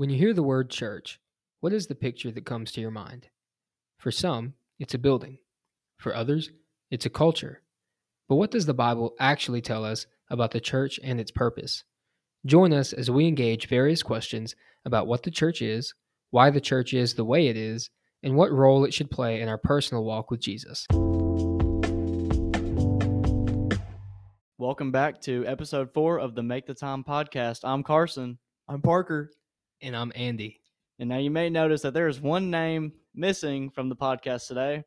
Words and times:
When 0.00 0.08
you 0.08 0.16
hear 0.16 0.32
the 0.32 0.42
word 0.42 0.70
church, 0.70 1.20
what 1.60 1.74
is 1.74 1.86
the 1.86 1.94
picture 1.94 2.30
that 2.30 2.46
comes 2.46 2.72
to 2.72 2.80
your 2.80 2.90
mind? 2.90 3.28
For 3.98 4.10
some, 4.10 4.54
it's 4.78 4.94
a 4.94 4.98
building. 4.98 5.36
For 5.98 6.16
others, 6.16 6.50
it's 6.90 7.04
a 7.04 7.10
culture. 7.10 7.60
But 8.26 8.36
what 8.36 8.50
does 8.50 8.64
the 8.64 8.72
Bible 8.72 9.14
actually 9.20 9.60
tell 9.60 9.84
us 9.84 10.06
about 10.30 10.52
the 10.52 10.58
church 10.58 10.98
and 11.04 11.20
its 11.20 11.30
purpose? 11.30 11.84
Join 12.46 12.72
us 12.72 12.94
as 12.94 13.10
we 13.10 13.28
engage 13.28 13.68
various 13.68 14.02
questions 14.02 14.56
about 14.86 15.06
what 15.06 15.22
the 15.22 15.30
church 15.30 15.60
is, 15.60 15.92
why 16.30 16.48
the 16.48 16.62
church 16.62 16.94
is 16.94 17.12
the 17.12 17.24
way 17.26 17.48
it 17.48 17.58
is, 17.58 17.90
and 18.22 18.34
what 18.34 18.52
role 18.52 18.86
it 18.86 18.94
should 18.94 19.10
play 19.10 19.42
in 19.42 19.50
our 19.50 19.58
personal 19.58 20.02
walk 20.02 20.30
with 20.30 20.40
Jesus. 20.40 20.86
Welcome 24.56 24.92
back 24.92 25.20
to 25.20 25.44
episode 25.46 25.92
four 25.92 26.18
of 26.18 26.34
the 26.34 26.42
Make 26.42 26.64
the 26.64 26.72
Time 26.72 27.04
podcast. 27.04 27.60
I'm 27.64 27.82
Carson, 27.82 28.38
I'm 28.66 28.80
Parker. 28.80 29.30
And 29.82 29.96
I'm 29.96 30.12
Andy. 30.14 30.60
and 30.98 31.08
now 31.08 31.16
you 31.18 31.30
may 31.30 31.48
notice 31.48 31.82
that 31.82 31.94
there 31.94 32.08
is 32.08 32.20
one 32.20 32.50
name 32.50 32.92
missing 33.14 33.70
from 33.70 33.88
the 33.88 33.96
podcast 33.96 34.46
today, 34.46 34.84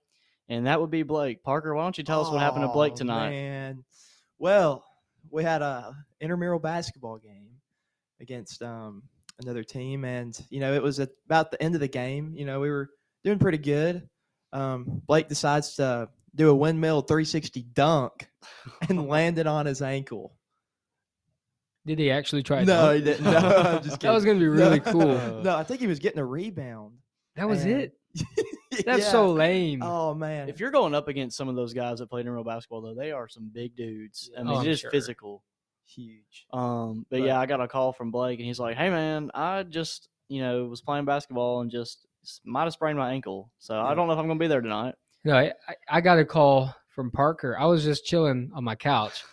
and 0.49 0.67
that 0.67 0.79
would 0.79 0.91
be 0.91 1.01
Blake. 1.03 1.43
Parker, 1.43 1.73
why 1.73 1.83
don't 1.83 1.97
you 1.97 2.03
tell 2.03 2.21
us 2.21 2.29
what 2.31 2.39
happened 2.41 2.63
to 2.63 2.67
Blake 2.67 2.93
tonight? 2.93 3.31
Man. 3.31 3.83
Well, 4.37 4.85
we 5.31 5.43
had 5.43 5.61
a 5.63 5.95
intramural 6.21 6.59
basketball 6.59 7.17
game 7.17 7.49
against 8.21 8.61
um, 8.61 9.01
another 9.41 9.63
team, 9.63 10.05
and 10.05 10.39
you 10.49 10.59
know 10.59 10.73
it 10.73 10.83
was 10.83 10.99
at 10.99 11.09
about 11.25 11.49
the 11.49 11.61
end 11.61 11.73
of 11.73 11.81
the 11.81 11.87
game. 11.87 12.33
You 12.35 12.45
know 12.45 12.59
we 12.59 12.69
were 12.69 12.89
doing 13.23 13.39
pretty 13.39 13.57
good. 13.57 14.07
Um, 14.51 15.01
Blake 15.07 15.27
decides 15.27 15.75
to 15.75 16.07
do 16.35 16.49
a 16.49 16.55
windmill 16.55 17.01
360 17.01 17.63
dunk 17.73 18.27
and 18.89 19.07
landed 19.07 19.47
on 19.47 19.65
his 19.65 19.81
ankle. 19.81 20.35
Did 21.85 21.99
he 21.99 22.09
actually 22.11 22.43
try? 22.43 22.59
to 22.59 22.65
No, 22.65 22.73
dunk? 22.85 22.95
he 22.99 23.03
didn't. 23.03 23.23
No, 23.25 23.31
I'm 23.37 23.83
just 23.83 23.83
kidding. 23.83 23.97
that 24.01 24.11
was 24.13 24.25
going 24.25 24.37
to 24.37 24.43
be 24.43 24.47
really 24.47 24.79
No. 24.79 24.91
cool. 24.91 25.41
No, 25.43 25.55
I 25.57 25.63
think 25.63 25.81
he 25.81 25.87
was 25.87 25.99
getting 25.99 26.19
a 26.19 26.25
rebound. 26.25 26.95
That 27.35 27.47
was 27.49 27.63
And- 27.63 27.71
it. 27.81 27.93
That's 28.85 29.09
so 29.09 29.31
lame. 29.31 29.81
Oh 29.83 30.13
man. 30.13 30.49
If 30.49 30.59
you're 30.59 30.71
going 30.71 30.93
up 30.95 31.07
against 31.07 31.35
some 31.37 31.47
of 31.49 31.55
those 31.55 31.73
guys 31.73 31.99
that 31.99 32.09
played 32.09 32.25
in 32.25 32.31
real 32.31 32.43
basketball, 32.43 32.81
though, 32.81 32.93
they 32.95 33.11
are 33.11 33.27
some 33.27 33.49
big 33.53 33.75
dudes. 33.75 34.29
I 34.35 34.39
Yeah. 34.41 34.43
mean, 34.45 34.53
Oh, 34.57 34.61
it 34.61 34.69
I'm 34.69 34.75
sure. 34.75 34.91
physical. 34.91 35.43
huge. 35.85 36.45
Um, 36.53 37.05
but 37.09 37.19
But- 37.19 37.25
yeah, 37.25 37.39
I 37.39 37.45
got 37.45 37.59
a 37.61 37.67
call 37.67 37.91
from 37.93 38.09
Blake, 38.11 38.39
and 38.39 38.47
he's 38.47 38.59
like, 38.59 38.77
"Hey, 38.77 38.89
man, 38.89 39.29
I 39.33 39.63
just 39.63 40.07
you 40.29 40.41
know 40.41 40.65
was 40.65 40.81
playing 40.81 41.05
basketball 41.05 41.61
and 41.61 41.69
just 41.69 42.05
might 42.45 42.63
have 42.63 42.73
sprained 42.73 42.97
my 42.97 43.11
ankle, 43.11 43.51
so 43.59 43.79
I 43.79 43.93
don't 43.93 44.07
know 44.07 44.13
if 44.13 44.19
I'm 44.19 44.27
gonna 44.27 44.39
be 44.39 44.47
there 44.47 44.61
tonight." 44.61 44.95
No, 45.25 45.35
I, 45.35 45.53
I- 45.67 45.75
I 45.97 46.01
got 46.01 46.19
a 46.19 46.25
call 46.25 46.73
from 46.95 47.11
Parker. 47.11 47.57
I 47.59 47.65
was 47.65 47.83
just 47.83 48.05
chilling 48.05 48.49
on 48.55 48.63
my 48.63 48.75
couch 48.75 49.23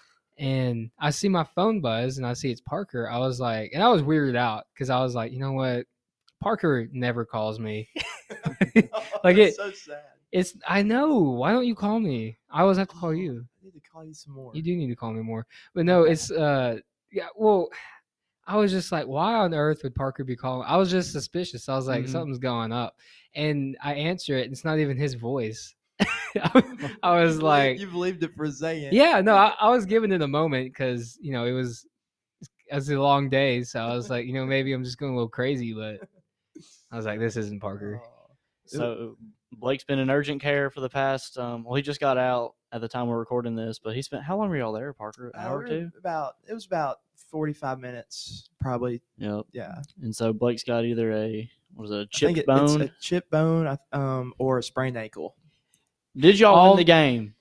and 0.41 0.91
I 0.99 1.11
see 1.11 1.29
my 1.29 1.45
phone 1.45 1.81
buzz 1.81 2.17
and 2.19 2.27
I 2.27 2.33
see 2.33 2.51
it's 2.51 2.61
Parker. 2.63 3.09
I 3.09 3.19
was 3.19 3.39
like, 3.39 3.71
and 3.75 3.83
I 3.83 3.89
was 3.91 4.03
weirded 4.03 4.37
out 4.37 4.65
because 4.75 4.91
I 4.91 5.01
was 5.01 5.15
like, 5.15 5.31
you 5.33 5.39
know 5.39 5.53
what? 5.53 5.87
Parker 6.41 6.89
never 6.93 7.25
calls 7.25 7.61
me. 7.61 7.89
Like 9.25 9.37
it- 9.37 9.55
so 9.55 9.71
sad. 9.71 10.03
It's, 10.33 10.55
I 10.67 10.83
know. 10.83 11.19
Why 11.19 11.51
don't 11.51 11.67
you 11.67 11.75
call 11.75 11.99
me? 11.99 12.39
I 12.53 12.63
always 12.63 12.79
have 12.79 12.89
to 12.89 12.95
call 12.95 13.13
you. 13.13 13.45
I 13.61 13.65
need 13.65 13.73
to 13.75 13.81
call 13.91 14.05
you 14.05 14.15
some 14.15 14.33
more. 14.35 14.53
You 14.55 14.63
do 14.63 14.77
need 14.77 14.87
to 14.87 14.95
call 14.95 15.13
me 15.13 15.23
more. 15.23 15.45
But 15.75 15.85
no, 15.87 16.05
it's, 16.05 16.31
uh, 16.31 16.79
yeah, 17.11 17.27
well, 17.35 17.69
I 18.47 18.57
was 18.57 18.71
just 18.71 18.93
like, 18.93 19.07
why 19.09 19.35
on 19.35 19.53
earth 19.55 19.81
would 19.83 19.95
Parker 19.97 20.23
be 20.23 20.37
calling? 20.37 20.65
I 20.69 20.77
was 20.77 20.89
just 20.89 21.11
suspicious. 21.11 21.69
I 21.69 21.75
was 21.75 21.89
like, 21.89 22.05
Mhm. 22.05 22.09
something's 22.11 22.39
going 22.39 22.71
up. 22.71 22.95
And 23.35 23.77
I 23.83 23.95
answer 23.95 24.37
it, 24.39 24.45
and 24.45 24.53
it's 24.53 24.65
not 24.65 24.79
even 24.79 24.97
his 24.97 25.15
voice. 25.15 25.75
I 26.37 26.63
I 27.03 27.23
was 27.25 27.41
like, 27.43 27.79
you 27.79 27.87
believed 27.87 28.23
it 28.23 28.35
for 28.37 28.45
a 28.45 28.53
second. 28.53 28.93
yeah, 28.93 29.21
no, 29.21 29.35
I, 29.35 29.55
I 29.61 29.69
was 29.71 29.85
giving 29.87 30.13
it 30.13 30.23
a 30.23 30.29
moment 30.29 30.67
because 30.73 31.19
you 31.21 31.33
know 31.33 31.45
it 31.45 31.53
was 31.53 31.87
it 32.69 32.75
was 32.75 32.89
a 32.91 32.99
long 33.01 33.29
day, 33.29 33.63
so 33.63 33.81
I 33.81 33.95
was 33.95 34.11
like, 34.11 34.27
you 34.27 34.33
know, 34.33 34.47
maybe 34.47 34.73
I'm 34.73 34.85
just 34.85 34.99
going 34.99 35.13
a 35.13 35.15
little 35.17 35.29
crazy, 35.29 35.73
but 35.75 36.01
I 36.93 36.97
was 36.97 37.05
like, 37.07 37.19
this 37.19 37.37
isn't 37.37 37.61
Parker. 37.61 38.01
Oh. 38.03 38.09
So 38.67 39.17
Blake's 39.53 39.83
been 39.85 39.99
in 39.99 40.11
urgent 40.11 40.41
care 40.41 40.71
for 40.71 40.81
the 40.81 40.89
past. 40.89 41.37
Um, 41.37 41.65
well, 41.65 41.75
he 41.75 41.83
just 41.83 41.99
got 42.01 42.17
out 42.17 42.55
at 42.71 42.81
the 42.81 42.87
time 42.89 43.09
we're 43.09 43.19
recording 43.19 43.57
this, 43.57 43.81
but 43.81 43.97
he 43.97 44.03
spent 44.03 44.23
how 44.23 44.37
long 44.39 44.49
were 44.49 44.57
y'all 44.57 44.73
there, 44.73 44.93
Parker? 44.93 45.33
An 45.35 45.41
hour 45.41 45.59
or 45.59 45.67
two. 45.67 45.91
About 45.99 46.35
it 46.49 46.55
was 46.55 46.67
about 46.67 46.99
forty 47.29 47.53
five 47.53 47.81
minutes, 47.81 48.49
probably. 48.61 49.03
Yep. 49.19 49.47
Yeah, 49.53 49.83
And 50.03 50.15
so 50.15 50.33
Blake's 50.33 50.63
got 50.63 50.85
either 50.85 51.13
a 51.13 51.51
what 51.75 51.83
was 51.83 51.91
it, 51.91 51.95
a 51.95 51.99
I 51.99 52.03
think 52.03 52.11
chipped 52.13 52.39
it- 52.39 52.47
bone? 52.47 52.83
a 52.83 52.91
chip 53.01 53.31
bone, 53.31 53.79
um, 53.93 54.33
or 54.39 54.59
a 54.59 54.63
sprained 54.63 54.97
ankle. 54.97 55.35
Did 56.17 56.39
y'all 56.39 56.55
all- 56.55 56.71
win 56.71 56.79
the 56.79 56.85
game? 56.85 57.35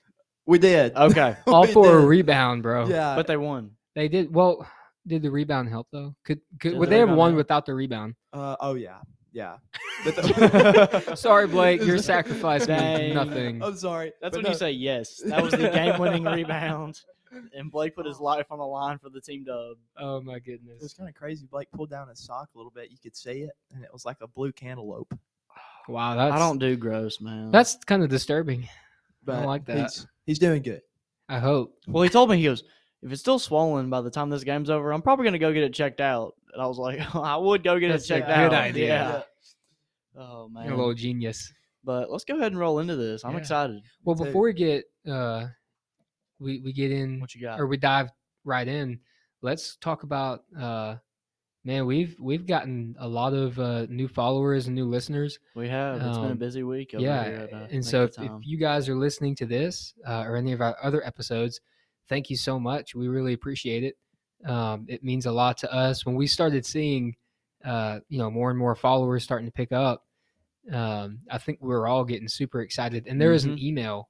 We 0.46 0.58
did. 0.58 0.96
Okay, 0.96 1.36
All 1.46 1.62
We 1.62 1.72
for 1.72 1.98
a 1.98 2.04
rebound, 2.04 2.62
bro. 2.64 2.88
Yeah, 2.88 3.14
but 3.14 3.26
they 3.28 3.36
won. 3.36 3.72
they 3.94 4.08
did 4.08 4.34
well. 4.34 4.66
Did 5.06 5.22
the 5.22 5.30
rebound 5.30 5.68
help 5.68 5.86
though? 5.92 6.14
Could 6.24 6.40
could 6.60 6.70
Did 6.70 6.78
would 6.78 6.88
the 6.88 6.90
they 6.90 6.98
have 6.98 7.10
won 7.10 7.30
help? 7.32 7.36
without 7.36 7.66
the 7.66 7.74
rebound? 7.74 8.14
uh, 8.32 8.56
oh 8.60 8.74
yeah, 8.74 8.98
yeah. 9.32 9.56
The- 10.04 11.12
Sorry, 11.16 11.46
Blake, 11.46 11.82
your 11.84 11.98
sacrifice 11.98 12.66
means 12.66 12.80
Dang. 12.80 13.14
nothing. 13.14 13.62
I'm 13.62 13.76
sorry. 13.76 14.12
That's 14.20 14.32
but 14.34 14.38
when 14.38 14.44
no. 14.44 14.48
you 14.50 14.56
say 14.56 14.70
yes. 14.72 15.20
That 15.26 15.42
was 15.42 15.52
the 15.52 15.68
game-winning 15.68 16.24
rebound, 16.24 17.00
and 17.54 17.70
Blake 17.70 17.94
put 17.94 18.06
his 18.06 18.18
life 18.18 18.46
on 18.50 18.58
the 18.58 18.66
line 18.66 18.98
for 18.98 19.10
the 19.10 19.20
team 19.20 19.44
dub. 19.44 19.76
Oh 19.98 20.20
my 20.22 20.38
goodness. 20.38 20.76
It 20.80 20.82
was 20.82 20.94
kind 20.94 21.08
of 21.08 21.14
crazy. 21.14 21.46
Blake 21.50 21.68
pulled 21.72 21.90
down 21.90 22.08
his 22.08 22.18
sock 22.18 22.48
a 22.54 22.58
little 22.58 22.72
bit. 22.72 22.90
You 22.90 22.96
could 23.02 23.14
see 23.14 23.42
it, 23.42 23.50
and 23.74 23.84
it 23.84 23.92
was 23.92 24.04
like 24.06 24.16
a 24.22 24.26
blue 24.26 24.52
cantaloupe. 24.52 25.12
Wow, 25.90 26.14
that's 26.16 26.34
I 26.34 26.38
don't 26.38 26.58
do 26.58 26.76
gross, 26.76 27.20
man. 27.20 27.50
that's 27.50 27.76
kind 27.84 28.02
of 28.02 28.08
disturbing. 28.08 28.68
But 29.24 29.36
I 29.40 29.44
like 29.44 29.64
that. 29.66 29.76
He's, 29.78 30.06
he's 30.26 30.38
doing 30.38 30.62
good. 30.62 30.82
I 31.28 31.38
hope. 31.38 31.74
well. 31.86 32.02
He 32.02 32.08
told 32.08 32.30
me 32.30 32.38
he 32.38 32.44
goes, 32.44 32.64
if 33.02 33.12
it's 33.12 33.20
still 33.20 33.38
swollen 33.38 33.90
by 33.90 34.00
the 34.00 34.10
time 34.10 34.30
this 34.30 34.44
game's 34.44 34.70
over, 34.70 34.92
I'm 34.92 35.02
probably 35.02 35.24
gonna 35.24 35.38
go 35.38 35.52
get 35.52 35.62
it 35.62 35.74
checked 35.74 36.00
out. 36.00 36.34
And 36.52 36.62
I 36.62 36.66
was 36.66 36.78
like, 36.78 37.00
I 37.14 37.36
would 37.36 37.62
go 37.62 37.78
get 37.78 37.88
That's 37.90 38.04
it 38.04 38.08
checked 38.08 38.26
good 38.26 38.32
out. 38.32 38.50
Good 38.50 38.56
idea. 38.58 38.86
Yeah. 38.86 39.22
Oh 40.22 40.48
man. 40.48 40.64
You're 40.64 40.74
a 40.74 40.76
little 40.76 40.94
genius. 40.94 41.52
But 41.84 42.10
let's 42.10 42.24
go 42.24 42.36
ahead 42.36 42.52
and 42.52 42.58
roll 42.60 42.78
into 42.80 42.96
this. 42.96 43.24
I'm 43.24 43.32
Yeah. 43.32 43.38
excited. 43.38 43.82
Well, 44.04 44.16
before 44.16 44.42
we 44.42 44.52
get 44.52 44.84
uh, 45.08 45.46
we 46.38 46.60
we 46.60 46.72
get 46.72 46.90
in 46.90 47.20
What 47.20 47.34
you 47.34 47.40
got? 47.40 47.60
or 47.60 47.66
we 47.66 47.76
dive 47.76 48.10
right 48.44 48.66
in, 48.66 48.98
let's 49.42 49.76
talk 49.76 50.02
about 50.02 50.44
uh, 50.58 50.96
man, 51.64 51.86
we've 51.86 52.16
we've 52.18 52.46
gotten 52.46 52.96
a 52.98 53.08
lot 53.08 53.32
of 53.34 53.58
uh, 53.58 53.86
new 53.88 54.08
followers 54.08 54.66
and 54.66 54.74
new 54.74 54.86
listeners. 54.86 55.38
We 55.54 55.68
have. 55.68 55.96
It's 56.02 56.16
been 56.18 56.26
a 56.26 56.30
Um, 56.32 56.38
busy 56.38 56.62
week. 56.62 56.94
Over 56.94 57.04
yeah, 57.04 57.24
Here 57.24 57.34
at, 57.34 57.52
uh, 57.52 57.66
and 57.70 57.84
so 57.84 58.04
if, 58.04 58.18
if 58.18 58.32
you 58.42 58.56
guys 58.58 58.88
are 58.88 58.96
listening 58.96 59.34
to 59.36 59.46
this 59.46 59.94
uh, 60.06 60.22
or 60.26 60.36
any 60.36 60.52
of 60.52 60.60
our 60.60 60.76
other 60.82 61.04
episodes, 61.06 61.60
thank 62.08 62.30
you 62.30 62.36
so 62.36 62.58
much. 62.58 62.94
We 62.94 63.08
really 63.08 63.32
appreciate 63.34 63.84
it. 63.84 63.96
Um, 64.48 64.86
it 64.88 65.04
means 65.04 65.26
a 65.26 65.32
lot 65.32 65.58
to 65.58 65.72
us 65.72 66.06
when 66.06 66.14
we 66.14 66.26
started 66.26 66.64
seeing, 66.64 67.14
uh, 67.64 68.00
you 68.08 68.18
know, 68.18 68.30
more 68.30 68.48
and 68.50 68.58
more 68.58 68.74
followers 68.74 69.22
starting 69.22 69.46
to 69.46 69.52
pick 69.52 69.70
up. 69.70 70.06
Um, 70.72 71.20
I 71.30 71.38
think 71.38 71.58
we 71.60 71.68
were 71.68 71.86
all 71.86 72.04
getting 72.04 72.28
super 72.28 72.60
excited, 72.62 73.06
and 73.06 73.20
there 73.20 73.32
is 73.32 73.44
an 73.44 73.56
Mhm. 73.56 73.62
email 73.62 74.08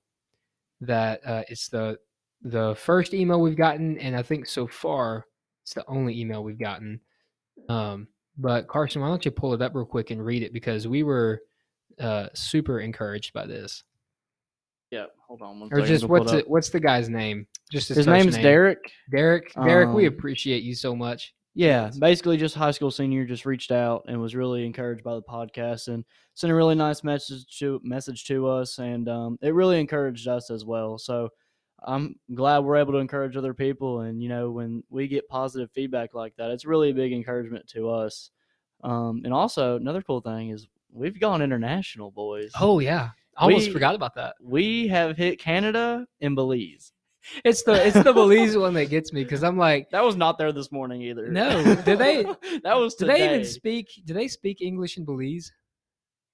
that 0.81 1.21
uh, 1.27 1.43
it's 1.49 1.69
the 1.69 1.99
the 2.43 2.75
first 2.75 3.13
email 3.13 3.39
we've 3.41 3.57
gotten, 3.57 3.99
and 3.99 4.17
I 4.17 4.23
think 4.23 4.47
so 4.47 4.67
far 4.67 5.27
it's 5.63 5.75
the 5.75 5.85
only 5.87 6.19
email 6.19 6.43
we've 6.43 6.59
gotten. 6.59 7.01
Um, 7.69 8.09
but 8.39 8.67
Carson, 8.69 9.03
why 9.03 9.09
don't 9.09 9.25
you 9.25 9.31
pull 9.31 9.55
it 9.55 9.63
up 9.63 9.75
real 9.75 9.85
quick 9.85 10.11
and 10.11 10.25
read 10.25 10.43
it 10.43 10.53
because 10.53 10.89
we 10.89 11.03
were 11.03 11.43
uh, 11.99 12.29
super 12.35 12.81
encouraged 12.81 13.33
by 13.33 13.47
this. 13.47 13.83
yeah, 14.91 15.05
hold 15.29 15.43
on. 15.43 15.61
One 15.61 15.69
Or 15.73 15.77
second, 15.81 15.87
just 15.87 16.05
I'll 16.05 16.09
pull 16.09 16.17
it 16.17 16.21
what's 16.21 16.33
it? 16.33 16.51
What's 16.51 16.71
the 16.71 16.81
guy's 16.81 17.09
name? 17.09 17.47
Just 17.71 17.89
his, 17.89 17.99
His 17.99 18.07
first 18.07 18.25
name's 18.25 18.35
name. 18.37 18.43
Derek. 18.43 18.79
Derek. 19.11 19.53
Derek, 19.55 19.95
we 19.95 20.07
Um, 20.07 20.15
appreciate 20.15 20.63
you 20.63 20.75
so 20.75 20.97
much. 20.97 21.35
Yeah, 21.55 21.91
basically 21.99 22.37
just 22.37 22.55
high 22.55 22.71
school 22.71 22.91
senior 22.93 23.25
just 23.25 23.45
reached 23.45 23.73
out 23.73 24.05
and 24.07 24.21
was 24.21 24.35
really 24.37 24.65
encouraged 24.65 25.03
by 25.03 25.15
the 25.17 25.23
podcast 25.23 25.89
and 25.89 26.05
sent 26.35 26.53
a 26.53 26.55
really 26.55 26.77
nice 26.77 27.03
message 27.05 27.45
to 27.59 27.81
message 27.83 28.25
to 28.27 28.47
us 28.49 28.79
and 28.79 29.09
um, 29.09 29.37
it 29.43 29.53
really 29.53 29.81
encouraged 29.81 30.29
us 30.29 30.49
as 30.51 30.65
well. 30.65 30.97
So 30.97 31.29
I'm 31.85 32.17
glad 32.35 32.61
we're 32.61 32.77
able 32.77 32.93
to 32.93 32.99
encourage 32.99 33.37
other 33.37 33.55
people 33.55 34.01
and 34.01 34.23
you 34.23 34.29
know 34.29 34.51
when 34.51 34.83
we 34.91 35.09
get 35.09 35.29
positive 35.29 35.71
feedback 35.73 36.15
like 36.15 36.35
that, 36.37 36.51
it's 36.51 36.65
really 36.65 36.91
a 36.91 36.95
big 36.95 37.13
encouragement 37.13 37.67
to 37.69 37.91
us. 37.91 38.31
Um, 38.83 39.23
and 39.25 39.33
also 39.35 39.77
another 39.77 40.03
cool 40.03 40.21
thing 40.21 40.51
is 40.51 40.67
we've 40.93 41.19
gone 41.21 41.43
international, 41.43 42.11
boys. 42.11 42.51
Oh 42.61 42.79
yeah, 42.79 43.11
I 43.37 43.45
almost 43.45 43.69
We- 43.69 43.73
forgot 43.73 43.95
about 43.95 44.15
that. 44.17 44.35
We 44.43 44.89
have 44.89 45.17
hit 45.17 45.39
Canada 45.39 46.07
and 46.21 46.35
Belize. 46.35 46.93
It's 47.45 47.63
the 47.65 47.87
it's 47.87 48.03
the 48.03 48.13
Belize 48.15 48.57
one 48.57 48.73
that 48.75 48.87
gets 48.87 49.13
me 49.13 49.23
because 49.23 49.45
I'm 49.45 49.59
like, 49.59 49.91
That 49.91 50.03
was 50.03 50.17
not 50.17 50.39
there 50.39 50.53
this 50.53 50.73
morning 50.73 51.03
either. 51.03 51.29
No, 51.29 51.63
did 51.85 51.99
they- 51.99 52.25
that 52.65 52.77
was 52.79 52.95
do 52.95 53.07
today. 53.07 53.19
they 53.21 53.35
even 53.35 53.45
speak? 53.47 53.89
Do 54.07 54.15
they 54.15 54.27
speak 54.29 54.63
English 54.63 54.97
in 54.97 55.05
Belize? 55.05 55.53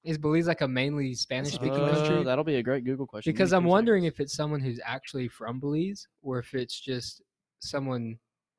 Is 0.07 0.19
Belize 0.19 0.47
like 0.47 0.61
a 0.61 0.69
mainly 0.69 1.15
Spanish 1.15 1.55
speaking 1.55 1.81
Uh, 1.81 1.93
country? 1.95 2.23
That'll 2.23 2.45
be 2.45 2.57
a 2.57 2.63
great 2.63 2.85
Google 2.85 3.07
question. 3.07 3.33
Because 3.33 3.53
I'm 3.53 3.65
wondering 3.65 4.05
seconds. 4.05 4.15
if 4.15 4.21
it's 4.21 4.35
someone 4.35 4.61
who's 4.61 4.81
actually 4.85 5.27
from 5.29 5.59
Belize 5.59 6.07
or 6.23 6.39
if 6.39 6.55
it's 6.55 6.79
just 6.79 7.23
someone 7.59 8.17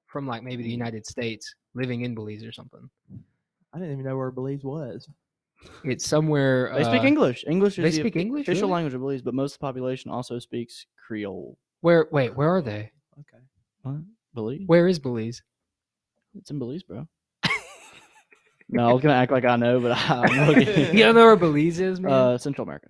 from 0.08 0.28
like 0.28 0.44
maybe 0.44 0.64
the 0.64 0.70
United 0.70 1.06
States 1.06 1.56
living 1.74 2.02
in 2.02 2.14
Belize 2.14 2.44
or 2.44 2.52
something. 2.52 2.90
I 3.74 3.80
didn't 3.80 3.94
even 3.94 4.06
know 4.06 4.18
where 4.18 4.30
Belize 4.32 4.64
was. 4.64 5.08
It's 5.84 6.06
somewhere. 6.06 6.72
they 6.76 6.84
speak 6.84 7.02
uh, 7.02 7.06
English. 7.06 7.46
English 7.48 7.80
is 7.80 7.84
they 7.84 7.90
the 7.90 8.10
speak 8.10 8.16
English, 8.18 8.44
official 8.44 8.64
really? 8.68 8.74
language 8.74 8.94
of 8.94 9.02
Belize, 9.02 9.22
but 9.22 9.34
most 9.34 9.54
of 9.54 9.60
the 9.60 9.64
population 9.66 10.12
also 10.12 10.40
speaks 10.40 10.86
Creole. 11.08 11.58
Where? 11.82 12.08
Wait, 12.12 12.36
where 12.36 12.50
are 12.50 12.62
they? 12.62 12.92
Okay. 13.20 13.44
What? 13.84 14.02
Belize? 14.34 14.64
Where 14.68 14.88
is 14.88 15.00
Belize? 15.00 15.42
It's 16.36 16.52
in 16.52 16.60
Belize, 16.60 16.84
bro. 16.84 17.08
No, 18.69 18.90
I 18.90 18.94
was 18.94 19.02
gonna 19.02 19.16
act 19.16 19.31
like 19.31 19.46
I 19.46 19.56
know, 19.56 19.80
but 19.80 19.92
I'm 20.10 20.48
looking. 20.48 20.68
you 20.96 21.04
don't 21.04 21.16
know 21.16 21.25
where 21.25 21.36
Belize 21.36 21.80
is, 21.80 22.00
man? 22.00 22.12
uh, 22.12 22.38
Central 22.38 22.64
America. 22.64 22.90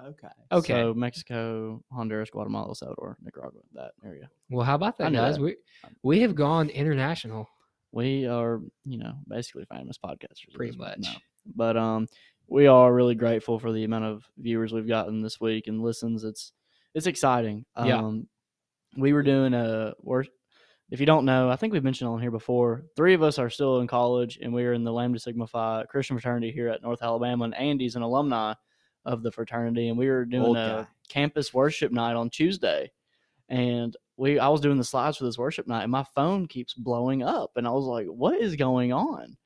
Okay. 0.00 0.28
okay. 0.52 0.72
So 0.72 0.94
Mexico, 0.94 1.82
Honduras, 1.90 2.30
Guatemala, 2.30 2.68
El 2.68 2.74
Salvador, 2.74 3.16
Nicaragua, 3.20 3.60
that 3.74 3.92
area. 4.04 4.30
well, 4.48 4.64
how 4.64 4.76
about 4.76 4.96
that, 4.98 5.12
guys? 5.12 5.36
that. 5.36 5.42
We 5.42 5.56
we 6.02 6.20
have 6.20 6.34
gone 6.34 6.68
international. 6.68 7.48
We 7.90 8.26
are, 8.26 8.60
you 8.84 8.98
know, 8.98 9.14
basically 9.26 9.64
famous 9.64 9.96
podcasters. 9.98 10.54
Pretty 10.54 10.76
much. 10.76 10.98
now. 11.00 11.16
But 11.56 11.76
um, 11.76 12.06
we 12.46 12.66
are 12.66 12.92
really 12.92 13.14
grateful 13.14 13.58
for 13.58 13.72
the 13.72 13.84
amount 13.84 14.04
of 14.04 14.24
viewers 14.36 14.72
we've 14.72 14.86
gotten 14.86 15.22
this 15.22 15.40
week 15.40 15.66
and 15.66 15.82
listens. 15.82 16.22
It's 16.22 16.52
it's 16.94 17.06
exciting. 17.06 17.64
Yeah. 17.76 17.98
Um, 17.98 18.28
we 18.96 19.12
were 19.12 19.22
doing 19.22 19.54
a 19.54 19.94
work. 20.00 20.26
If 20.90 21.00
you 21.00 21.06
don't 21.06 21.26
know, 21.26 21.50
I 21.50 21.56
think 21.56 21.72
we've 21.72 21.84
mentioned 21.84 22.08
on 22.08 22.20
here 22.20 22.30
before. 22.30 22.84
Three 22.96 23.12
of 23.12 23.22
us 23.22 23.38
are 23.38 23.50
still 23.50 23.80
in 23.80 23.86
college, 23.86 24.38
and 24.40 24.52
we 24.54 24.64
are 24.64 24.72
in 24.72 24.84
the 24.84 24.92
Lambda 24.92 25.18
Sigma 25.18 25.46
Phi 25.46 25.84
Christian 25.88 26.16
fraternity 26.16 26.50
here 26.50 26.68
at 26.68 26.82
North 26.82 27.02
Alabama. 27.02 27.44
And 27.44 27.54
Andy's 27.54 27.94
an 27.94 28.02
alumni 28.02 28.54
of 29.04 29.22
the 29.22 29.30
fraternity, 29.30 29.88
and 29.88 29.98
we 29.98 30.08
were 30.08 30.24
doing 30.24 30.44
Old 30.44 30.56
a 30.56 30.86
guy. 30.86 30.86
campus 31.08 31.52
worship 31.52 31.92
night 31.92 32.16
on 32.16 32.30
Tuesday. 32.30 32.90
And 33.50 33.96
we, 34.16 34.38
I 34.38 34.48
was 34.48 34.60
doing 34.60 34.78
the 34.78 34.84
slides 34.84 35.18
for 35.18 35.24
this 35.24 35.38
worship 35.38 35.66
night, 35.66 35.82
and 35.82 35.92
my 35.92 36.04
phone 36.14 36.46
keeps 36.46 36.74
blowing 36.74 37.22
up, 37.22 37.52
and 37.56 37.66
I 37.66 37.70
was 37.70 37.84
like, 37.84 38.06
"What 38.06 38.40
is 38.40 38.56
going 38.56 38.92
on?" 38.92 39.36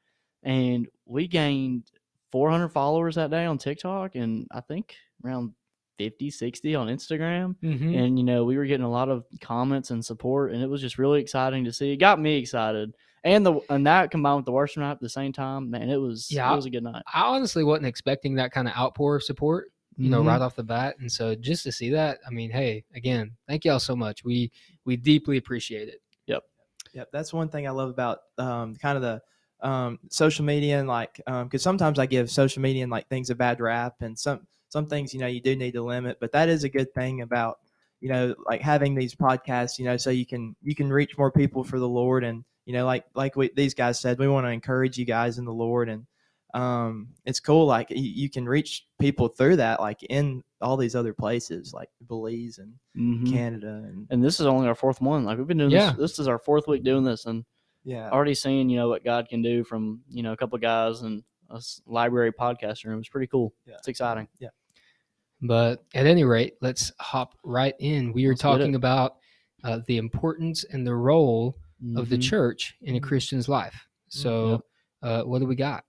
And 0.42 0.88
we 1.06 1.28
gained 1.28 1.90
400 2.32 2.68
followers 2.70 3.16
that 3.16 3.30
day 3.30 3.46
on 3.46 3.58
TikTok, 3.58 4.14
and 4.14 4.46
I 4.50 4.60
think 4.60 4.94
around 5.24 5.52
50, 6.02 6.31
60 6.31 6.75
on 6.75 6.88
Instagram 6.88 7.54
Mm-hmm. 7.62 7.94
and 7.94 8.19
you 8.19 8.25
know 8.25 8.44
we 8.44 8.56
were 8.56 8.64
getting 8.66 8.84
a 8.84 8.90
lot 8.90 9.08
of 9.08 9.25
comments 9.40 9.90
and 9.90 10.04
support 10.04 10.52
and 10.52 10.62
it 10.62 10.66
was 10.69 10.81
just 10.81 10.99
really 10.99 11.20
exciting 11.20 11.64
to 11.64 11.72
see 11.72 11.93
it 11.93 11.96
got 11.99 12.19
me 12.20 12.38
excited 12.38 12.93
and 13.25 13.46
the 13.46 13.60
and 13.70 13.87
that 13.87 14.10
combined 14.10 14.38
with 14.38 14.46
the 14.46 14.52
worship 14.52 14.81
night 14.81 14.90
at 14.93 15.00
the 15.00 15.08
same 15.08 15.32
time 15.32 15.70
man 15.70 15.88
it 15.88 15.96
was 15.96 16.28
Yeah, 16.31 16.52
it 16.52 16.56
was 16.56 16.66
a 16.66 16.70
good 16.70 16.82
night 16.82 17.02
I 17.14 17.22
honestly 17.22 17.62
wasn't 17.62 17.87
expecting 17.87 18.34
that 18.37 18.50
kind 18.52 18.66
of 18.66 18.75
outpour 18.75 19.16
of 19.16 19.22
support, 19.22 19.70
you 19.96 20.10
know, 20.10 20.22
Mhm. 20.22 20.26
right 20.26 20.40
off 20.40 20.56
the 20.56 20.64
bat. 20.64 20.96
And 20.99 21.10
so 21.12 21.34
just 21.37 21.62
to 21.64 21.70
see 21.72 21.90
that, 21.90 22.19
I 22.26 22.31
mean, 22.31 22.50
hey, 22.50 22.82
again, 22.94 23.31
thank 23.46 23.64
y'all 23.64 23.78
so 23.78 23.94
much. 23.94 24.25
We 24.25 24.50
we 24.84 24.96
deeply 24.96 25.37
appreciate 25.37 25.88
it. 25.88 26.00
Yep, 26.26 26.43
Yep. 26.94 27.08
that's 27.12 27.32
one 27.32 27.48
thing 27.48 27.69
I 27.69 27.70
love 27.70 27.90
about 27.90 28.19
um, 28.38 28.75
kind 28.76 28.96
of 28.96 29.02
the 29.02 29.22
um, 29.69 30.00
social 30.10 30.44
media 30.44 30.81
and 30.81 30.88
like 30.88 31.20
because 31.44 31.62
sometimes 31.62 31.98
I 32.00 32.06
give 32.06 32.28
social 32.31 32.60
media 32.62 32.82
and 32.82 32.90
like 32.90 33.06
things 33.08 33.31
a 33.31 33.34
bad 33.37 33.60
rap 33.60 33.94
and 34.00 34.19
some 34.19 34.40
some 34.72 34.86
things 34.86 35.12
you 35.12 35.20
know 35.20 35.26
you 35.26 35.40
do 35.40 35.54
need 35.54 35.72
to 35.72 35.82
limit, 35.82 36.16
but 36.20 36.32
that 36.32 36.48
is 36.48 36.64
a 36.64 36.69
good 36.69 36.92
thing 36.94 37.20
about 37.20 37.58
you 38.00 38.08
know 38.08 38.34
like 38.46 38.60
having 38.62 38.94
these 38.94 39.14
podcasts 39.14 39.78
you 39.78 39.84
know 39.84 39.96
so 39.98 40.08
you 40.10 40.24
can 40.26 40.56
you 40.62 40.74
can 40.74 40.90
reach 40.90 41.16
more 41.19 41.30
people 41.30 41.62
for 41.62 41.78
the 41.78 41.88
Lord. 41.88 42.24
And 42.24 42.42
you 42.64 42.72
know 42.72 42.86
like 42.86 43.04
like 43.14 43.36
we, 43.36 43.50
these 43.54 43.74
guys 43.74 44.00
said 44.00 44.19
we 44.19 44.28
want 44.28 44.46
to 44.46 44.50
encourage 44.50 44.96
you 44.98 45.04
guys 45.04 45.38
in 45.38 45.44
the 45.44 45.52
Lord. 45.52 45.88
And 45.90 46.06
um, 46.54 47.08
it's 47.24 47.40
cool 47.40 47.64
like 47.66 47.88
you, 47.90 47.96
you 48.22 48.28
can 48.30 48.46
reach 48.46 48.86
people 49.00 49.28
through 49.28 49.56
that 49.56 49.80
like 49.80 50.02
in 50.04 50.42
all 50.60 50.76
these 50.76 50.94
other 50.94 51.12
places 51.14 51.72
like 51.72 51.88
Belize 52.08 52.58
and 52.58 52.72
Mhm. 52.96 53.30
Canada 53.32 53.82
and 53.86 54.06
and 54.10 54.22
this 54.24 54.40
is 54.40 54.46
only 54.46 54.69
our 54.69 54.74
fourth 54.74 55.00
one. 55.00 55.24
Like 55.24 55.36
we've 55.38 55.46
been 55.46 55.58
doing 55.58 55.70
Yeah. 55.70 55.90
this 55.92 56.12
this 56.12 56.19
is 56.19 56.28
our 56.28 56.38
fourth 56.38 56.66
week 56.69 56.82
doing 56.84 57.04
this. 57.04 57.26
And 57.26 57.44
yeah. 57.84 58.10
already 58.10 58.34
seeing 58.34 58.69
you 58.70 58.76
know 58.78 58.88
what 58.88 59.04
god 59.04 59.28
can 59.28 59.42
do 59.42 59.64
from 59.64 60.00
you 60.08 60.22
know 60.22 60.32
a 60.32 60.36
couple 60.36 60.56
of 60.56 60.62
guys 60.62 61.02
and 61.02 61.22
a 61.50 61.60
library 61.86 62.32
podcast 62.32 62.84
room 62.84 62.98
it's 63.00 63.08
pretty 63.08 63.26
cool. 63.26 63.52
Yeah. 63.66 63.74
it's 63.78 63.88
exciting 63.88 64.28
But 65.42 65.84
at 65.94 66.06
any 66.06 66.24
rate, 66.24 66.54
let's 66.60 66.92
hop 67.00 67.34
right 67.44 67.74
in. 67.80 68.12
We 68.12 68.26
are 68.26 68.30
Let's 68.30 68.40
talking 68.42 68.74
about 68.76 69.16
uh, 69.64 69.80
the 69.86 69.96
importance 69.98 70.64
and 70.64 70.86
the 70.86 70.94
role 70.94 71.56
of 71.96 72.08
the 72.08 72.16
Mhm. 72.16 72.22
church 72.22 72.74
in 72.82 72.96
a 72.96 73.00
Mhm. 73.00 73.02
Christian's 73.02 73.48
life. 73.48 73.86
So, 74.08 74.62
uh, 75.02 75.22
what 75.24 75.40
do 75.40 75.46
we 75.46 75.54
got? 75.56 75.84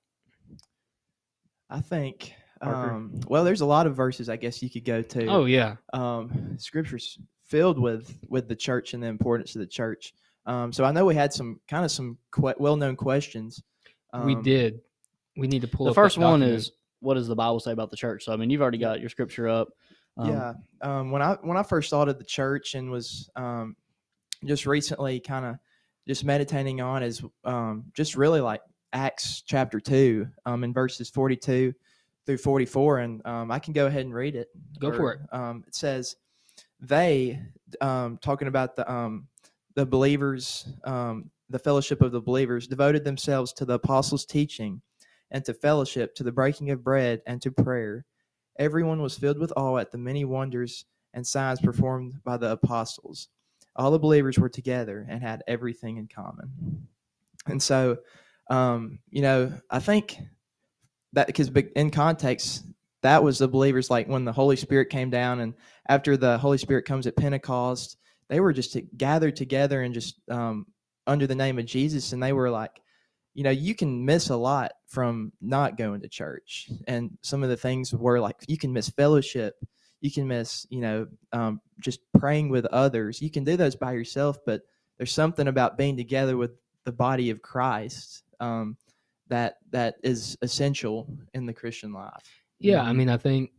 I 1.69 1.81
think. 1.81 2.33
Um, 2.61 3.19
well, 3.27 3.43
there's 3.43 3.61
a 3.61 3.65
lot 3.65 3.87
of 3.87 3.95
verses 3.95 4.29
I 4.29 4.37
guess 4.37 4.61
you 4.63 4.69
could 4.69 4.85
go 4.85 5.01
to. 5.01 5.25
Oh 5.27 5.45
yeah, 5.45 5.75
um, 5.91 6.57
scriptures 6.57 7.19
filled 7.43 7.77
with 7.77 8.17
with 8.29 8.47
the 8.47 8.55
church 8.55 8.93
and 8.93 9.03
the 9.03 9.07
importance 9.07 9.55
of 9.55 9.59
the 9.59 9.67
church. 9.67 10.13
Um, 10.45 10.71
so 10.71 10.83
I 10.85 10.91
know 10.91 11.05
we 11.05 11.15
had 11.15 11.33
some 11.33 11.59
kind 11.67 11.83
of 11.85 11.91
some 11.91 12.17
que- 12.31 12.53
well-known 12.57 12.95
questions. 12.95 13.61
we 14.23 14.35
Um, 14.35 14.43
did. 14.43 14.79
We 15.37 15.47
need 15.47 15.61
to 15.63 15.67
pull. 15.67 15.87
the 15.87 15.93
first 15.95 16.17
one 16.19 16.41
document. 16.41 16.59
is 16.59 16.71
what 17.03 17.15
does 17.15 17.27
the 17.27 17.35
bible 17.35 17.59
say 17.59 17.71
about 17.71 17.91
the 17.91 17.97
church 17.97 18.25
so 18.25 18.33
i 18.33 18.35
mean 18.35 18.49
you've 18.49 18.61
already 18.61 18.77
got 18.77 18.99
your 18.99 19.09
scripture 19.09 19.47
up 19.47 19.69
Um, 20.17 20.29
yeah. 20.29 20.53
Um, 20.81 21.11
when 21.11 21.21
I 21.21 21.37
when 21.41 21.57
I 21.57 21.63
first 21.63 21.89
thought 21.89 22.07
of 22.07 22.17
the 22.17 22.23
church 22.23 22.75
and 22.75 22.91
was 22.91 23.29
um, 23.35 23.75
just 24.45 24.65
recently 24.65 25.19
kind 25.19 25.45
of 25.45 25.55
just 26.07 26.23
meditating 26.23 26.81
on 26.81 27.01
is 27.01 27.23
um, 27.45 27.85
just 27.93 28.15
really 28.15 28.41
like 28.41 28.61
Acts 28.91 29.41
chapter 29.41 29.79
two 29.79 30.27
um, 30.45 30.63
in 30.63 30.71
verses 30.73 31.09
forty 31.09 31.35
two 31.35 31.73
through 32.25 32.37
forty 32.37 32.65
four, 32.65 32.99
and 32.99 33.25
um, 33.25 33.49
I 33.49 33.57
can 33.59 33.73
go 33.73 33.87
ahead 33.87 34.05
and 34.05 34.13
read 34.13 34.35
it. 34.35 34.49
Go 34.79 34.91
for 34.97 35.13
it. 35.13 35.19
Um, 35.31 35.63
it 35.65 35.73
says 35.73 36.15
they 36.79 37.39
um, 37.81 38.19
talking 38.21 38.47
about 38.47 38.75
the 38.75 38.85
um, 38.91 39.27
the 39.73 39.85
believers, 39.85 40.67
um, 40.83 41.31
the 41.49 41.57
fellowship 41.59 42.01
of 42.03 42.11
the 42.11 42.21
believers, 42.21 42.67
devoted 42.67 43.03
themselves 43.03 43.51
to 43.53 43.65
the 43.65 43.73
apostles' 43.73 44.25
teaching 44.25 44.81
and 45.33 45.43
to 45.43 45.53
fellowship, 45.53 46.15
to 46.15 46.23
the 46.23 46.31
breaking 46.31 46.71
of 46.71 46.83
bread, 46.83 47.21
and 47.25 47.41
to 47.41 47.51
prayer. 47.51 48.05
Everyone 48.59 49.01
was 49.01 49.17
filled 49.17 49.39
with 49.39 49.51
awe 49.57 49.77
at 49.77 49.91
the 49.91 49.97
many 49.97 50.23
wonders 50.23 50.85
and 51.13 51.25
signs 51.25 51.59
performed 51.59 52.23
by 52.23 52.37
the 52.37 52.51
apostles. 52.51 53.27
All 53.75 53.91
the 53.91 53.99
believers 53.99 54.37
were 54.37 54.49
together 54.49 55.05
and 55.09 55.21
had 55.21 55.43
everything 55.47 55.97
in 55.97 56.07
common. 56.07 56.87
And 57.47 57.61
so, 57.61 57.97
um, 58.49 58.99
you 59.09 59.23
know, 59.23 59.51
I 59.71 59.79
think 59.79 60.19
that 61.13 61.27
because 61.27 61.49
in 61.75 61.89
context, 61.89 62.65
that 63.01 63.23
was 63.23 63.39
the 63.39 63.47
believers 63.47 63.89
like 63.89 64.07
when 64.07 64.25
the 64.25 64.31
Holy 64.31 64.55
Spirit 64.55 64.89
came 64.89 65.09
down, 65.09 65.39
and 65.39 65.55
after 65.89 66.15
the 66.15 66.37
Holy 66.37 66.57
Spirit 66.59 66.85
comes 66.85 67.07
at 67.07 67.17
Pentecost, 67.17 67.97
they 68.29 68.39
were 68.39 68.53
just 68.53 68.77
gathered 68.95 69.35
together 69.35 69.81
and 69.81 69.93
just 69.93 70.21
um, 70.29 70.67
under 71.07 71.27
the 71.27 71.35
name 71.35 71.59
of 71.59 71.65
Jesus, 71.65 72.13
and 72.13 72.21
they 72.21 72.33
were 72.33 72.49
like, 72.49 72.82
you 73.33 73.43
know, 73.43 73.49
you 73.49 73.75
can 73.75 74.05
miss 74.05 74.29
a 74.29 74.35
lot 74.35 74.73
from 74.87 75.31
not 75.41 75.77
going 75.77 76.01
to 76.01 76.07
church, 76.07 76.69
and 76.87 77.17
some 77.21 77.43
of 77.43 77.49
the 77.49 77.57
things 77.57 77.93
were 77.93 78.19
like 78.19 78.37
you 78.47 78.57
can 78.57 78.73
miss 78.73 78.89
fellowship, 78.89 79.55
you 80.01 80.11
can 80.11 80.27
miss, 80.27 80.67
you 80.69 80.81
know, 80.81 81.07
um, 81.31 81.61
just 81.79 81.99
praying 82.19 82.49
with 82.49 82.65
others. 82.65 83.21
You 83.21 83.31
can 83.31 83.43
do 83.43 83.57
those 83.57 83.75
by 83.75 83.93
yourself, 83.93 84.37
but 84.45 84.61
there's 84.97 85.11
something 85.11 85.47
about 85.47 85.77
being 85.77 85.97
together 85.97 86.37
with 86.37 86.51
the 86.85 86.91
body 86.91 87.29
of 87.29 87.41
Christ 87.41 88.23
um, 88.39 88.77
that 89.29 89.55
that 89.71 89.95
is 90.03 90.37
essential 90.41 91.07
in 91.33 91.45
the 91.45 91.53
Christian 91.53 91.93
life. 91.93 92.43
Yeah, 92.59 92.83
I 92.83 92.93
mean, 92.93 93.09
I 93.09 93.17
think 93.17 93.51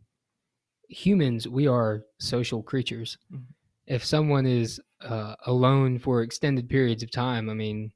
humans 0.89 1.47
we 1.47 1.67
are 1.67 2.03
social 2.19 2.61
creatures. 2.61 3.17
Mhm. 3.33 3.45
If 3.87 4.05
someone 4.05 4.45
is 4.45 4.79
uh, 5.01 5.35
alone 5.45 5.99
for 5.99 6.21
extended 6.21 6.69
periods 6.69 7.03
of 7.03 7.11
time, 7.11 7.49
I 7.49 7.53
mean, 7.53 7.91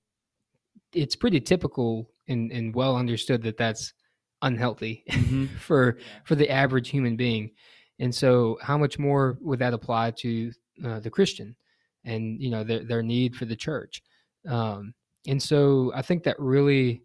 it's 0.93 1.15
pretty 1.15 1.39
typical 1.39 2.10
and, 2.27 2.51
and 2.51 2.74
well 2.74 2.96
understood 2.96 3.43
that 3.43 3.58
that's 3.58 3.93
unhealthy 4.41 5.03
Mhm. 5.10 5.50
for 5.60 5.98
for 6.25 6.36
the 6.36 6.50
average 6.50 6.89
human 6.89 7.15
being. 7.15 7.51
And 8.00 8.13
so, 8.13 8.58
how 8.62 8.77
much 8.77 8.98
more 8.98 9.38
would 9.41 9.60
that 9.60 9.74
apply 9.74 10.12
to 10.12 10.51
uh, 10.86 11.00
the 11.01 11.10
Christian 11.10 11.55
and 12.05 12.41
you 12.41 12.50
know 12.50 12.63
their 12.63 12.84
their 12.84 13.03
need 13.03 13.36
for 13.36 13.46
the 13.46 13.55
church? 13.55 14.01
Um, 14.48 14.93
and 15.27 15.41
so, 15.41 15.91
I 15.93 16.01
think 16.01 16.24
that 16.24 16.39
really, 16.39 17.03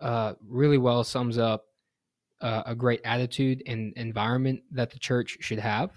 uh, 0.00 0.34
really 0.46 0.78
well 0.78 1.02
sums 1.04 1.38
up 1.38 1.64
uh, 2.42 2.62
a 2.66 2.74
great 2.74 3.00
attitude 3.04 3.62
and 3.66 3.92
environment 3.96 4.60
that 4.72 4.90
the 4.90 4.98
church 4.98 5.38
should 5.40 5.58
have. 5.58 5.90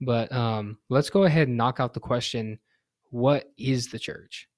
But 0.00 0.32
um, 0.32 0.78
let's 0.88 1.10
go 1.10 1.24
ahead 1.24 1.48
and 1.48 1.56
knock 1.56 1.80
out 1.80 1.94
the 1.94 2.00
question: 2.00 2.58
What 3.10 3.50
is 3.58 3.88
the 3.88 3.98
church? 3.98 4.48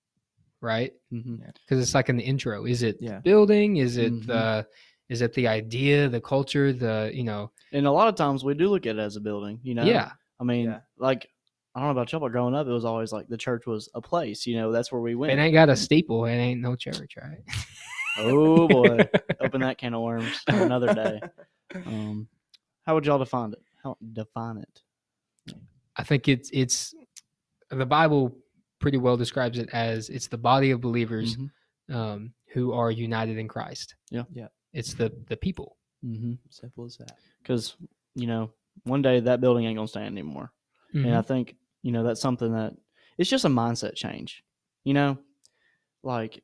Right? 0.64 0.92
Mhm. 1.12 1.40
Because 1.66 1.82
it's 1.82 1.94
like 1.94 2.08
in 2.08 2.16
the 2.16 2.24
intro. 2.24 2.64
Is 2.64 2.82
it 2.82 2.96
Yeah. 3.00 3.20
building? 3.20 3.76
Is 3.76 3.98
it 3.98 4.12
Mhm. 4.14 4.26
the 4.26 4.66
is 5.10 5.20
it 5.20 5.34
the 5.34 5.46
idea, 5.46 6.08
the 6.08 6.20
culture, 6.20 6.72
the 6.72 7.10
you 7.12 7.22
know? 7.24 7.50
and 7.72 7.86
a 7.86 7.90
lot 7.92 8.08
of 8.08 8.14
times 8.14 8.42
we 8.44 8.54
do 8.54 8.68
look 8.68 8.86
at 8.86 8.96
it 8.96 9.00
as 9.00 9.16
a 9.16 9.20
building 9.20 9.58
you 9.62 9.74
know 9.74 9.84
Yeah, 9.84 10.12
i 10.40 10.44
mean 10.44 10.66
Yeah. 10.66 10.80
like 10.96 11.28
i 11.74 11.80
don't 11.80 11.88
know 11.88 11.92
about 11.92 12.10
y'all 12.12 12.20
but 12.20 12.30
growing 12.30 12.54
up 12.54 12.66
it 12.68 12.70
was 12.70 12.84
always 12.84 13.12
like 13.12 13.26
the 13.28 13.36
church 13.36 13.66
was 13.66 13.88
a 13.94 14.00
place 14.00 14.46
you 14.46 14.56
know 14.56 14.70
that's 14.70 14.92
where 14.92 15.00
we 15.00 15.14
went. 15.16 15.32
it 15.32 15.42
ain't 15.42 15.52
got 15.54 15.68
a 15.68 15.76
steeple. 15.76 16.24
It 16.26 16.36
ain't 16.36 16.60
no 16.60 16.76
church, 16.76 17.16
right? 17.20 17.42
oh 18.18 18.68
boy 18.68 19.08
open 19.40 19.60
that 19.62 19.76
can 19.76 19.92
of 19.92 20.02
worms 20.02 20.40
for 20.48 20.62
another 20.62 20.94
day 20.94 21.20
um 21.86 22.26
how 22.86 22.94
would 22.94 23.04
y'all 23.04 23.18
define 23.18 23.52
it 23.52 23.62
how 23.82 23.96
define 24.12 24.56
it 24.58 24.82
I 25.96 26.02
think 26.04 26.28
it's 26.28 26.48
it's 26.52 26.94
the 27.70 27.86
Bible 27.86 28.36
pretty 28.84 28.98
well 28.98 29.16
describes 29.16 29.56
it 29.58 29.68
as 29.72 30.10
it's 30.10 30.26
the 30.28 30.36
body 30.36 30.70
of 30.70 30.80
believers 30.82 31.36
Mhm. 31.36 31.50
um, 31.94 32.34
who 32.52 32.72
are 32.72 32.90
united 32.90 33.38
in 33.38 33.48
Christ. 33.48 33.94
Yeah. 34.10 34.24
Yeah. 34.32 34.48
It's 34.74 34.92
the 34.94 35.08
the 35.28 35.36
people. 35.38 35.78
Mhm. 36.04 36.38
Simple 36.50 36.84
as 36.84 36.96
that. 36.98 37.12
because 37.42 37.76
you 38.14 38.26
know 38.26 38.52
one 38.84 39.00
day 39.02 39.20
that 39.20 39.40
building 39.40 39.64
ain't 39.64 39.76
gonna 39.76 39.88
stand 39.88 40.06
anymore 40.06 40.52
and 40.92 41.14
i 41.16 41.20
Mhm. 41.22 41.26
think 41.26 41.56
you 41.82 41.92
know 41.92 42.02
that's 42.04 42.20
something 42.20 42.52
that 42.52 42.74
it's 43.18 43.30
just 43.30 43.44
a 43.46 43.48
mindset 43.48 43.94
change 43.94 44.44
you 44.84 44.92
know 44.94 45.16
like 46.02 46.42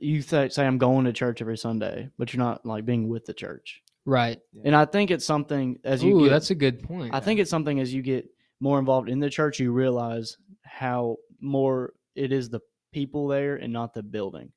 you 0.00 0.20
say, 0.20 0.48
say 0.50 0.66
I'm 0.66 0.76
going 0.78 1.06
to 1.06 1.12
church 1.14 1.40
every 1.40 1.56
Sunday, 1.56 2.10
but 2.18 2.32
you're 2.34 2.44
not 2.44 2.66
like 2.66 2.84
being 2.84 3.08
with 3.08 3.24
the 3.24 3.32
church. 3.32 3.82
Right. 4.04 4.38
And 4.64 4.76
I 4.76 4.84
think 4.84 5.10
it's 5.10 5.24
something 5.24 5.78
as 5.82 6.04
you 6.04 6.14
Ooh, 6.18 6.24
get, 6.24 6.30
that's 6.30 6.50
a 6.50 6.54
good 6.54 6.82
point. 6.82 7.14
I 7.14 7.20
think 7.20 7.40
it's 7.40 7.48
something 7.50 7.80
as 7.80 7.92
you 7.94 8.02
get 8.02 8.28
more 8.60 8.78
involved 8.78 9.08
in 9.08 9.18
the 9.18 9.30
church, 9.30 9.58
you 9.58 9.72
realize 9.72 10.36
how 10.68 11.16
more 11.40 11.94
it 12.14 12.32
is 12.32 12.48
the 12.48 12.60
people 12.92 13.28
there 13.28 13.56
and 13.56 13.72
not 13.72 13.94
the 13.94 14.02
building. 14.02 14.52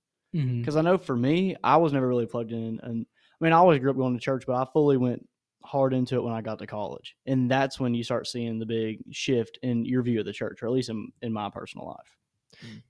Because 0.60 0.78
I 0.78 0.82
know 0.82 0.98
for 0.98 1.16
me, 1.16 1.56
I 1.64 1.76
was 1.78 1.92
never 1.92 2.08
really 2.08 2.26
plugged 2.26 2.52
in, 2.54 2.80
and 2.84 3.06
I 3.06 3.44
mean, 3.44 3.54
I 3.54 3.58
always 3.58 3.80
grew 3.80 3.92
up 3.92 3.98
going 3.98 4.14
to 4.14 4.20
church, 4.20 4.46
but 4.48 4.56
I 4.56 4.66
fully 4.72 4.96
went 4.98 5.28
hard 5.64 5.94
into 5.94 6.16
it 6.16 6.24
when 6.24 6.34
I 6.34 6.42
got 6.42 6.58
to 6.60 6.68
college, 6.68 7.16
and 7.26 7.52
that's 7.52 7.80
when 7.80 7.94
you 7.94 8.04
start 8.04 8.28
seeing 8.28 8.58
the 8.58 8.66
big 8.66 9.00
shift 9.12 9.60
in 9.62 9.84
your 9.84 10.02
view 10.04 10.20
of 10.20 10.26
the 10.26 10.34
church, 10.34 10.64
or 10.64 10.68
at 10.68 10.72
least 10.72 10.90
in, 10.90 11.12
in 11.22 11.34
my 11.34 11.50
personal 11.50 11.88
life. 11.88 12.18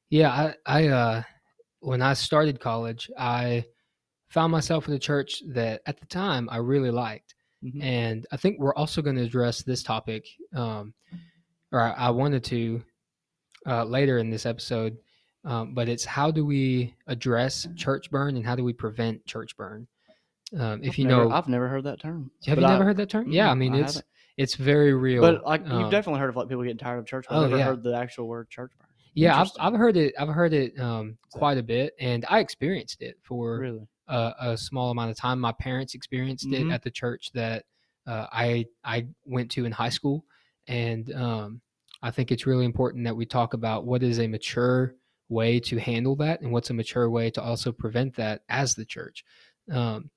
Yeah, 0.09 0.29
I, 0.29 0.55
I 0.65 0.87
uh 0.87 1.23
when 1.79 2.01
I 2.01 2.13
started 2.13 2.59
college, 2.59 3.09
I 3.17 3.65
found 4.29 4.51
myself 4.51 4.87
in 4.87 4.93
a 4.93 4.99
church 4.99 5.41
that 5.47 5.81
at 5.87 5.99
the 5.99 6.05
time 6.05 6.47
I 6.49 6.57
really 6.57 6.91
liked. 6.91 7.35
Mhm. 7.63 7.83
And 7.83 8.27
I 8.31 8.37
think 8.37 8.59
we're 8.59 8.75
also 8.75 9.01
going 9.01 9.15
to 9.15 9.23
address 9.23 9.63
this 9.63 9.83
topic, 9.83 10.27
um, 10.55 10.93
or 11.71 11.81
I, 11.81 11.91
I 11.91 12.09
wanted 12.11 12.43
to 12.45 12.83
uh, 13.67 13.83
later 13.83 14.17
in 14.19 14.29
this 14.29 14.45
episode. 14.45 14.97
Um, 15.43 15.73
but 15.73 15.89
it's 15.89 16.05
how 16.05 16.29
do 16.29 16.45
we 16.45 16.95
address 17.07 17.67
church 17.75 18.11
burn 18.11 18.35
and 18.35 18.45
how 18.45 18.55
do 18.55 18.63
we 18.63 18.73
prevent 18.73 19.25
church 19.25 19.57
burn? 19.57 19.87
Um, 20.57 20.83
if 20.83 20.91
I've 20.91 20.97
you 20.99 21.05
never- 21.07 21.25
know, 21.25 21.31
I've 21.31 21.47
never 21.47 21.67
heard 21.67 21.83
that 21.85 21.99
term. 21.99 22.29
have 22.45 22.57
you 22.59 22.67
never 22.67 22.83
I- 22.83 22.85
heard 22.85 22.97
that 22.97 23.09
term? 23.09 23.31
Yeah, 23.31 23.49
I 23.49 23.53
mean 23.55 23.73
I 23.73 23.79
it's 23.79 23.93
haven't. 23.95 24.05
it's 24.37 24.55
very 24.55 24.93
real. 24.93 25.21
But 25.21 25.43
like 25.43 25.65
Um, 25.67 25.79
you've 25.81 25.91
definitely 25.91 26.19
heard 26.19 26.29
of 26.29 26.35
like 26.35 26.47
people 26.47 26.63
getting 26.63 26.77
tired 26.77 26.99
of 26.99 27.05
church. 27.07 27.25
Oh, 27.29 27.37
I've 27.45 27.49
never 27.49 27.57
yeah. 27.57 27.65
heard 27.65 27.81
the 27.83 27.95
actual 27.95 28.27
word 28.27 28.49
church 28.49 28.71
burn. 28.77 28.87
yeah, 29.15 29.41
I've, 29.41 29.49
I've 29.59 29.73
heard 29.73 29.97
it. 29.97 30.13
I've 30.19 30.29
heard 30.29 30.53
it 30.53 30.79
um, 30.79 31.17
quite 31.31 31.57
a 31.57 31.63
bit, 31.63 31.93
and 31.99 32.23
I 32.29 32.39
experienced 32.39 33.01
it 33.01 33.17
for 33.23 33.59
Really? 33.59 33.87
a, 34.09 34.33
a 34.41 34.57
small 34.57 34.91
amount 34.91 35.09
of 35.11 35.17
time. 35.17 35.39
My 35.39 35.53
parents 35.53 35.95
experienced 35.95 36.47
Mhm. 36.47 36.69
it 36.69 36.73
at 36.73 36.83
the 36.83 36.91
church 36.91 37.31
that 37.33 37.65
uh, 38.05 38.27
I 38.31 38.65
I 38.83 39.07
went 39.25 39.49
to 39.51 39.65
in 39.65 39.71
high 39.71 39.89
school, 39.89 40.25
and 40.67 41.11
um, 41.13 41.61
I 42.01 42.11
think 42.11 42.31
it's 42.31 42.47
really 42.47 42.65
important 42.65 43.05
that 43.05 43.15
we 43.15 43.25
talk 43.25 43.53
about 43.53 43.85
what 43.85 44.03
is 44.03 44.19
a 44.19 44.27
mature 44.27 44.95
way 45.29 45.59
to 45.61 45.79
handle 45.79 46.15
that, 46.17 46.41
and 46.41 46.51
what's 46.51 46.69
a 46.69 46.73
mature 46.73 47.09
way 47.09 47.29
to 47.31 47.41
also 47.41 47.71
prevent 47.71 48.15
that 48.15 48.41
as 48.49 48.75
the 48.75 48.85
church. 48.85 49.23
Um, 49.71 50.09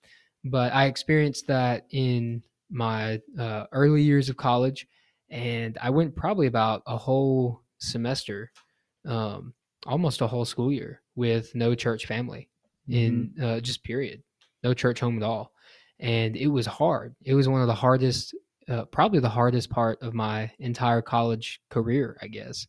but 0.45 0.73
I 0.73 0.87
experienced 0.87 1.47
that 1.47 1.87
in 1.91 2.43
my 2.71 3.21
uh, 3.39 3.67
early 3.73 4.03
years 4.03 4.29
of 4.29 4.37
college, 4.37 4.87
and 5.31 5.79
I 5.81 5.91
went 5.91 6.17
probably 6.17 6.47
about 6.47 6.83
a 6.87 6.97
whole 6.97 7.63
semester, 7.79 8.51
um, 9.07 9.55
almost 9.87 10.21
a 10.21 10.27
whole 10.27 10.45
school 10.45 10.73
year 10.73 11.03
with 11.15 11.55
no 11.55 11.75
church 11.75 12.07
family 12.07 12.49
in 12.89 13.33
uh, 13.43 13.61
just 13.61 13.85
period, 13.85 14.23
no 14.63 14.75
church 14.75 15.01
home 15.01 15.17
at 15.17 15.23
all, 15.23 15.53
and 16.01 16.37
it 16.37 16.49
was 16.49 16.67
hard. 16.67 17.15
It 17.23 17.35
was 17.35 17.49
one 17.49 17.61
of 17.61 17.67
the 17.67 17.75
hardest, 17.75 18.35
uh, 18.69 18.85
probably 18.87 19.21
the 19.21 19.29
hardest 19.29 19.71
part 19.71 20.01
of 20.03 20.15
my 20.15 20.51
entire 20.59 21.03
college 21.03 21.61
career, 21.71 22.17
I 22.23 22.29
guess, 22.29 22.67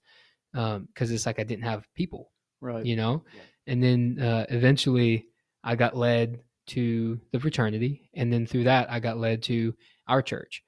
because 0.53 1.11
it's 1.11 1.25
like 1.25 1.39
I 1.39 1.43
didn't 1.43 1.63
have 1.65 1.87
people, 1.93 2.31
Right. 2.61 2.85
you 2.85 2.95
know. 2.95 3.23
Yeah. 3.33 3.41
And 3.67 3.83
then 3.83 4.19
uh, 4.19 4.45
eventually, 4.49 5.27
I 5.63 5.75
got 5.75 5.95
led 5.97 6.41
to 6.67 7.19
the 7.31 7.39
fraternity, 7.39 8.09
and 8.13 8.31
then 8.31 8.45
through 8.45 8.65
that, 8.65 8.91
I 8.91 8.99
got 8.99 9.17
led 9.17 9.43
to 9.43 9.73
our 10.07 10.21
church. 10.21 10.63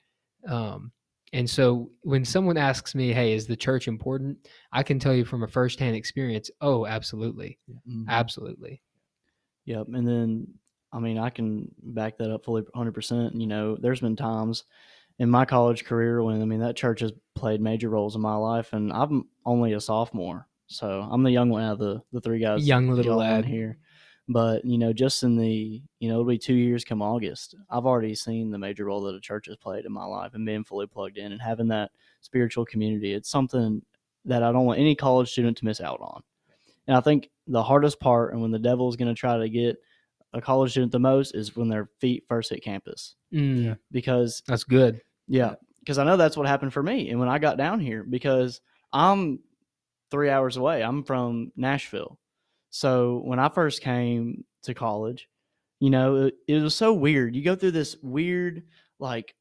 Um, 0.48 0.92
and 1.34 1.50
so, 1.50 1.92
when 2.02 2.24
someone 2.26 2.58
asks 2.58 2.96
me, 2.96 3.12
"Hey, 3.14 3.34
is 3.34 3.48
the 3.48 3.56
church 3.56 3.88
important?" 3.88 4.48
I 4.72 4.82
can 4.84 4.98
tell 5.00 5.14
you 5.14 5.26
from 5.26 5.44
a 5.44 5.48
firsthand 5.48 5.96
experience, 5.96 6.50
"Oh, 6.62 6.86
absolutely, 6.86 7.60
Mhm. 7.70 8.08
absolutely." 8.08 8.82
Yep. 9.66 9.88
And 9.94 10.08
then, 10.08 10.48
I 10.94 11.00
mean, 11.00 11.18
I 11.18 11.30
can 11.30 11.70
back 11.84 12.18
that 12.18 12.32
up 12.32 12.46
fully 12.46 12.62
100%. 12.74 13.36
You 13.36 13.48
know, 13.48 13.76
there's 13.76 14.00
been 14.02 14.16
times 14.16 14.64
in 15.20 15.30
my 15.30 15.46
college 15.46 15.84
career 15.86 16.22
when, 16.24 16.42
I 16.42 16.46
mean, 16.46 16.60
that 16.60 16.76
church 16.76 17.00
has 17.02 17.12
played 17.36 17.62
major 17.62 17.90
roles 17.90 18.16
in 18.16 18.22
my 18.22 18.36
life, 18.36 18.74
and 18.74 18.92
I'm 18.94 19.28
only 19.46 19.74
a 19.74 19.82
sophomore. 19.82 20.48
So 20.68 21.08
I'm 21.10 21.24
the 21.24 21.32
young 21.32 21.50
one 21.50 21.64
out 21.64 21.74
of 21.74 21.80
the, 21.80 22.02
the 22.12 22.22
three 22.22 22.40
guys. 22.40 22.68
Young 22.68 22.90
little 22.90 23.18
lad. 23.18 23.46
here. 23.46 23.78
But, 24.30 24.66
you 24.66 24.78
know, 24.78 24.92
just 24.92 25.24
in 25.24 25.38
the, 25.38 25.82
you 26.00 26.10
know, 26.10 26.16
it'll 26.16 26.26
be 26.26 26.38
two 26.38 26.54
years 26.54 26.84
come 26.84 27.02
August. 27.02 27.56
I've 27.70 27.86
already 27.86 28.14
seen 28.14 28.52
the 28.52 28.58
major 28.58 28.84
role 28.86 29.00
that 29.04 29.16
a 29.16 29.22
church 29.22 29.46
has 29.48 29.56
played 29.56 29.86
in 29.86 29.94
my 29.94 30.04
life 30.04 30.34
and 30.34 30.46
being 30.46 30.66
fully 30.66 30.86
plugged 30.86 31.18
in 31.18 31.32
and 31.32 31.42
having 31.42 31.70
that 31.70 31.92
spiritual 32.20 32.66
community. 32.66 33.14
It's 33.14 33.30
something 33.30 33.82
that 34.26 34.44
I 34.44 34.52
don't 34.52 34.66
want 34.66 34.80
any 34.80 34.96
college 34.96 35.32
student 35.32 35.56
to 35.60 35.66
miss 35.66 35.80
out 35.80 36.02
on. 36.02 36.24
And 36.88 36.98
I 36.98 37.00
think 37.00 37.30
the 37.48 37.64
hardest 37.64 38.02
part, 38.02 38.34
and 38.34 38.42
when 38.42 38.52
the 38.52 38.60
devil 38.60 38.90
is 38.90 38.98
going 38.98 39.08
to 39.08 39.18
try 39.18 39.38
to 39.38 39.48
get 39.48 39.78
a 40.34 40.42
college 40.42 40.72
student 40.72 40.92
the 40.92 41.00
most, 41.00 41.34
is 41.34 41.56
when 41.56 41.70
their 41.70 41.90
feet 42.00 42.26
first 42.28 42.50
hit 42.50 42.62
campus. 42.62 43.16
Mm, 43.34 43.78
Because, 43.92 44.44
That's 44.46 44.66
good. 44.66 45.00
Yeah, 45.28 45.56
because 45.80 45.98
I 45.98 46.04
know 46.04 46.18
that's 46.18 46.38
what 46.38 46.48
happened 46.48 46.74
for 46.74 46.84
me. 46.84 47.10
And 47.10 47.20
when 47.20 47.30
I 47.30 47.40
got 47.40 47.58
down 47.58 47.80
here, 47.80 48.04
because 48.04 48.62
I'm 48.94 49.40
three 50.12 50.30
hours 50.30 50.58
away, 50.58 50.84
I'm 50.84 51.04
from 51.04 51.52
Nashville. 51.56 52.18
So 52.70 53.22
when 53.24 53.40
I 53.40 53.50
first 53.50 53.82
came 53.82 54.44
to 54.64 54.74
college, 54.74 55.28
you 55.80 55.90
know, 55.90 56.26
it, 56.28 56.36
it 56.48 56.62
was 56.62 56.76
so 56.76 56.94
weird. 56.94 57.36
You 57.36 57.44
go 57.44 57.56
through 57.56 57.72
this 57.72 57.96
weird, 58.02 58.64
like, 59.00 59.36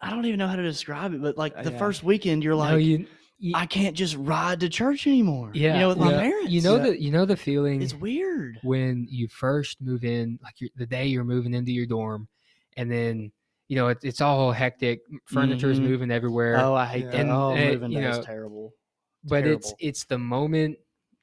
I 0.00 0.10
don't 0.10 0.24
even 0.26 0.38
know 0.38 0.48
how 0.48 0.56
to 0.56 0.62
describe 0.62 1.12
it, 1.14 1.20
but 1.22 1.36
like 1.36 1.56
Uh, 1.56 1.62
the 1.62 1.72
yeah. 1.72 1.78
first 1.78 2.02
weekend, 2.02 2.42
you're 2.44 2.54
like, 2.54 2.70
no, 2.72 2.76
you, 2.76 3.06
you 3.38 3.52
I 3.54 3.66
can't 3.66 3.96
just 3.96 4.16
ride 4.16 4.60
to 4.60 4.68
church 4.68 5.06
anymore. 5.06 5.50
yeah, 5.54 5.74
you 5.74 5.80
know, 5.80 5.88
with 5.90 5.98
my 5.98 6.10
yeah. 6.12 6.20
parents. 6.20 6.50
You 6.50 6.62
know 6.62 6.76
Yeah. 6.76 6.82
the 6.84 7.02
you 7.02 7.10
know 7.10 7.24
the 7.26 7.36
feeling 7.36 7.82
it's 7.82 7.94
weird. 7.94 8.58
when 8.62 9.06
you 9.10 9.28
first 9.28 9.80
move 9.80 10.04
in, 10.04 10.38
like 10.42 10.60
you're, 10.60 10.70
the 10.76 10.86
day 10.86 11.06
you're 11.06 11.24
moving 11.24 11.54
into 11.54 11.72
your 11.72 11.86
dorm, 11.86 12.28
and 12.76 12.90
then 12.90 13.32
you 13.70 13.76
know 13.76 13.86
it, 13.86 13.98
it's 14.02 14.20
all 14.20 14.50
hectic. 14.50 15.00
Furniture's 15.26 15.78
Mhm. 15.78 15.84
moving 15.84 16.10
everywhere. 16.10 16.58
Oh, 16.58 16.74
I 16.74 16.86
hate 16.86 17.04
Yeah. 17.04 17.10
that. 17.12 17.20
And, 17.20 17.30
oh, 17.30 17.52
uh, 17.52 17.56
moving 17.56 17.92
you 17.92 18.00
day 18.00 18.08
is 18.10 18.16
know, 18.18 18.22
terrible. 18.24 18.74
but 19.22 19.46
it's 19.46 19.68
terrible. 19.68 19.76
it's 19.78 20.04
the 20.04 20.18
moment 20.18 20.76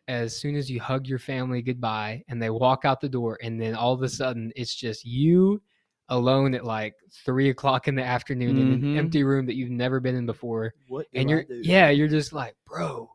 as 0.08 0.38
soon 0.40 0.56
as 0.56 0.72
you 0.72 0.80
hug 0.80 1.08
your 1.08 1.20
family 1.20 1.62
goodbye 1.62 2.24
and 2.30 2.42
they 2.42 2.50
walk 2.50 2.86
out 2.86 3.02
the 3.02 3.10
door 3.10 3.38
and 3.44 3.60
then 3.62 3.76
all 3.76 3.92
of 3.92 4.02
a 4.02 4.08
sudden 4.08 4.54
it's 4.56 4.74
just 4.74 5.04
you 5.04 5.62
alone 6.08 6.54
at 6.56 6.64
like 6.64 6.94
three 7.26 7.50
o'clock 7.50 7.90
in 7.90 7.96
the 7.96 8.04
afternoon 8.04 8.58
in 8.58 8.72
an 8.72 8.82
Mhm. 8.82 8.96
empty 8.96 9.24
room 9.26 9.46
that 9.48 9.56
you've 9.56 9.70
never 9.72 10.00
been 10.00 10.16
in 10.16 10.26
before 10.26 10.74
What 10.88 11.08
and 11.14 11.30
you're 11.30 11.44
yeah 11.50 11.90
you're 11.90 12.08
just 12.08 12.32
like 12.32 12.56
bro 12.66 13.12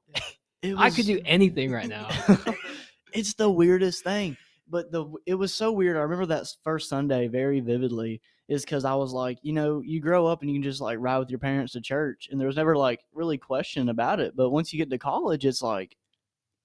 It 0.60 0.76
i 0.76 0.90
could 0.90 1.06
do 1.06 1.18
anything 1.24 1.70
right 1.70 1.88
now 1.88 2.08
it's 3.14 3.32
the 3.34 3.50
weirdest 3.50 4.04
thing. 4.04 4.36
But 4.68 4.90
the 4.90 5.06
it 5.26 5.34
was 5.34 5.52
so 5.52 5.70
weird. 5.72 5.96
I 5.96 6.00
remember 6.00 6.26
that 6.26 6.46
first 6.64 6.88
Sunday 6.88 7.28
very 7.28 7.60
vividly. 7.60 8.20
Is 8.49 8.64
because 8.64 8.84
I 8.84 8.94
was 8.94 9.12
like, 9.12 9.38
you 9.42 9.52
know, 9.52 9.80
you 9.80 10.00
grow 10.00 10.26
up 10.26 10.42
and 10.42 10.50
you 10.50 10.56
can 10.56 10.62
just 10.62 10.80
like 10.80 10.99
ride 11.00 11.18
with 11.18 11.30
your 11.30 11.38
parents 11.38 11.72
to 11.72 11.80
church, 11.80 12.28
and 12.30 12.40
there 12.40 12.46
was 12.46 12.56
never 12.56 12.76
like 12.76 13.00
really 13.12 13.38
question 13.38 13.88
about 13.88 14.20
it. 14.20 14.37
But 14.37 14.50
once 14.50 14.72
you 14.72 14.78
get 14.78 14.90
to 14.90 14.99
college, 14.99 15.46
it's 15.46 15.62
like, 15.62 15.96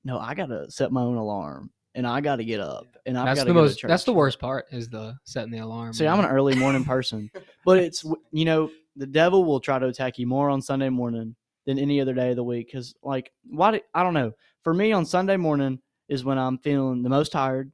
no, 0.03 0.17
I 0.19 0.33
gotta 0.33 0.69
set 0.69 0.91
my 0.91 1.01
own 1.01 1.17
alarm, 1.17 1.69
and 1.95 2.05
I 2.05 2.19
gotta 2.21 2.43
get 2.43 2.59
up, 2.59 2.87
and 3.05 3.17
I've 3.17 3.25
that's 3.25 3.39
gotta 3.39 3.49
the 3.49 3.53
go 3.53 3.59
to 3.61 3.65
most 3.67 3.81
that's 3.87 4.03
the 4.03 4.13
worst 4.13 4.39
part 4.39 4.65
is 4.71 4.89
the 4.89 5.15
setting 5.23 5.51
the 5.51 5.59
alarm 5.59 5.93
See, 5.93 6.07
I'm 6.07 6.19
an 6.19 6.25
early 6.25 6.55
morning 6.55 6.83
person, 6.93 7.29
but 7.63 7.77
it's 7.77 8.03
you 8.31 8.45
know 8.45 8.71
the 8.97 9.07
devil 9.07 9.45
will 9.45 9.59
try 9.59 9.79
to 9.79 9.87
attack 9.87 10.17
you 10.17 10.27
more 10.27 10.49
on 10.49 10.61
Sunday 10.61 10.89
morning 10.89 11.35
than 11.65 11.77
any 11.77 12.01
other 12.01 12.13
day 12.13 12.31
of 12.31 12.35
the 12.35 12.43
week. 12.43 12.67
Because 12.67 12.95
like, 13.03 13.31
why? 13.45 13.71
Do, 13.71 13.79
I 13.93 14.03
don't 14.03 14.15
know. 14.15 14.33
For 14.63 14.73
me, 14.73 14.91
on 14.91 15.05
Sunday 15.05 15.37
morning 15.37 15.79
is 16.09 16.25
when 16.25 16.37
I'm 16.37 16.57
feeling 16.57 17.03
the 17.03 17.09
most 17.09 17.31
tired, 17.31 17.71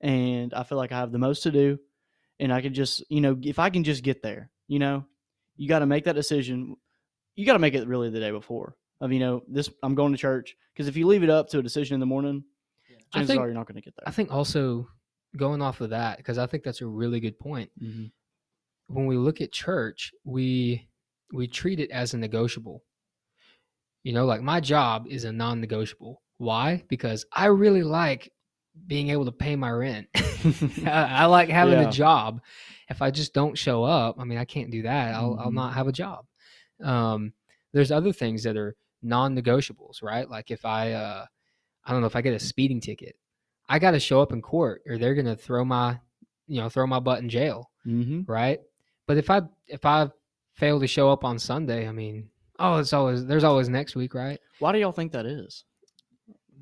and 0.00 0.52
I 0.52 0.62
feel 0.64 0.78
like 0.78 0.92
I 0.92 0.98
have 0.98 1.12
the 1.12 1.18
most 1.18 1.42
to 1.44 1.50
do, 1.50 1.78
and 2.40 2.52
I 2.52 2.60
can 2.60 2.72
just 2.74 3.02
you 3.10 3.20
know 3.20 3.36
if 3.42 3.58
I 3.58 3.70
can 3.70 3.84
just 3.84 4.02
get 4.02 4.22
there, 4.22 4.50
you 4.68 4.78
know, 4.78 5.04
you 5.56 5.68
got 5.68 5.80
to 5.80 5.86
make 5.86 6.04
that 6.04 6.14
decision. 6.14 6.76
You 7.36 7.46
got 7.46 7.52
to 7.54 7.58
make 7.58 7.74
it 7.74 7.86
really 7.86 8.10
the 8.10 8.20
day 8.20 8.30
before 8.30 8.76
of 9.00 9.12
you 9.12 9.20
know 9.20 9.42
this. 9.48 9.70
I'm 9.82 9.94
going 9.94 10.12
to 10.12 10.18
church 10.18 10.56
because 10.74 10.88
if 10.88 10.96
you 10.96 11.06
leave 11.06 11.22
it 11.22 11.30
up 11.30 11.48
to 11.50 11.58
a 11.58 11.62
decision 11.62 11.94
in 11.94 12.00
the 12.00 12.06
morning, 12.06 12.44
I 12.90 13.18
chances 13.18 13.28
think- 13.30 13.40
are 13.40 13.46
you're 13.46 13.54
not 13.54 13.66
going 13.66 13.76
to 13.76 13.82
get 13.82 13.94
there. 13.96 14.08
i 14.08 14.10
think 14.10 14.30
also 14.32 14.88
going 15.36 15.60
off 15.62 15.80
of 15.82 15.90
that 15.90 16.16
because 16.16 16.38
i 16.38 16.46
think 16.46 16.62
that's 16.64 16.80
a 16.80 16.86
really 16.86 17.20
good 17.20 17.38
point 17.38 17.70
Mhm. 17.80 18.10
when 18.86 19.06
we 19.06 19.16
look 19.16 19.40
at 19.40 19.52
church, 19.52 20.12
we 20.24 20.88
we 21.32 21.46
treat 21.46 21.78
it 21.80 21.90
as 21.90 22.14
a 22.14 22.18
negotiable. 22.18 22.82
You 24.02 24.12
know, 24.14 24.24
like 24.24 24.40
my 24.40 24.60
job 24.60 25.06
is 25.08 25.24
a 25.24 25.32
non-negotiable. 25.32 26.22
Why? 26.38 26.84
Because 26.88 27.26
I 27.32 27.46
really 27.46 27.82
like 27.82 28.32
being 28.86 29.10
able 29.10 29.24
to 29.26 29.32
pay 29.32 29.56
my 29.56 29.70
rent. 29.70 30.08
I, 30.86 31.22
I 31.22 31.24
like 31.26 31.48
having 31.48 31.74
Yeah. 31.80 31.88
a 31.88 31.92
job. 31.92 32.40
If 32.88 33.02
I 33.02 33.10
just 33.10 33.34
don't 33.34 33.56
show 33.58 33.84
up, 33.84 34.16
I 34.18 34.24
mean, 34.24 34.38
I 34.38 34.44
can't 34.44 34.70
do 34.70 34.82
that. 34.82 35.14
I'll 35.14 35.36
I'll 35.38 35.50
Mhm. 35.50 35.54
not 35.54 35.74
have 35.74 35.88
a 35.88 35.92
job. 35.92 36.24
Um, 36.82 37.32
there's 37.72 37.90
other 37.90 38.12
things 38.12 38.42
that 38.44 38.56
are 38.56 38.76
non-negotiables, 39.02 40.02
right? 40.02 40.28
Like 40.28 40.50
if 40.50 40.64
I 40.64 40.92
uh, 40.92 41.26
I 41.84 41.92
don't 41.92 42.00
know 42.00 42.06
if 42.06 42.16
I 42.16 42.22
get 42.22 42.34
a 42.34 42.38
speeding 42.38 42.80
ticket, 42.80 43.16
I 43.68 43.78
got 43.78 43.90
to 43.92 44.00
show 44.00 44.20
up 44.22 44.32
in 44.32 44.40
court, 44.42 44.82
or 44.86 44.96
they're 44.98 45.14
gonna 45.14 45.36
throw 45.36 45.64
my 45.64 45.98
you 46.46 46.60
know 46.60 46.68
throw 46.68 46.86
my 46.86 47.00
butt 47.00 47.20
in 47.20 47.28
jail 47.28 47.70
Mhm. 47.86 48.26
right? 48.28 48.60
But 49.06 49.16
if 49.18 49.28
I 49.30 49.42
if 49.66 49.84
I 49.84 50.08
fail 50.52 50.80
to 50.80 50.86
show 50.86 51.10
up 51.10 51.24
on 51.24 51.38
Sunday, 51.38 51.86
I 51.88 51.92
mean, 51.92 52.30
oh, 52.58 52.78
it's 52.78 52.92
always 52.92 53.26
there's 53.26 53.44
always 53.44 53.68
next 53.68 53.96
week, 53.96 54.14
right? 54.14 54.40
Why 54.60 54.72
do 54.72 54.78
y'all 54.78 54.92
think 54.92 55.12
that 55.12 55.26
is? 55.26 55.64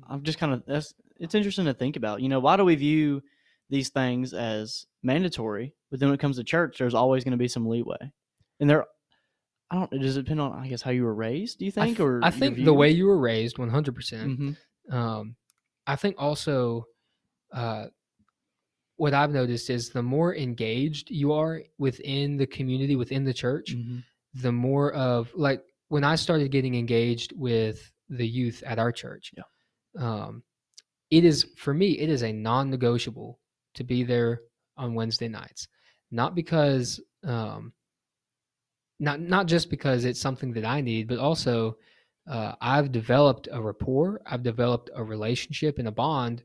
I'm 0.09 0.23
just 0.23 0.39
kind 0.39 0.53
of 0.53 0.63
that's 0.65 0.93
it's 1.19 1.35
interesting 1.35 1.65
to 1.65 1.73
think 1.73 1.95
about. 1.95 2.21
You 2.21 2.29
know, 2.29 2.39
why 2.39 2.57
do 2.57 2.63
we 2.65 2.75
view 2.75 3.21
these 3.69 3.89
things 3.89 4.33
as 4.33 4.85
mandatory, 5.03 5.73
but 5.91 5.99
then 5.99 6.09
when 6.09 6.15
it 6.15 6.21
comes 6.21 6.37
to 6.37 6.43
church, 6.43 6.77
there's 6.77 6.93
always 6.93 7.23
going 7.23 7.31
to 7.33 7.37
be 7.37 7.47
some 7.47 7.67
leeway, 7.67 8.11
and 8.59 8.69
there. 8.69 8.85
I 9.69 9.75
don't. 9.75 9.91
Does 10.01 10.15
it 10.15 10.21
depend 10.23 10.39
on, 10.39 10.53
I 10.53 10.67
guess, 10.69 10.81
how 10.81 10.91
you 10.91 11.03
were 11.03 11.13
raised? 11.13 11.59
Do 11.59 11.65
you 11.65 11.71
I 11.75 11.85
think, 11.85 11.97
th- 11.97 11.99
or 11.99 12.21
I 12.23 12.31
think 12.31 12.63
the 12.63 12.73
way 12.73 12.89
you 12.89 13.05
were 13.07 13.17
raised, 13.19 13.57
one 13.57 13.69
hundred 13.69 13.95
percent. 13.95 14.39
Mhm. 14.39 14.57
Um, 14.89 15.35
I 15.85 15.97
think 15.97 16.15
also, 16.17 16.85
uh, 17.51 17.87
what 18.95 19.13
I've 19.13 19.31
noticed 19.31 19.69
is 19.69 19.89
the 19.89 20.01
more 20.01 20.33
engaged 20.33 21.09
you 21.11 21.33
are 21.33 21.61
within 21.77 22.37
the 22.37 22.47
community, 22.47 22.95
within 22.95 23.25
the 23.25 23.33
church, 23.33 23.75
Mhm. 23.75 24.03
the 24.35 24.51
more 24.53 24.93
of 24.93 25.31
like 25.35 25.61
when 25.89 26.03
I 26.05 26.15
started 26.15 26.49
getting 26.51 26.75
engaged 26.75 27.33
with 27.35 27.91
the 28.09 28.27
youth 28.27 28.63
at 28.65 28.79
our 28.79 28.91
church. 28.93 29.33
Yeah. 29.35 29.43
Um, 30.01 30.43
it 31.09 31.23
is 31.23 31.45
for 31.57 31.73
me, 31.73 31.99
it 31.99 32.09
is 32.09 32.23
a 32.23 32.31
non-negotiable 32.31 33.39
to 33.75 33.83
be 33.83 34.03
there 34.03 34.41
on 34.77 34.93
Wednesday 34.93 35.27
nights, 35.27 35.67
not 36.11 36.35
because, 36.35 36.99
um, 37.23 37.73
not 38.99 39.19
not 39.19 39.45
just 39.45 39.69
because 39.69 40.05
it's 40.05 40.19
something 40.19 40.51
that 40.53 40.65
I 40.65 40.81
need, 40.81 41.07
but 41.07 41.19
also 41.19 41.77
uh, 42.29 42.53
I've 42.59 42.91
developed 42.91 43.47
a 43.51 43.61
rapport, 43.61 44.21
I've 44.25 44.43
developed 44.43 44.89
a 44.95 45.03
relationship 45.03 45.79
and 45.79 45.87
a 45.87 45.91
bond 45.91 46.43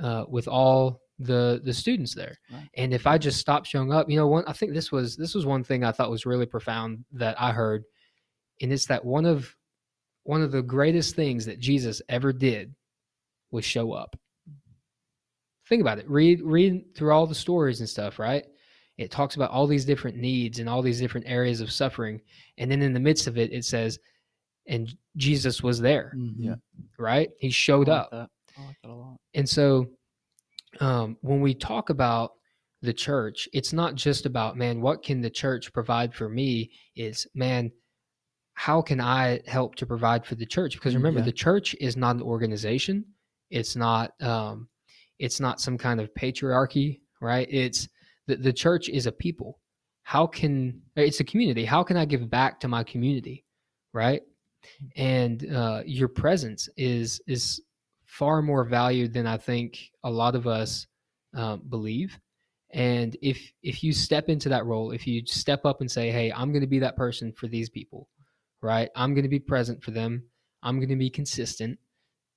uh, 0.00 0.24
with 0.28 0.46
all 0.46 1.00
the 1.18 1.60
the 1.64 1.72
students 1.72 2.14
there. 2.14 2.36
Right. 2.52 2.68
And 2.76 2.92
if 2.92 3.06
I 3.06 3.18
just 3.18 3.40
stop 3.40 3.64
showing 3.64 3.92
up, 3.92 4.08
you 4.10 4.16
know, 4.16 4.28
one 4.28 4.44
I 4.46 4.52
think 4.52 4.72
this 4.72 4.92
was 4.92 5.16
this 5.16 5.34
was 5.34 5.46
one 5.46 5.64
thing 5.64 5.82
I 5.82 5.92
thought 5.92 6.10
was 6.10 6.26
really 6.26 6.46
profound 6.46 7.04
that 7.12 7.40
I 7.40 7.50
heard, 7.52 7.84
and 8.60 8.72
it's 8.72 8.86
that 8.86 9.04
one 9.04 9.24
of 9.24 9.56
one 10.22 10.42
of 10.42 10.52
the 10.52 10.62
greatest 10.62 11.16
things 11.16 11.46
that 11.46 11.58
Jesus 11.58 12.02
ever 12.08 12.32
did 12.32 12.74
was 13.56 13.64
show 13.64 13.92
up. 13.92 14.16
Think 15.68 15.80
about 15.80 15.98
it. 15.98 16.08
Read 16.08 16.42
read 16.42 16.94
through 16.94 17.12
all 17.12 17.26
the 17.26 17.34
stories 17.34 17.80
and 17.80 17.88
stuff, 17.88 18.18
right? 18.20 18.44
It 18.98 19.10
talks 19.10 19.34
about 19.36 19.50
all 19.50 19.66
these 19.66 19.84
different 19.84 20.16
needs 20.16 20.58
and 20.60 20.68
all 20.68 20.80
these 20.80 21.00
different 21.00 21.26
areas 21.28 21.60
of 21.60 21.72
suffering, 21.72 22.20
and 22.58 22.70
then 22.70 22.82
in 22.82 22.92
the 22.92 23.00
midst 23.00 23.26
of 23.26 23.36
it, 23.36 23.52
it 23.52 23.64
says, 23.64 23.98
"And 24.68 24.96
Jesus 25.16 25.62
was 25.62 25.80
there." 25.80 26.12
Mhm. 26.16 26.60
Right? 26.98 27.30
He 27.40 27.50
showed 27.50 27.88
I 27.88 27.92
like 27.92 28.00
up. 28.04 28.10
that. 28.12 28.30
I 28.56 28.66
like 28.66 28.76
that 28.82 28.90
a 28.90 28.94
lot. 28.94 29.16
And 29.34 29.48
so 29.48 29.86
um, 30.80 31.16
when 31.22 31.40
we 31.40 31.52
talk 31.54 31.90
about 31.90 32.32
the 32.82 32.92
church, 32.92 33.48
it's 33.52 33.72
not 33.72 33.94
just 33.96 34.24
about, 34.26 34.56
man, 34.56 34.80
what 34.80 35.02
can 35.02 35.20
the 35.20 35.30
church 35.30 35.72
provide 35.72 36.14
for 36.14 36.28
me? 36.28 36.70
Is, 36.94 37.26
man, 37.34 37.72
how 38.54 38.80
can 38.82 39.00
I 39.00 39.40
help 39.46 39.74
to 39.76 39.86
provide 39.86 40.24
for 40.26 40.34
the 40.36 40.46
church? 40.46 40.74
Because 40.74 40.92
Mm, 40.92 40.98
remember, 40.98 41.20
yeah. 41.20 41.26
the 41.26 41.32
church 41.32 41.74
is 41.80 41.96
not 41.96 42.16
an 42.16 42.22
organization. 42.22 43.04
It's 43.50 43.76
not. 43.76 44.12
Um, 44.22 44.68
it's 45.18 45.40
not 45.40 45.60
some 45.60 45.78
kind 45.78 46.00
of 46.00 46.12
patriarchy, 46.14 47.00
right? 47.20 47.48
It's 47.50 47.88
the 48.26 48.36
the 48.36 48.52
church 48.52 48.88
is 48.88 49.06
a 49.06 49.12
people. 49.12 49.60
How 50.02 50.26
can 50.26 50.82
it's 50.94 51.20
a 51.20 51.24
community? 51.24 51.64
How 51.64 51.82
can 51.82 51.96
I 51.96 52.04
give 52.04 52.30
back 52.30 52.60
to 52.60 52.68
my 52.68 52.84
community, 52.84 53.44
right? 53.92 54.22
And 54.96 55.52
uh, 55.52 55.82
your 55.84 56.08
presence 56.08 56.68
is 56.76 57.20
is 57.26 57.60
far 58.04 58.42
more 58.42 58.64
valued 58.64 59.12
than 59.12 59.26
I 59.26 59.36
think 59.36 59.90
a 60.04 60.10
lot 60.10 60.34
of 60.34 60.46
us 60.46 60.86
um, 61.34 61.62
believe. 61.68 62.18
And 62.70 63.16
if 63.22 63.52
if 63.62 63.82
you 63.82 63.92
step 63.92 64.28
into 64.28 64.48
that 64.48 64.66
role, 64.66 64.90
if 64.90 65.06
you 65.06 65.22
step 65.26 65.64
up 65.64 65.80
and 65.80 65.90
say, 65.90 66.10
"Hey, 66.10 66.32
I'm 66.32 66.52
going 66.52 66.62
to 66.62 66.66
be 66.66 66.80
that 66.80 66.96
person 66.96 67.32
for 67.32 67.46
these 67.46 67.70
people," 67.70 68.08
right? 68.60 68.90
I'm 68.96 69.14
going 69.14 69.24
to 69.24 69.28
be 69.28 69.38
present 69.38 69.82
for 69.82 69.92
them. 69.92 70.24
I'm 70.62 70.78
going 70.78 70.88
to 70.88 70.96
be 70.96 71.10
consistent. 71.10 71.78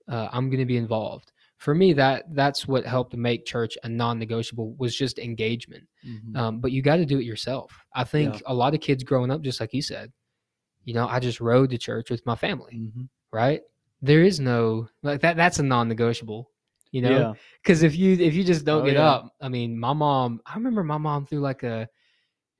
Uh, 0.09 0.27
I'm 0.31 0.49
going 0.49 0.59
to 0.59 0.65
be 0.65 0.77
involved. 0.77 1.31
For 1.57 1.75
me, 1.75 1.93
that 1.93 2.33
that's 2.33 2.67
what 2.67 2.85
helped 2.85 3.15
make 3.15 3.45
church 3.45 3.77
a 3.83 3.89
non-negotiable 3.89 4.73
was 4.77 4.95
just 4.95 5.19
engagement. 5.19 5.85
Mhm. 6.07 6.35
Um, 6.37 6.59
but 6.59 6.71
you 6.71 6.81
got 6.81 6.95
to 6.97 7.05
do 7.05 7.19
it 7.19 7.25
yourself. 7.25 7.85
I 7.93 8.03
think 8.05 8.35
Yeah. 8.35 8.39
a 8.47 8.53
lot 8.53 8.73
of 8.73 8.79
kids 8.81 9.03
growing 9.03 9.29
up, 9.29 9.41
just 9.41 9.59
like 9.59 9.73
you 9.73 9.81
said, 9.81 10.11
you 10.85 10.93
know, 10.93 11.05
I 11.07 11.19
just 11.19 11.41
rode 11.41 11.69
to 11.71 11.77
church 11.77 12.09
with 12.09 12.25
my 12.25 12.35
family, 12.35 12.75
Mhm. 12.79 13.09
right? 13.31 13.61
There 14.01 14.23
is 14.23 14.39
no 14.39 14.87
like 15.03 15.19
that. 15.21 15.35
That's 15.35 15.59
a 15.59 15.63
non-negotiable, 15.63 16.49
you 16.91 17.01
know. 17.01 17.09
yeah. 17.19 17.33
Because 17.61 17.83
if 17.83 17.97
you 17.97 18.13
if 18.13 18.33
you 18.33 18.45
just 18.45 18.63
don't 18.65 18.83
Oh, 18.83 18.85
get 18.85 18.95
yeah. 18.95 19.09
up, 19.09 19.35
I 19.41 19.49
mean, 19.49 19.77
my 19.77 19.91
mom. 19.93 20.41
I 20.45 20.55
remember 20.55 20.83
my 20.83 20.97
mom 20.97 21.25
threw 21.25 21.39
like 21.41 21.63
a. 21.63 21.89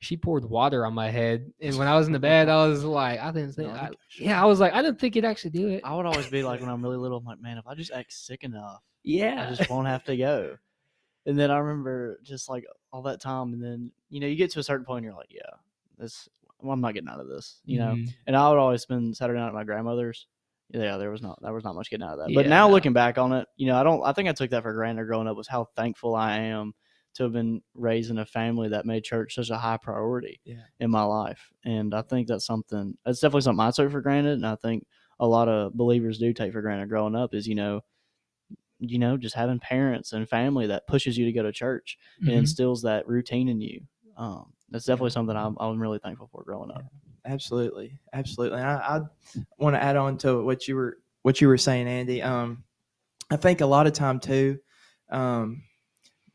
She 0.02 0.16
poured 0.16 0.46
water 0.46 0.86
on 0.86 0.94
my 0.94 1.10
head, 1.10 1.52
and 1.62 1.78
when 1.78 1.88
I 1.88 1.98
was 1.98 2.08
in 2.08 2.14
the 2.14 2.20
bed, 2.32 2.48
I 2.50 2.66
was 2.68 2.84
like, 2.84 3.20
I 3.20 3.32
didn't 3.32 3.54
think. 3.54 3.70
No, 3.70 3.76
I 3.76 3.78
I, 3.78 3.88
think 3.88 3.96
I 4.00 4.06
should. 4.08 4.26
yeah, 4.26 4.42
I 4.42 4.46
was 4.46 4.60
like, 4.60 4.74
I 4.74 4.82
didn't 4.82 5.00
think 5.00 5.16
it'd 5.16 5.30
actually 5.30 5.52
do 5.52 5.68
it. 5.70 5.82
I 5.84 5.96
would 5.96 6.06
always 6.06 6.28
be 6.28 6.42
like 6.44 6.62
when 6.62 6.70
I'm 6.70 6.82
really 6.82 6.98
little, 7.04 7.18
I'm 7.18 7.26
like, 7.26 7.42
man, 7.42 7.58
if 7.58 7.68
I 7.68 7.76
just 7.76 7.92
act 7.92 8.14
sick 8.14 8.44
enough, 8.44 8.82
Yeah, 9.04 9.48
I 9.48 9.54
just 9.56 9.70
won't 9.70 9.88
have 9.88 10.04
to 10.06 10.16
go. 10.16 10.58
And 11.26 11.38
then 11.38 11.52
I 11.52 11.58
remember 11.58 12.20
just 12.24 12.48
like 12.50 12.66
all 12.94 13.02
that 13.04 13.20
time, 13.22 13.54
and 13.54 13.62
then 13.64 13.92
you 14.10 14.20
know 14.20 14.28
you 14.28 14.36
get 14.36 14.52
to 14.52 14.60
a 14.60 14.64
certain 14.64 14.86
point, 14.86 15.00
and 15.00 15.06
you're 15.06 15.20
like, 15.20 15.32
yeah, 15.32 15.42
this, 15.98 16.30
well, 16.62 16.74
I'm 16.74 16.82
not 16.82 16.94
getting 16.94 17.10
out 17.10 17.20
of 17.20 17.28
this, 17.28 17.60
you 17.66 17.80
know. 17.80 17.94
Mhm. 17.96 18.10
And 18.26 18.36
I 18.38 18.50
would 18.50 18.58
always 18.58 18.82
spend 18.82 19.16
Saturday 19.18 19.40
night 19.40 19.48
at 19.50 19.54
my 19.54 19.64
grandmother's. 19.66 20.28
Yeah, 20.72 20.98
there 20.98 21.10
was 21.12 21.22
not 21.22 21.42
there 21.42 21.54
was 21.54 21.64
not 21.64 21.76
much 21.76 21.90
getting 21.90 22.06
out 22.06 22.14
of 22.14 22.20
that. 22.20 22.34
But 22.34 22.48
now 22.48 22.68
no. 22.68 22.74
looking 22.74 22.94
back 22.94 23.18
on 23.18 23.34
it, 23.34 23.48
you 23.58 23.68
know, 23.68 23.76
I 23.80 23.84
don't. 23.84 24.02
I 24.04 24.14
think 24.14 24.30
I 24.30 24.34
took 24.34 24.52
that 24.52 24.64
for 24.64 24.72
granted 24.74 25.06
growing 25.08 25.28
up. 25.28 25.36
Was 25.36 25.48
how 25.48 25.66
thankful 25.76 26.16
I 26.16 26.38
am 26.38 26.74
to 27.20 27.24
have 27.26 27.34
been 27.34 27.62
raised 27.76 28.10
in 28.12 28.18
a 28.18 28.26
family 28.26 28.70
that 28.70 28.86
made 28.86 29.04
church 29.04 29.36
such 29.36 29.50
a 29.52 29.58
high 29.58 29.78
priority 29.78 30.42
Yeah. 30.44 30.64
in 30.80 30.90
my 30.92 31.04
life. 31.04 31.52
And 31.64 31.94
I 31.94 32.02
think 32.02 32.28
that's 32.28 32.46
something. 32.46 32.98
That's 33.06 33.20
definitely 33.20 33.42
something 33.42 33.66
I 33.66 33.72
took 33.72 33.92
for 33.92 34.02
granted, 34.02 34.34
and 34.34 34.48
I 34.48 34.56
think 34.56 34.86
a 35.20 35.28
lot 35.28 35.48
of 35.48 35.74
believers 35.76 36.18
do 36.18 36.34
take 36.34 36.52
for 36.54 36.62
granted 36.62 36.90
growing 36.90 37.16
up. 37.16 37.34
Is 37.34 37.48
you 37.48 37.56
know, 37.56 37.82
you 38.80 38.98
know, 39.00 39.18
just 39.18 39.36
having 39.36 39.60
parents 39.60 40.14
and 40.14 40.28
family 40.28 40.68
that 40.68 40.88
pushes 40.88 41.18
you 41.18 41.26
to 41.26 41.32
go 41.32 41.44
to 41.44 41.52
church 41.52 41.98
and 42.20 42.30
Mhm. 42.30 42.38
instills 42.40 42.82
that 42.84 43.08
routine 43.08 43.50
in 43.50 43.62
you. 43.62 43.82
Um, 44.18 44.54
that's 44.70 44.86
definitely 44.86 45.10
something 45.12 45.36
I'm, 45.36 45.58
I'm 45.60 45.82
really 45.82 46.00
thankful 46.00 46.28
for 46.32 46.44
growing 46.44 46.72
up. 46.72 46.86
Absolutely, 47.26 48.00
absolutely. 48.14 48.60
And 48.60 48.68
I, 48.68 48.76
I 48.76 49.02
want 49.58 49.76
to 49.76 49.84
add 49.84 49.96
on 49.98 50.18
to 50.20 50.44
what 50.44 50.68
you 50.68 50.76
were 50.76 50.98
what 51.24 51.42
you 51.42 51.48
were 51.50 51.58
saying, 51.58 51.88
Andy. 51.88 52.22
Um, 52.22 52.64
I 53.30 53.36
think 53.36 53.62
a 53.62 53.66
lot 53.66 53.88
of 53.88 53.94
time 53.94 54.20
too, 54.20 54.60
um, 55.12 55.64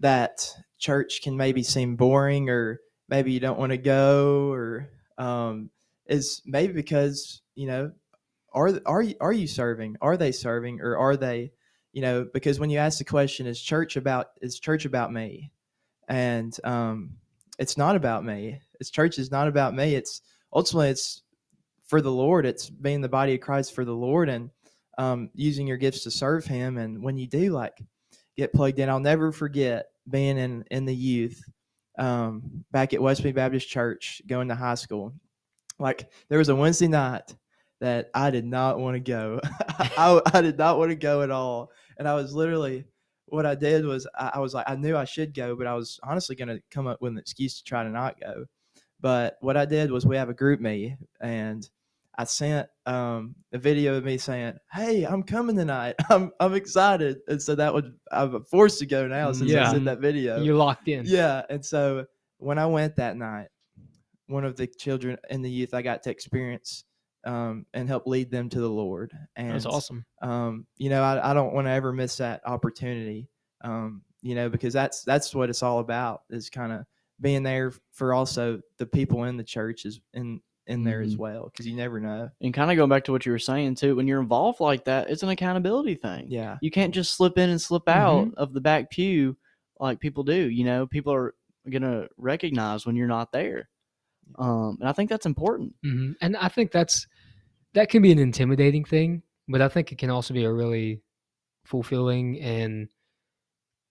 that 0.00 0.46
church 0.78 1.20
can 1.22 1.36
maybe 1.36 1.62
seem 1.62 1.96
boring, 1.96 2.48
or 2.48 2.80
maybe 3.08 3.32
you 3.32 3.40
don't 3.40 3.58
want 3.58 3.70
to 3.70 3.78
go, 3.78 4.50
or 4.50 4.88
um, 5.18 5.70
is 6.06 6.42
maybe 6.44 6.72
because 6.72 7.42
you 7.54 7.66
know, 7.66 7.92
are 8.52 8.80
are 8.86 9.02
you 9.02 9.14
are 9.20 9.32
you 9.32 9.46
serving? 9.46 9.96
Are 10.00 10.16
they 10.16 10.32
serving, 10.32 10.80
or 10.80 10.96
are 10.96 11.16
they, 11.16 11.52
you 11.92 12.02
know? 12.02 12.26
Because 12.32 12.60
when 12.60 12.70
you 12.70 12.78
ask 12.78 12.98
the 12.98 13.04
question, 13.04 13.46
is 13.46 13.60
church 13.60 13.96
about 13.96 14.28
is 14.40 14.58
church 14.58 14.84
about 14.84 15.12
me? 15.12 15.52
And 16.08 16.54
um, 16.64 17.16
it's 17.58 17.76
not 17.76 17.96
about 17.96 18.24
me. 18.24 18.60
It's 18.80 18.90
church 18.90 19.18
is 19.18 19.30
not 19.30 19.48
about 19.48 19.74
me. 19.74 19.94
It's 19.94 20.20
ultimately 20.52 20.90
it's 20.90 21.22
for 21.86 22.00
the 22.00 22.12
Lord. 22.12 22.46
It's 22.46 22.68
being 22.68 23.00
the 23.00 23.08
body 23.08 23.34
of 23.34 23.40
Christ 23.40 23.74
for 23.74 23.84
the 23.84 23.94
Lord 23.94 24.28
and 24.28 24.50
um, 24.98 25.30
using 25.34 25.66
your 25.66 25.76
gifts 25.76 26.04
to 26.04 26.10
serve 26.10 26.44
Him. 26.44 26.78
And 26.78 27.02
when 27.02 27.16
you 27.16 27.26
do 27.26 27.50
like 27.50 27.74
get 28.36 28.52
plugged 28.52 28.78
in, 28.78 28.88
I'll 28.88 29.00
never 29.00 29.32
forget 29.32 29.86
being 30.08 30.38
in 30.38 30.64
in 30.70 30.84
the 30.84 30.94
youth 30.94 31.42
um, 31.98 32.64
back 32.72 32.92
at 32.92 33.02
Westby 33.02 33.32
Baptist 33.32 33.68
Church, 33.68 34.22
going 34.26 34.48
to 34.48 34.54
high 34.54 34.74
school. 34.74 35.12
Like 35.78 36.10
there 36.28 36.38
was 36.38 36.48
a 36.48 36.56
Wednesday 36.56 36.88
night 36.88 37.34
that 37.80 38.10
I 38.14 38.30
did 38.30 38.44
not 38.44 38.78
want 38.78 38.94
to 38.94 39.00
go. 39.00 39.40
I, 39.68 40.20
I 40.32 40.40
did 40.40 40.58
not 40.58 40.78
want 40.78 40.90
to 40.90 40.96
go 40.96 41.22
at 41.22 41.30
all, 41.30 41.70
and 41.98 42.08
I 42.08 42.14
was 42.14 42.34
literally. 42.34 42.84
What 43.26 43.46
I 43.46 43.54
did 43.54 43.86
was 43.86 44.06
I, 44.16 44.32
I 44.34 44.38
was 44.38 44.52
like 44.52 44.68
I 44.68 44.76
knew 44.76 44.96
I 44.96 45.06
should 45.06 45.34
go, 45.34 45.56
but 45.56 45.66
I 45.66 45.74
was 45.74 45.98
honestly 46.04 46.36
going 46.36 46.48
to 46.48 46.60
come 46.70 46.86
up 46.86 47.00
with 47.00 47.12
an 47.12 47.18
excuse 47.18 47.56
to 47.56 47.64
try 47.64 47.82
to 47.82 47.88
not 47.88 48.20
go. 48.20 48.44
But 49.00 49.38
what 49.40 49.56
I 49.56 49.64
did 49.64 49.90
was 49.90 50.06
we 50.06 50.16
have 50.16 50.28
a 50.28 50.34
GroupMe 50.34 50.96
and 51.20 51.68
I 52.16 52.24
sent 52.24 52.68
um, 52.86 53.34
a 53.52 53.58
video 53.58 53.96
of 53.96 54.04
me 54.04 54.18
saying, 54.18 54.54
"Hey, 54.72 55.04
I'm 55.04 55.22
coming 55.22 55.56
tonight. 55.56 55.96
I'm 56.10 56.30
I'm 56.40 56.54
excited." 56.54 57.18
And 57.28 57.40
so 57.42 57.54
that 57.54 57.72
would 57.74 57.92
I'm 58.12 58.44
forced 58.44 58.78
to 58.80 58.86
go 58.86 59.06
now 59.08 59.32
since 59.32 59.50
I 59.50 59.54
Yeah. 59.54 59.70
sent 59.70 59.84
that 59.86 60.00
video. 60.00 60.42
You're 60.42 60.54
locked 60.54 60.88
in. 60.88 61.06
Yeah, 61.06 61.42
and 61.50 61.64
so 61.64 62.06
when 62.38 62.58
I 62.58 62.66
went 62.66 62.96
that 62.96 63.16
night, 63.16 63.48
one 64.26 64.44
of 64.44 64.56
the 64.56 64.66
children 64.66 65.16
in 65.30 65.42
the 65.42 65.50
youth 65.50 65.74
I 65.74 65.82
got 65.82 66.02
to 66.04 66.10
experience 66.10 66.84
um, 67.24 67.66
and 67.74 67.88
help 67.88 68.06
lead 68.06 68.30
them 68.30 68.48
to 68.50 68.60
the 68.60 68.68
Lord. 68.70 69.12
And 69.36 69.52
That's 69.54 69.66
awesome. 69.66 70.04
um, 70.22 70.66
you 70.76 70.90
know, 70.90 71.02
I, 71.02 71.30
I 71.30 71.34
don't 71.34 71.54
want 71.54 71.66
to 71.66 71.70
ever 71.72 71.92
miss 71.92 72.16
that 72.18 72.42
opportunity. 72.46 73.28
Um, 73.62 74.02
you 74.22 74.34
know, 74.34 74.48
because 74.48 74.72
that's 74.72 75.02
that's 75.04 75.34
what 75.34 75.50
it's 75.50 75.62
all 75.62 75.78
about 75.80 76.22
is 76.30 76.48
kind 76.50 76.72
of 76.72 76.84
being 77.20 77.42
there 77.42 77.72
for 77.92 78.12
also 78.14 78.60
the 78.78 78.86
people 78.86 79.24
in 79.24 79.36
the 79.36 79.44
church 79.44 79.84
is 79.84 80.00
in 80.12 80.40
in 80.66 80.82
there 80.84 81.00
as 81.02 81.14
Mhm. 81.14 81.18
well 81.18 81.44
because 81.44 81.66
you 81.66 81.76
never 81.76 82.00
know. 82.00 82.30
And 82.40 82.54
kind 82.54 82.70
of 82.70 82.76
going 82.76 82.88
back 82.88 83.04
to 83.04 83.12
what 83.12 83.26
you 83.26 83.32
were 83.32 83.38
saying 83.38 83.74
too, 83.76 83.96
when 83.96 84.06
you're 84.08 84.20
involved 84.20 84.60
like 84.60 84.84
that, 84.84 85.10
it's 85.10 85.22
an 85.22 85.28
accountability 85.28 85.94
thing. 85.96 86.26
Yeah, 86.30 86.58
You 86.62 86.70
can't 86.70 86.94
just 86.94 87.14
slip 87.14 87.36
in 87.38 87.50
and 87.50 87.60
slip 87.60 87.88
out 87.88 88.32
of 88.36 88.52
the 88.54 88.60
back 88.60 88.90
pew 88.90 89.36
like 89.80 90.00
people 90.00 90.24
do. 90.24 90.48
You 90.48 90.64
know, 90.64 90.86
people 90.86 91.12
are 91.12 91.34
gonna 91.68 92.08
recognize 92.16 92.86
when 92.86 92.96
you're 92.96 93.06
not 93.06 93.32
there. 93.32 93.68
Um, 94.36 94.78
and 94.80 94.88
I 94.88 94.92
think 94.92 95.10
that's 95.10 95.26
important. 95.26 95.74
hmm 95.82 96.12
And 96.20 96.36
I 96.36 96.48
think 96.48 96.70
that's 96.72 97.06
that 97.74 97.90
can 97.90 98.02
be 98.02 98.12
an 98.12 98.18
intimidating 98.18 98.84
thing, 98.84 99.22
but 99.48 99.60
I 99.60 99.68
think 99.68 99.92
it 99.92 99.98
can 99.98 100.10
also 100.10 100.32
be 100.32 100.44
a 100.44 100.52
really 100.52 101.02
fulfilling 101.64 102.40
and 102.40 102.88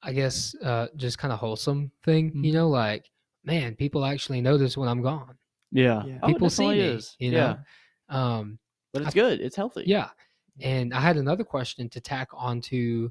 I 0.01 0.11
guess 0.13 0.53
uh, 0.61 0.87
just 0.95 1.17
kind 1.17 1.31
of 1.31 1.39
wholesome 1.39 1.91
thing. 2.03 2.31
You 2.43 2.51
Mhm. 2.51 2.55
know, 2.55 2.69
like 2.69 3.09
man, 3.45 3.75
people 3.75 4.05
actually 4.05 4.41
notice 4.41 4.77
when 4.77 4.89
I'm 4.89 5.01
gone. 5.01 5.37
Yeah, 5.73 6.05
Yeah. 6.05 6.19
Oh, 6.23 6.27
People 6.27 6.49
see 6.49 6.63
definitely 6.63 6.83
me, 6.83 6.95
is. 6.95 7.15
you 7.19 7.31
yeah. 7.31 7.55
Um, 8.09 8.59
but 8.93 9.01
it's 9.01 9.13
th- 9.13 9.23
good. 9.23 9.41
It's 9.41 9.55
healthy. 9.55 9.83
yeah, 9.87 10.09
and 10.61 10.93
I 10.93 10.99
had 10.99 11.17
another 11.17 11.43
question 11.43 11.89
to 11.89 11.99
tack 11.99 12.29
onto 12.33 13.09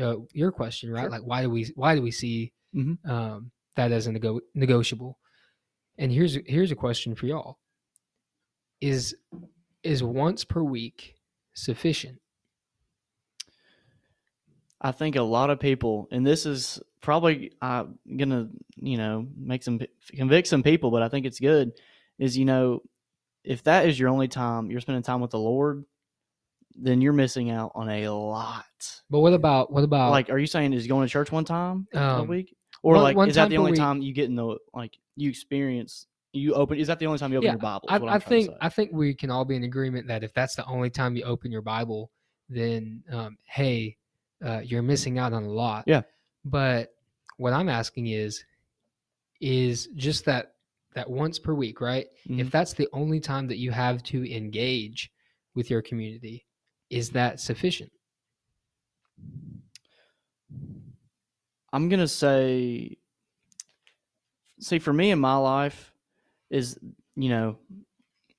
uh, 0.00 0.16
your 0.32 0.52
question, 0.52 0.90
right? 0.90 1.02
Sure. 1.02 1.10
Like, 1.10 1.22
why 1.22 1.42
do 1.42 1.50
we 1.50 1.70
why 1.74 1.94
do 1.96 2.02
we 2.02 2.10
see 2.12 2.52
Mhm. 2.74 2.98
um, 3.08 3.50
that 3.76 3.90
as 3.92 4.06
a 4.06 4.12
nego- 4.12 4.40
negotiable? 4.54 5.18
And 5.98 6.12
here's 6.12 6.38
here's 6.46 6.70
a 6.70 6.76
question 6.76 7.14
for 7.16 7.26
y'all: 7.26 7.58
Is 8.80 9.16
is 9.82 10.02
once 10.02 10.44
per 10.44 10.62
week 10.62 11.16
sufficient? 11.54 12.20
I 14.80 14.92
think 14.92 15.16
a 15.16 15.22
lot 15.22 15.50
of 15.50 15.58
people, 15.58 16.08
and 16.10 16.26
this 16.26 16.46
is 16.46 16.80
probably 17.00 17.52
uh, 17.60 17.84
gonna, 18.16 18.48
you 18.76 18.96
know, 18.96 19.26
make 19.36 19.62
some 19.62 19.80
convict 20.14 20.48
some 20.48 20.62
people, 20.62 20.90
but 20.90 21.02
I 21.02 21.08
think 21.08 21.26
it's 21.26 21.40
good. 21.40 21.72
Is 22.18 22.36
you 22.36 22.44
know, 22.44 22.82
if 23.44 23.62
that 23.64 23.86
is 23.86 23.98
your 23.98 24.08
only 24.08 24.28
time 24.28 24.70
you're 24.70 24.80
spending 24.80 25.02
time 25.02 25.20
with 25.20 25.30
the 25.30 25.38
Lord, 25.38 25.84
then 26.76 27.00
you're 27.00 27.12
missing 27.12 27.50
out 27.50 27.72
on 27.74 27.88
a 27.88 28.08
lot. 28.08 28.64
But 29.10 29.20
what 29.20 29.32
about 29.32 29.72
what 29.72 29.84
about 29.84 30.10
like, 30.10 30.30
are 30.30 30.38
you 30.38 30.46
saying 30.46 30.72
is 30.72 30.86
going 30.86 31.06
to 31.06 31.10
church 31.12 31.32
one 31.32 31.44
time 31.44 31.88
a 31.92 31.98
Um, 31.98 32.28
week, 32.28 32.56
or 32.82 32.94
one- 32.94 33.02
like 33.02 33.16
one 33.16 33.28
is 33.28 33.34
that 33.36 33.48
the 33.48 33.56
only 33.58 33.72
week. 33.72 33.80
time 33.80 34.00
you 34.00 34.12
get 34.12 34.26
in 34.26 34.36
the 34.36 34.56
like 34.74 34.96
you 35.16 35.28
experience 35.28 36.06
you 36.32 36.54
open? 36.54 36.78
Is 36.78 36.86
that 36.88 36.98
the 36.98 37.06
only 37.06 37.18
time 37.18 37.32
you 37.32 37.38
open 37.38 37.46
Yeah, 37.46 37.52
your 37.52 37.58
Bible? 37.58 37.88
I, 37.88 37.94
I 37.94 37.96
I'm 37.96 38.02
trying 38.06 38.20
to 38.20 38.28
think. 38.28 38.50
I 38.60 38.68
think 38.68 38.90
we 38.92 39.14
can 39.14 39.30
all 39.30 39.44
be 39.44 39.56
in 39.56 39.64
agreement 39.64 40.06
that 40.08 40.22
if 40.22 40.32
that's 40.34 40.54
the 40.54 40.64
only 40.66 40.90
time 40.90 41.16
you 41.16 41.24
open 41.24 41.50
your 41.50 41.62
Bible, 41.62 42.10
then 42.48 43.02
um, 43.10 43.38
hey, 43.44 43.96
uh, 44.44 44.60
you're 44.64 44.82
missing 44.82 45.18
out 45.18 45.32
on 45.32 45.44
a 45.44 45.50
lot. 45.50 45.84
Yeah. 45.86 46.02
But 46.44 46.94
what 47.36 47.52
I'm 47.52 47.68
asking 47.68 48.08
is, 48.08 48.44
is 49.40 49.88
just 49.94 50.24
that 50.24 50.54
that 50.94 51.08
once 51.08 51.38
per 51.38 51.54
week, 51.54 51.80
right? 51.80 52.06
Mhm. 52.26 52.40
If 52.40 52.50
that's 52.50 52.72
the 52.72 52.88
only 52.92 53.20
time 53.20 53.46
that 53.48 53.58
you 53.58 53.70
have 53.70 54.02
to 54.04 54.34
engage 54.34 55.12
with 55.54 55.70
your 55.70 55.82
community, 55.82 56.46
is 56.90 57.10
that 57.10 57.38
sufficient? 57.40 57.92
I'm 61.72 61.88
gonna 61.88 62.08
say, 62.08 62.96
see, 64.58 64.78
for 64.78 64.92
me 64.92 65.10
in 65.10 65.18
my 65.18 65.36
life, 65.36 65.92
is 66.50 66.78
you 67.14 67.28
know, 67.28 67.58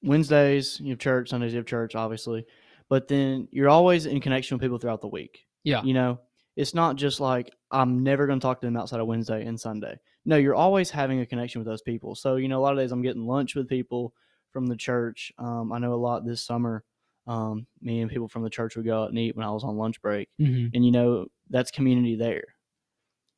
Wednesdays 0.02 0.80
you 0.80 0.90
have 0.92 1.00
church, 1.00 1.30
Sundays 1.30 1.54
you 1.54 1.58
have 1.58 1.66
church, 1.66 1.96
obviously, 1.96 2.46
but 2.90 3.08
then 3.08 3.48
you're 3.52 3.70
always 3.70 4.06
in 4.06 4.20
connection 4.20 4.56
with 4.56 4.62
people 4.62 4.80
throughout 4.80 5.02
the 5.02 5.08
week. 5.08 5.46
Yeah. 5.64 5.84
You 5.84 5.94
know, 5.94 6.20
it's 6.56 6.74
not 6.74 6.96
just 6.96 7.20
like 7.20 7.52
I'm 7.72 8.04
never 8.04 8.28
gonna 8.28 8.40
talk 8.40 8.62
to 8.62 8.68
them 8.68 8.78
outside 8.78 9.00
of 9.00 9.08
Wednesday 9.08 9.46
and 9.46 9.60
Sunday. 9.60 9.98
No, 10.26 10.36
you're 10.38 10.56
always 10.56 10.90
having 10.90 11.20
a 11.22 11.26
connection 11.26 11.60
with 11.60 11.68
those 11.68 11.82
people. 11.82 12.16
So 12.16 12.36
you 12.36 12.48
know, 12.48 12.60
a 12.60 12.64
lot 12.64 12.74
of 12.74 12.80
days 12.80 12.92
I'm 12.92 13.02
getting 13.02 13.26
lunch 13.26 13.56
with 13.56 13.68
people 13.68 14.14
from 14.52 14.68
the 14.68 14.76
church. 14.76 15.32
Um, 15.38 15.72
I 15.72 15.80
know 15.80 15.94
a 15.94 15.96
lot 15.96 16.26
this 16.26 16.42
summer. 16.42 16.84
Um, 17.28 17.68
me 17.82 18.02
and 18.02 18.10
people 18.10 18.28
from 18.28 18.42
the 18.42 18.50
church 18.50 18.76
would 18.76 18.86
go 18.86 19.04
out 19.04 19.10
and 19.10 19.20
eat 19.20 19.36
when 19.36 19.46
I 19.46 19.52
was 19.52 19.64
on 19.64 19.78
lunch 19.78 20.02
break 20.02 20.30
Mm-hmm. 20.42 20.76
and 20.76 20.84
you 20.86 20.92
know 20.92 21.28
that's 21.52 21.70
community 21.70 22.16
there 22.16 22.56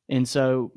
and 0.07 0.27
so 0.27 0.71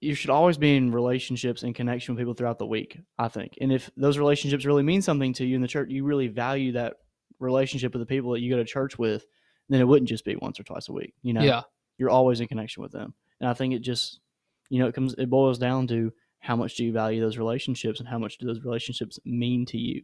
you 0.00 0.14
should 0.14 0.30
always 0.30 0.56
be 0.58 0.76
in 0.76 0.92
relationships 0.92 1.62
and 1.62 1.74
connection 1.74 2.14
with 2.14 2.20
people 2.20 2.34
throughout 2.34 2.58
the 2.58 2.66
week 2.66 2.98
i 3.18 3.28
think 3.28 3.54
and 3.60 3.72
if 3.72 3.90
those 3.96 4.18
relationships 4.18 4.64
really 4.64 4.82
mean 4.82 5.02
something 5.02 5.32
to 5.34 5.44
you 5.44 5.54
in 5.56 5.62
the 5.62 5.68
church 5.68 5.90
you 5.90 6.04
really 6.04 6.28
value 6.28 6.72
that 6.72 6.94
relationship 7.38 7.92
with 7.92 8.00
the 8.00 8.06
people 8.06 8.32
that 8.32 8.40
you 8.40 8.50
go 8.50 8.56
to 8.56 8.64
church 8.64 8.98
with 8.98 9.24
then 9.70 9.80
it 9.80 9.88
wouldn't 9.88 10.08
just 10.08 10.24
be 10.24 10.36
once 10.36 10.58
or 10.60 10.64
twice 10.64 10.88
a 10.88 10.92
week 10.92 11.14
you 11.22 11.32
know 11.32 11.42
Yeah. 11.42 11.62
you're 11.98 12.10
always 12.10 12.40
in 12.40 12.48
connection 12.48 12.82
with 12.82 12.92
them 12.92 13.14
and 13.40 13.48
i 13.48 13.54
think 13.54 13.72
it 13.74 13.80
just 13.80 14.20
you 14.68 14.78
know 14.80 14.86
it 14.88 14.94
comes 14.94 15.14
it 15.18 15.30
boils 15.30 15.58
down 15.58 15.86
to 15.88 16.12
how 16.40 16.56
much 16.56 16.74
do 16.76 16.84
you 16.84 16.92
value 16.92 17.20
those 17.20 17.38
relationships 17.38 18.00
and 18.00 18.08
how 18.08 18.18
much 18.18 18.38
do 18.38 18.46
those 18.46 18.62
relationships 18.64 19.18
mean 19.24 19.64
to 19.66 19.78
you 19.78 20.02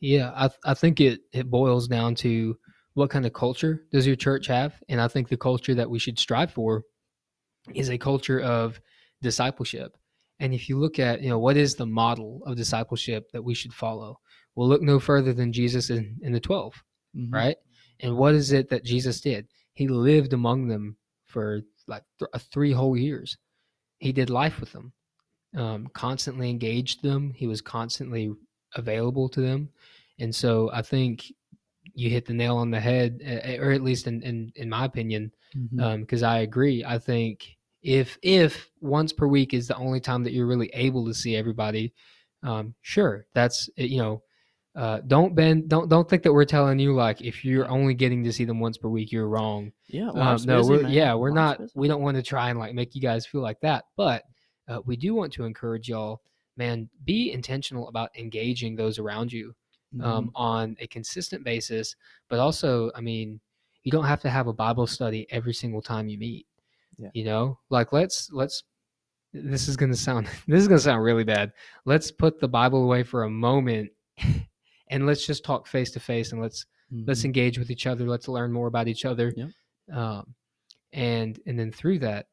Yeah, 0.00 0.30
I 0.34 0.50
I 0.72 0.74
think 0.74 1.00
it 1.00 1.20
it 1.32 1.48
boils 1.50 1.88
down 1.88 2.14
to 2.16 2.56
what 2.94 3.10
kind 3.10 3.26
of 3.26 3.32
culture 3.32 3.84
does 3.92 4.06
your 4.06 4.16
church 4.16 4.46
have, 4.46 4.72
and 4.88 5.00
I 5.00 5.08
think 5.08 5.28
the 5.28 5.36
culture 5.36 5.74
that 5.74 5.90
we 5.90 5.98
should 5.98 6.18
strive 6.18 6.50
for 6.52 6.82
is 7.74 7.90
a 7.90 7.98
culture 7.98 8.40
of 8.40 8.80
discipleship. 9.22 9.96
And 10.40 10.54
if 10.54 10.68
you 10.68 10.78
look 10.78 10.98
at 10.98 11.22
you 11.22 11.28
know 11.30 11.38
what 11.38 11.56
is 11.56 11.74
the 11.74 11.86
model 11.86 12.42
of 12.46 12.56
discipleship 12.56 13.30
that 13.32 13.42
we 13.44 13.54
should 13.54 13.72
follow, 13.74 14.18
we'll 14.54 14.68
look 14.68 14.82
no 14.82 14.98
further 15.00 15.32
than 15.34 15.52
Jesus 15.52 15.90
in, 15.90 16.16
in 16.22 16.32
the 16.32 16.40
12 16.40 16.82
Mhm. 17.16 17.32
right? 17.32 17.56
And 18.00 18.16
what 18.16 18.34
is 18.34 18.52
it 18.52 18.68
that 18.70 18.84
Jesus 18.84 19.20
did? 19.20 19.48
He 19.74 19.88
lived 19.88 20.32
among 20.32 20.68
them 20.68 20.96
for 21.26 21.62
like 21.86 22.02
th- 22.18 22.30
uh, 22.32 22.38
three 22.38 22.72
whole 22.72 22.96
years. 22.96 23.36
He 23.98 24.12
did 24.12 24.30
life 24.30 24.60
with 24.60 24.72
them, 24.72 24.92
um, 25.56 25.88
constantly 25.94 26.50
engaged 26.50 27.02
them. 27.02 27.32
He 27.34 27.46
was 27.46 27.60
constantly 27.60 28.32
available 28.74 29.28
to 29.30 29.40
them, 29.40 29.70
and 30.18 30.34
so 30.34 30.70
I 30.72 30.82
think 30.82 31.24
you 31.94 32.10
hit 32.10 32.26
the 32.26 32.34
nail 32.34 32.56
on 32.56 32.70
the 32.70 32.80
head, 32.80 33.20
or 33.60 33.70
at 33.70 33.82
least 33.82 34.06
in 34.06 34.22
in, 34.22 34.52
in 34.56 34.68
my 34.68 34.84
opinion, 34.84 35.32
because 36.00 36.22
I 36.22 36.38
agree. 36.38 36.84
I 36.84 36.98
think 36.98 37.56
if 37.82 38.18
if 38.22 38.70
once 38.80 39.12
per 39.12 39.26
week 39.26 39.54
is 39.54 39.68
the 39.68 39.76
only 39.76 40.00
time 40.00 40.24
that 40.24 40.32
you're 40.32 40.46
really 40.46 40.70
able 40.74 41.06
to 41.06 41.14
see 41.14 41.36
everybody, 41.36 41.94
um, 42.42 42.74
sure, 42.82 43.26
that's 43.34 43.68
uh, 43.78 43.84
you 43.84 43.98
know. 43.98 44.22
Uh, 44.76 45.00
don't 45.06 45.34
bend. 45.34 45.68
Don't 45.70 45.88
don't 45.88 46.06
think 46.08 46.22
that 46.22 46.32
we're 46.32 46.44
telling 46.44 46.78
you 46.78 46.94
like 46.94 47.22
if 47.22 47.44
you're 47.46 47.66
only 47.68 47.94
getting 47.94 48.22
to 48.24 48.32
see 48.32 48.44
them 48.44 48.60
once 48.60 48.76
per 48.76 48.88
week, 48.88 49.10
you're 49.10 49.26
wrong. 49.28 49.72
yeah 49.88 50.10
Um, 50.10 50.36
no, 50.44 50.58
busy, 50.58 50.70
we're 50.70 50.82
man. 50.82 50.92
yeah, 50.92 51.14
we're 51.14 51.30
Life's 51.30 51.34
not. 51.36 51.58
busy. 51.60 51.72
We 51.76 51.88
don't 51.88 52.02
want 52.02 52.16
to 52.18 52.22
try 52.22 52.50
and 52.50 52.58
like 52.58 52.74
make 52.74 52.94
you 52.94 53.00
guys 53.00 53.24
feel 53.24 53.40
like 53.40 53.58
that, 53.60 53.86
but 53.96 54.24
uh, 54.68 54.80
we 54.84 54.96
do 54.96 55.14
want 55.14 55.32
to 55.32 55.44
encourage 55.44 55.88
y'all. 55.88 56.20
Man, 56.58 56.88
be 57.04 57.32
intentional 57.32 57.88
about 57.88 58.10
engaging 58.18 58.76
those 58.76 58.98
around 58.98 59.32
you 59.32 59.54
um, 60.02 60.30
on 60.34 60.76
a 60.80 60.86
consistent 60.86 61.42
basis. 61.44 61.96
But 62.28 62.38
also, 62.38 62.90
I 62.94 63.00
mean, 63.00 63.40
you 63.82 63.92
don't 63.92 64.04
have 64.04 64.20
to 64.22 64.30
have 64.30 64.46
a 64.46 64.52
Bible 64.52 64.86
study 64.86 65.26
every 65.30 65.54
single 65.54 65.80
time 65.82 66.08
you 66.08 66.18
meet. 66.18 66.46
Yeah. 66.98 67.08
You 67.14 67.24
know, 67.24 67.58
like 67.70 67.92
let's 67.92 68.30
let's. 68.32 68.62
This 69.32 69.68
is 69.68 69.76
gonna 69.76 69.96
sound. 69.96 70.28
This 70.48 70.60
is 70.60 70.68
gonna 70.68 70.80
sound 70.80 71.02
really 71.02 71.24
bad. 71.24 71.52
Let's 71.86 72.10
put 72.10 72.40
the 72.40 72.48
Bible 72.48 72.82
away 72.84 73.02
for 73.04 73.24
a 73.24 73.30
moment, 73.30 73.90
and 74.88 75.06
let's 75.06 75.26
just 75.26 75.44
talk 75.44 75.66
face 75.66 75.90
to 75.92 76.00
face, 76.00 76.32
and 76.32 76.40
let's 76.40 76.66
let's 77.06 77.22
Mhm. 77.22 77.26
engage 77.26 77.58
with 77.58 77.70
each 77.70 77.86
other. 77.86 78.06
Let's 78.06 78.28
learn 78.28 78.52
more 78.52 78.68
about 78.68 78.86
each 78.86 79.04
other. 79.04 79.34
Yep. 79.36 79.50
Um, 79.92 80.34
and 80.92 81.40
and 81.46 81.58
then 81.58 81.72
through 81.72 81.98
that, 82.00 82.28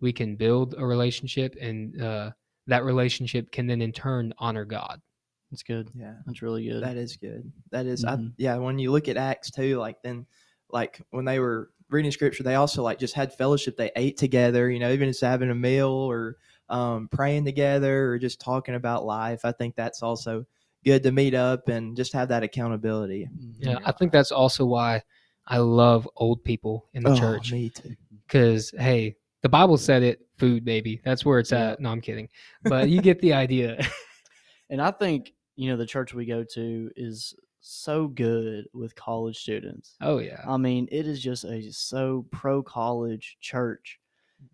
we 0.00 0.12
can 0.12 0.36
build 0.36 0.74
a 0.78 0.84
relationship, 0.86 1.54
and 1.60 2.00
uh, 2.00 2.30
that 2.66 2.84
relationship 2.84 3.52
can 3.52 3.66
then 3.66 3.82
in 3.82 3.92
turn 3.92 4.32
honor 4.38 4.64
God. 4.64 5.00
That's 5.50 5.62
good. 5.62 5.90
Yeah. 5.94 6.14
That's 6.26 6.42
really 6.42 6.64
good. 6.68 6.82
That 6.82 6.96
is 6.96 7.16
good. 7.16 7.50
That 7.72 7.84
is, 7.86 8.04
I, 8.04 8.16
Mhm. 8.16 8.32
yeah. 8.36 8.56
When 8.56 8.78
you 8.78 8.92
look 8.92 9.08
at 9.08 9.16
Acts 9.16 9.50
too, 9.50 9.76
like 9.78 10.00
then, 10.02 10.24
like 10.70 11.02
when 11.10 11.24
they 11.24 11.40
were 11.40 11.72
reading 11.88 12.12
scripture, 12.12 12.44
they 12.44 12.54
also 12.54 12.82
like 12.84 13.00
just 13.00 13.14
had 13.14 13.32
fellowship. 13.34 13.76
They 13.76 13.90
ate 13.96 14.16
together, 14.16 14.70
you 14.70 14.78
know, 14.78 14.92
even 14.92 15.08
just 15.08 15.20
having 15.20 15.50
a 15.50 15.54
meal 15.54 15.88
or 15.88 16.36
um, 16.68 17.08
praying 17.08 17.44
together 17.44 18.12
or 18.12 18.18
just 18.18 18.40
talking 18.40 18.76
about 18.76 19.04
life. 19.04 19.44
I 19.44 19.50
think 19.50 19.74
that's 19.74 20.02
also 20.04 20.46
good 20.84 21.02
to 21.02 21.12
meet 21.12 21.34
up 21.34 21.68
and 21.68 21.96
just 21.96 22.12
have 22.12 22.28
that 22.28 22.42
accountability. 22.42 23.28
Mhm. 23.36 23.54
Yeah, 23.58 23.78
I 23.84 23.92
think 23.92 24.12
that's 24.12 24.32
also 24.32 24.64
why 24.64 25.02
I 25.46 25.58
love 25.58 26.08
old 26.16 26.42
people 26.44 26.86
in 26.94 27.02
the 27.02 27.10
Oh, 27.10 27.16
church 27.18 27.52
me 27.52 27.70
too. 27.70 27.94
because 28.26 28.70
hey, 28.78 29.16
the 29.42 29.48
Bible 29.48 29.76
said 29.78 30.02
it, 30.02 30.20
food, 30.38 30.64
baby. 30.64 31.00
That's 31.04 31.24
where 31.24 31.38
it's 31.38 31.52
Yeah. 31.52 31.70
at. 31.72 31.80
No, 31.80 31.90
I'm 31.90 32.00
kidding, 32.00 32.28
but 32.62 32.88
you 32.90 33.00
get 33.00 33.20
the 33.20 33.32
idea. 33.44 33.80
And 34.70 34.80
I 34.80 34.90
think, 34.90 35.32
you 35.56 35.68
know, 35.70 35.76
the 35.76 35.86
church 35.86 36.14
we 36.14 36.24
go 36.26 36.44
to 36.44 36.90
is 36.96 37.34
so 37.60 38.08
good 38.08 38.66
with 38.72 38.94
college 38.94 39.38
students. 39.38 39.96
oh 40.00 40.18
yeah, 40.18 40.42
I 40.48 40.56
mean, 40.56 40.88
it 40.90 41.06
is 41.06 41.20
just 41.20 41.44
a 41.44 41.70
so 41.72 42.26
pro 42.30 42.62
college 42.62 43.36
church. 43.40 43.98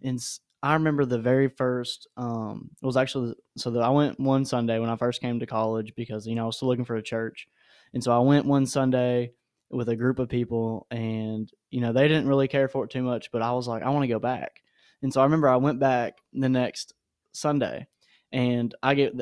And 0.03 0.19
s- 0.19 0.41
I 0.63 0.75
remember 0.75 1.05
the 1.05 1.19
very 1.19 1.49
first, 1.49 2.09
um, 2.17 2.71
it 2.83 2.87
was 2.87 2.97
actually, 2.97 3.35
so 3.57 3.71
that 3.71 3.83
I 3.83 3.91
went 3.91 4.19
one 4.19 4.45
Sunday 4.45 4.79
when 4.79 4.91
I 4.91 4.97
first 4.97 5.21
came 5.21 5.39
to 5.41 5.47
college 5.47 5.95
because, 5.95 6.27
you 6.27 6.35
know, 6.35 6.45
I 6.45 6.47
was 6.47 6.57
still 6.57 6.69
looking 6.69 6.85
for 6.85 6.97
a 6.97 7.03
church. 7.03 7.47
And 7.95 8.03
so 8.03 8.13
I 8.13 8.19
went 8.21 8.47
one 8.47 8.67
Sunday 8.67 9.33
with 9.71 9.89
a 9.89 9.97
group 9.97 10.19
of 10.19 10.29
people 10.29 10.87
and, 10.91 11.51
you 11.71 11.81
know, 11.81 11.93
they 11.93 12.09
didn't 12.09 12.29
really 12.29 12.49
care 12.49 12.69
for 12.69 12.85
it 12.85 12.91
too 12.91 13.03
much, 13.03 13.31
but 13.33 13.43
I 13.43 13.53
was 13.53 13.69
like, 13.69 13.83
I 13.83 13.91
want 13.91 14.05
to 14.05 14.09
go 14.09 14.19
back. 14.19 14.63
And 15.03 15.13
so 15.13 15.21
I 15.21 15.25
remember 15.25 15.49
I 15.49 15.57
went 15.57 15.79
back 15.79 16.19
the 16.33 16.49
next 16.49 16.95
Sunday 17.33 17.87
and 18.33 18.75
I 18.83 18.95
get 18.95 19.15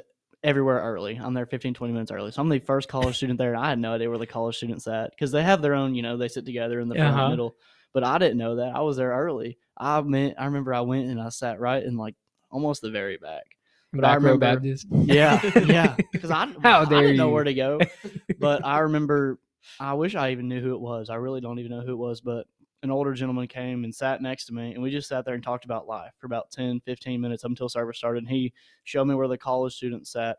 everywhere 0.43 0.79
early. 0.81 1.17
I'm 1.21 1.35
there 1.35 1.47
15, 1.47 1.75
20 1.75 1.93
minutes 1.93 2.11
early. 2.11 2.31
So 2.31 2.43
I'm 2.43 2.49
the 2.49 2.59
first 2.61 2.89
college 2.89 3.17
student 3.19 3.39
there. 3.39 3.55
And 3.55 3.63
I 3.63 3.69
had 3.71 3.79
no 3.79 3.95
idea 3.95 4.09
where 4.09 4.19
the 4.19 4.27
college 4.27 4.57
students 4.57 4.87
at 4.87 5.11
because 5.11 5.33
they 5.33 5.43
have 5.43 5.63
their 5.63 5.75
own, 5.75 5.95
you 5.95 6.03
know, 6.03 6.17
they 6.17 6.29
sit 6.29 6.47
together 6.47 6.81
in 6.81 6.89
the 6.89 6.95
front 6.95 7.17
Uh-huh. 7.17 7.31
middle. 7.31 7.57
But 7.95 8.05
I 8.05 8.19
didn't 8.19 8.37
know 8.37 8.57
that. 8.57 8.77
I 8.77 8.81
was 8.81 8.99
there 8.99 9.11
early. 9.13 9.57
I 9.79 10.03
meant, 10.03 10.35
I 10.39 10.45
remember 10.45 10.75
I 10.75 10.83
went 10.83 11.09
and 11.09 11.19
I 11.21 11.31
sat 11.31 11.59
right 11.61 11.83
in 11.83 11.97
like 11.97 12.15
almost 12.51 12.83
the 12.83 12.91
very 12.91 13.17
back. 13.17 13.45
But 13.93 14.05
I 14.05 14.15
remember- 14.17 14.39
Baptist. 14.41 14.87
Yeah, 14.91 15.41
yeah. 15.61 15.97
Because 16.13 16.31
I, 16.31 16.53
How 16.63 16.83
I 16.83 16.85
didn't 16.85 17.17
know 17.17 17.29
you. 17.29 17.35
where 17.35 17.45
to 17.45 17.55
go. 17.55 17.81
But 18.39 18.65
I 18.67 18.81
remember 18.81 19.39
I 19.81 19.95
wish 19.95 20.15
I 20.15 20.33
even 20.33 20.49
knew 20.49 20.61
who 20.61 20.75
it 20.75 20.81
was. 20.81 21.09
I 21.09 21.15
really 21.15 21.41
don't 21.41 21.59
even 21.59 21.71
know 21.71 21.81
who 21.81 21.93
it 21.93 21.97
was, 21.97 22.21
but 22.21 22.47
an 22.83 22.91
older 22.91 23.15
gentleman 23.15 23.47
came 23.49 23.85
and 23.85 23.95
sat 23.95 24.21
next 24.21 24.45
to 24.47 24.53
me 24.53 24.75
and 24.75 24.83
we 24.83 24.91
just 24.91 25.09
sat 25.09 25.25
there 25.25 25.33
and 25.35 25.43
talked 25.43 25.65
about 25.65 25.87
life 25.87 26.13
for 26.19 26.27
about 26.27 26.51
10 26.51 26.81
15 26.85 27.19
minutes 27.19 27.43
up 27.43 27.49
until 27.51 27.67
service 27.67 27.97
started 27.97 28.19
and 28.25 28.29
he 28.31 28.53
showed 28.83 29.07
me 29.07 29.15
where 29.15 29.27
the 29.27 29.39
college 29.39 29.75
students 29.75 30.11
sat 30.13 30.37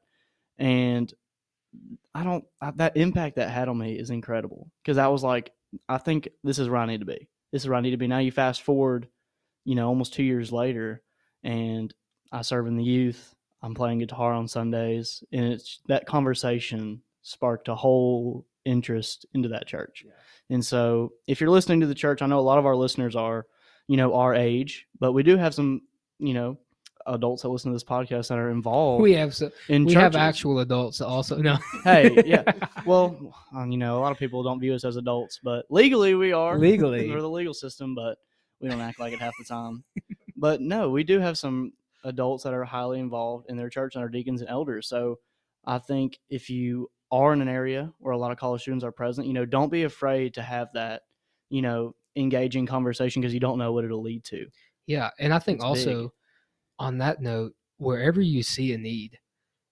and 0.59 1.11
i 2.13 2.23
don't 2.23 2.45
I, 2.61 2.69
that 2.75 2.97
impact 2.97 3.37
that 3.37 3.49
had 3.49 3.67
on 3.67 3.79
me 3.79 3.97
is 3.97 4.11
incredible 4.11 4.69
because 4.83 4.99
i 4.99 5.07
was 5.07 5.23
like 5.23 5.53
i 5.89 5.97
think 5.97 6.29
this 6.43 6.59
is 6.59 6.69
where 6.69 6.79
i 6.79 6.85
need 6.85 6.99
to 6.99 7.05
be 7.07 7.27
this 7.55 7.63
is 7.63 7.69
where 7.69 7.77
i 7.77 7.81
need 7.81 7.91
to 7.91 7.97
be. 7.97 8.05
Now 8.05 8.17
you 8.17 8.33
fast 8.33 8.63
forward 8.63 9.07
you 9.63 9.75
know 9.75 9.87
almost 9.87 10.13
two 10.13 10.23
years 10.23 10.51
later 10.51 11.01
and 11.41 11.93
i 12.33 12.41
serve 12.41 12.67
in 12.67 12.75
the 12.75 12.83
youth. 12.83 13.33
I'm 13.61 13.73
playing 13.73 13.99
guitar 13.99 14.33
on 14.33 14.49
sundays 14.49 15.23
and 15.31 15.45
it's 15.45 15.79
that 15.87 16.05
conversation 16.05 17.01
sparked 17.21 17.69
a 17.69 17.75
whole 17.75 18.45
interest 18.65 19.25
into 19.33 19.47
that 19.49 19.67
church. 19.67 20.03
Yeah. 20.05 20.11
and 20.49 20.65
so 20.65 21.13
if 21.27 21.39
you're 21.39 21.49
listening 21.49 21.79
to 21.79 21.87
the 21.87 21.95
church, 21.95 22.21
I 22.21 22.25
know 22.25 22.39
a 22.39 22.41
lot 22.41 22.59
of 22.59 22.65
our 22.65 22.75
listeners 22.75 23.15
are, 23.15 23.45
you 23.87 23.95
know, 23.95 24.15
our 24.15 24.35
age, 24.35 24.85
but 24.99 25.13
we 25.13 25.23
do 25.23 25.37
have 25.37 25.53
some, 25.53 25.79
you 26.19 26.33
know, 26.33 26.57
adults 27.07 27.41
that 27.43 27.49
listen 27.49 27.71
to 27.71 27.75
this 27.75 27.83
podcast 27.83 28.29
that 28.29 28.37
are 28.37 28.49
involved 28.49 29.01
We 29.03 29.13
have 29.13 29.35
so, 29.35 29.51
in 29.69 29.85
we 29.85 29.93
churches. 29.93 30.03
have 30.03 30.15
actual 30.15 30.59
adults 30.59 31.01
also. 31.01 31.37
No. 31.37 31.57
Hey, 31.83 32.21
yeah. 32.25 32.43
Well, 32.85 33.33
um, 33.55 33.71
you 33.71 33.77
know, 33.77 33.97
a 33.97 34.01
lot 34.01 34.11
of 34.11 34.17
people 34.19 34.43
don't 34.43 34.59
view 34.59 34.73
us 34.73 34.83
as 34.85 34.95
adults, 34.95 35.39
but 35.43 35.65
legally 35.69 36.15
we 36.15 36.33
are. 36.33 36.57
Legally. 36.57 37.09
We're 37.11 37.21
the 37.21 37.29
legal 37.29 37.53
system, 37.53 37.95
but 37.95 38.17
we 38.59 38.69
don't 38.69 38.81
act 38.81 38.99
like 38.99 39.13
it 39.13 39.19
half 39.19 39.33
the 39.39 39.45
time. 39.45 39.83
but 40.35 40.61
no, 40.61 40.89
we 40.89 41.03
do 41.03 41.19
have 41.19 41.37
some 41.37 41.73
adults 42.03 42.43
that 42.43 42.53
are 42.53 42.63
highly 42.63 42.99
involved 42.99 43.47
in 43.49 43.57
their 43.57 43.69
church 43.69 43.95
and 43.95 44.01
our 44.03 44.09
deacons 44.09 44.41
and 44.41 44.49
elders. 44.49 44.87
So 44.87 45.19
I 45.65 45.79
think 45.79 46.19
if 46.29 46.49
you 46.49 46.89
are 47.11 47.33
in 47.33 47.41
an 47.41 47.47
area 47.47 47.91
where 47.99 48.13
a 48.13 48.17
lot 48.17 48.31
of 48.31 48.37
college 48.37 48.61
students 48.61 48.83
are 48.83 48.91
present, 48.91 49.27
you 49.27 49.33
know, 49.33 49.45
don't 49.45 49.71
be 49.71 49.83
afraid 49.83 50.33
to 50.35 50.41
have 50.41 50.69
that, 50.73 51.01
you 51.49 51.61
know, 51.61 51.95
engaging 52.15 52.65
conversation 52.65 53.21
because 53.21 53.33
you 53.33 53.39
don't 53.39 53.57
know 53.57 53.71
what 53.73 53.83
it'll 53.85 54.01
lead 54.01 54.23
to. 54.25 54.45
Yeah, 54.87 55.09
and 55.19 55.33
I 55.33 55.39
think 55.39 55.57
It's 55.57 55.65
also 55.65 56.01
big. 56.03 56.11
On 56.79 56.97
that 56.99 57.21
note, 57.21 57.53
wherever 57.77 58.21
you 58.21 58.43
see 58.43 58.73
a 58.73 58.77
need, 58.77 59.17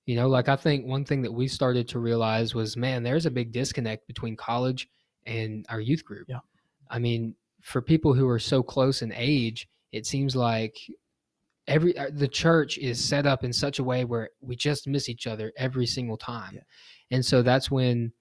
you 0.05 0.15
know, 0.15 0.27
like 0.27 0.49
I 0.49 0.55
think 0.55 0.85
one 0.85 1.05
thing 1.05 1.21
that 1.21 1.31
we 1.31 1.47
started 1.47 1.87
to 1.89 1.99
realize 1.99 2.53
was, 2.53 2.75
man, 2.75 3.03
there's 3.03 3.25
a 3.25 3.31
big 3.31 3.51
disconnect 3.51 4.07
between 4.07 4.35
college 4.35 4.89
and 5.25 5.65
our 5.69 5.79
youth 5.79 6.03
group. 6.03 6.27
Yeah. 6.27 6.39
I 6.89 6.99
mean, 6.99 7.35
for 7.61 7.81
people 7.81 8.13
who 8.13 8.27
are 8.27 8.39
so 8.39 8.61
close 8.61 9.01
in 9.01 9.13
age, 9.15 9.67
it 9.91 10.05
seems 10.05 10.35
like 10.35 10.75
every 11.67 11.97
uh, 11.97 12.09
the 12.11 12.27
church 12.27 12.77
is 12.77 13.03
set 13.03 13.25
up 13.25 13.43
in 13.43 13.53
such 13.53 13.79
a 13.79 13.83
way 13.83 14.03
where 14.03 14.29
we 14.41 14.55
just 14.55 14.87
miss 14.87 15.07
each 15.07 15.27
other 15.27 15.53
every 15.57 15.85
single 15.85 16.17
time. 16.17 16.55
Yeah. 16.55 16.61
And 17.11 17.25
so 17.25 17.41
that's 17.41 17.71
when 17.71 18.11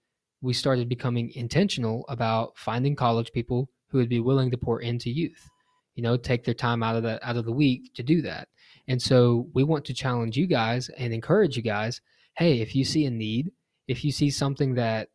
we 0.40 0.52
started 0.52 0.88
becoming 0.88 1.32
intentional 1.34 2.04
about 2.08 2.56
finding 2.56 2.94
college 2.94 3.32
people 3.32 3.68
who 3.88 3.98
would 3.98 4.08
be 4.08 4.20
willing 4.20 4.50
to 4.50 4.56
pour 4.56 4.80
into 4.80 5.10
youth 5.10 5.48
you 5.94 6.02
know 6.02 6.16
take 6.16 6.44
their 6.44 6.54
time 6.54 6.82
out 6.82 6.96
of 6.96 7.02
the 7.02 7.24
out 7.26 7.36
of 7.36 7.44
the 7.44 7.52
week 7.52 7.92
to 7.94 8.02
do 8.02 8.22
that. 8.22 8.48
And 8.88 9.00
so 9.00 9.48
we 9.54 9.62
want 9.64 9.84
to 9.86 9.94
challenge 9.94 10.36
you 10.36 10.46
guys 10.46 10.88
and 10.90 11.12
encourage 11.12 11.56
you 11.56 11.62
guys 11.62 12.00
hey 12.36 12.60
if 12.60 12.74
you 12.74 12.84
see 12.84 13.04
a 13.06 13.10
need 13.10 13.52
if 13.88 14.04
you 14.04 14.12
see 14.12 14.30
something 14.30 14.74
that 14.74 15.08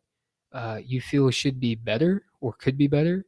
uh, 0.52 0.78
you 0.84 1.00
feel 1.00 1.30
should 1.30 1.60
be 1.60 1.74
better 1.74 2.24
or 2.40 2.52
could 2.54 2.78
be 2.78 2.86
better 2.86 3.26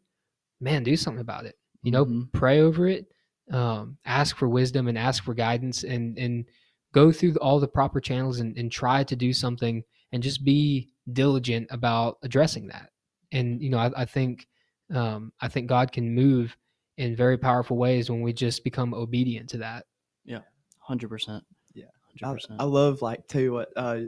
man 0.61 0.83
do 0.83 0.97
something 0.97 1.21
about 1.21 1.45
it. 1.47 1.57
You 1.83 1.93
know 1.93 2.05
Mhm. 2.05 2.33
pray 2.33 2.61
over 2.61 2.87
it 2.87 3.07
um, 3.51 3.99
ask 4.05 4.37
for 4.37 4.49
wisdom 4.49 4.87
and 4.89 4.97
ask 4.99 5.25
for 5.25 5.35
guidance 5.35 5.83
and 5.85 6.17
and 6.19 6.45
go 6.93 7.11
through 7.13 7.37
all 7.37 7.61
the 7.61 7.69
proper 7.69 8.01
channels 8.01 8.41
and, 8.41 8.57
and 8.57 8.71
try 8.71 9.03
to 9.05 9.17
do 9.17 9.33
something 9.33 9.83
and 10.13 10.23
just 10.23 10.45
be 10.45 10.89
diligent 11.13 11.67
about 11.71 12.19
addressing 12.23 12.67
that. 12.69 12.91
And 13.33 13.63
you 13.63 13.71
know 13.71 13.79
i, 13.79 13.91
I 13.97 14.05
think 14.05 14.47
um, 14.93 15.33
i 15.41 15.49
think 15.49 15.69
god 15.69 15.93
can 15.93 16.15
move 16.15 16.57
in 17.01 17.17
very 17.17 17.39
powerful 17.39 17.77
ways 17.77 18.11
when 18.11 18.21
we 18.21 18.33
just 18.33 18.63
become 18.63 18.93
obedient 18.95 19.49
to 19.51 19.59
that 19.59 19.87
Yeah, 20.25 20.41
Hundred 20.79 21.09
percent. 21.09 21.43
Yeah. 21.75 21.87
hundred 22.21 22.31
I, 22.31 22.35
percent. 22.35 22.61
I 22.61 22.65
love 22.65 23.01
like 23.03 23.27
too 23.27 23.53
what 23.53 23.69
uh 23.77 24.01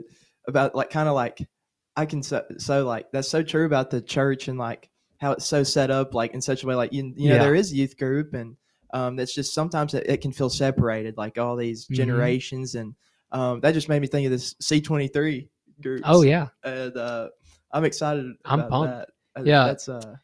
about 0.47 0.75
like 0.75 0.89
kind 0.91 1.09
of 1.09 1.15
like 1.15 1.47
I 1.95 2.05
can 2.05 2.21
so, 2.23 2.43
so 2.57 2.85
like 2.85 3.11
that's 3.11 3.29
so 3.29 3.41
true 3.43 3.65
about 3.65 3.89
the 3.89 4.01
church 4.01 4.47
and 4.47 4.57
like 4.59 4.89
how 5.19 5.31
it's 5.31 5.45
so 5.45 5.63
set 5.63 5.89
up 5.89 6.13
like 6.13 6.33
in 6.33 6.41
such 6.41 6.63
a 6.63 6.67
way 6.67 6.75
like 6.75 6.93
you, 6.93 7.13
you 7.15 7.29
know 7.29 7.35
Yeah. 7.35 7.39
there 7.41 7.55
is 7.55 7.71
a 7.71 7.75
youth 7.75 7.97
group 7.97 8.33
and 8.33 8.57
um 8.93 9.15
that's 9.15 9.33
just 9.33 9.53
sometimes 9.53 9.93
it, 9.93 10.05
it 10.07 10.21
can 10.21 10.31
feel 10.31 10.49
separated 10.49 11.17
like 11.17 11.37
all 11.39 11.55
these 11.55 11.87
Mhm. 11.87 11.95
generations 11.95 12.75
and 12.75 12.93
um 13.31 13.59
that 13.61 13.73
just 13.73 13.89
made 13.89 14.01
me 14.01 14.07
think 14.07 14.25
of 14.25 14.31
this 14.31 14.53
C23 14.61 15.49
group 15.81 16.01
oh 16.05 16.21
yeah 16.21 16.47
and 16.63 16.95
uh 16.97 17.29
I'm 17.71 17.85
excited 17.85 18.25
I'm 18.45 18.59
about 18.59 18.69
pumped. 18.69 18.93
that. 18.93 19.09
Uh, 19.35 19.43
Yeah. 19.45 19.65
that's 19.65 19.89
uh 19.89 20.15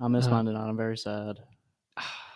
I 0.00 0.08
miss 0.08 0.26
uh, 0.26 0.30
mine 0.30 0.44
tonight. 0.46 0.68
I'm 0.68 0.76
very 0.76 0.96
sad, 0.98 1.38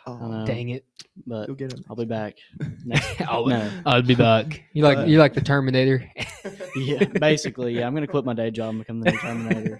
oh, 0.06 0.44
dang 0.46 0.70
it 0.70 0.84
but 1.26 1.46
you'll 1.48 1.56
get 1.56 1.72
him 1.72 1.84
I'll 1.88 1.96
be 1.96 2.04
back. 2.04 2.36
Next. 2.84 3.20
I'll, 3.22 3.46
no. 3.46 3.70
I'll 3.86 4.02
be 4.02 4.14
back 4.14 4.62
you 4.72 4.82
like 4.82 4.98
Uh, 4.98 5.04
you 5.04 5.18
like 5.18 5.34
the 5.34 5.40
terminator 5.40 6.10
Yeah, 6.76 7.04
basically, 7.04 7.74
yeah. 7.76 7.86
I'm 7.86 7.94
gonna 7.94 8.06
quit 8.06 8.24
my 8.24 8.32
day 8.34 8.50
job 8.50 8.70
and 8.70 8.78
become 8.78 9.00
the 9.00 9.10
new 9.10 9.18
Terminator. 9.18 9.78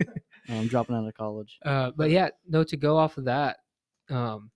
I'm 0.49 0.67
dropping 0.67 0.97
out 0.97 1.07
of 1.07 1.15
college. 1.15 1.59
Uh, 1.65 1.93
but 1.97 2.11
yeah, 2.11 2.31
no. 2.49 2.65
To 2.65 2.77
go 2.77 2.97
off 2.97 3.17
of 3.17 3.25
that, 3.27 3.59
um, 4.11 4.51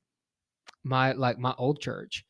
my 0.83 1.13
like 1.13 1.39
my 1.39 1.55
old 1.59 1.81
church, 1.81 2.25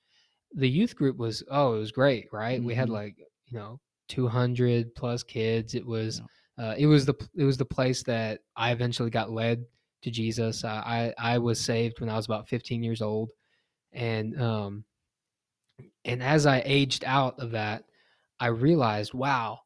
the 0.54 0.68
youth 0.68 0.94
group 0.94 1.16
was 1.16 1.42
oh, 1.50 1.74
it 1.74 1.78
was 1.78 1.90
great, 1.92 2.26
right? 2.32 2.62
We 2.62 2.74
had 2.74 2.88
Mhm. 2.88 2.92
like 2.92 3.16
you 3.46 3.58
know 3.58 3.80
200 4.08 4.94
plus 4.94 5.22
kids. 5.22 5.74
It 5.74 5.86
was 5.86 6.20
uh, 6.58 6.74
it 6.76 6.86
was 6.86 7.06
the 7.06 7.14
it 7.34 7.44
was 7.44 7.56
the 7.56 7.64
place 7.64 8.02
that 8.04 8.40
I 8.56 8.70
eventually 8.72 9.10
got 9.10 9.30
led 9.30 9.64
to 10.04 10.10
Jesus. 10.10 10.64
Uh, 10.64 10.82
I 10.84 11.12
I 11.18 11.38
was 11.38 11.60
saved 11.60 12.00
when 12.00 12.08
I 12.08 12.16
was 12.16 12.26
about 12.26 12.48
15 12.48 12.82
years 12.82 13.02
old, 13.02 13.30
and 13.92 14.40
um, 14.40 14.84
and 16.04 16.22
as 16.22 16.46
I 16.46 16.62
aged 16.64 17.04
out 17.04 17.38
of 17.40 17.50
that, 17.52 17.84
I 18.38 18.48
realized, 18.48 19.14
wow, 19.14 19.60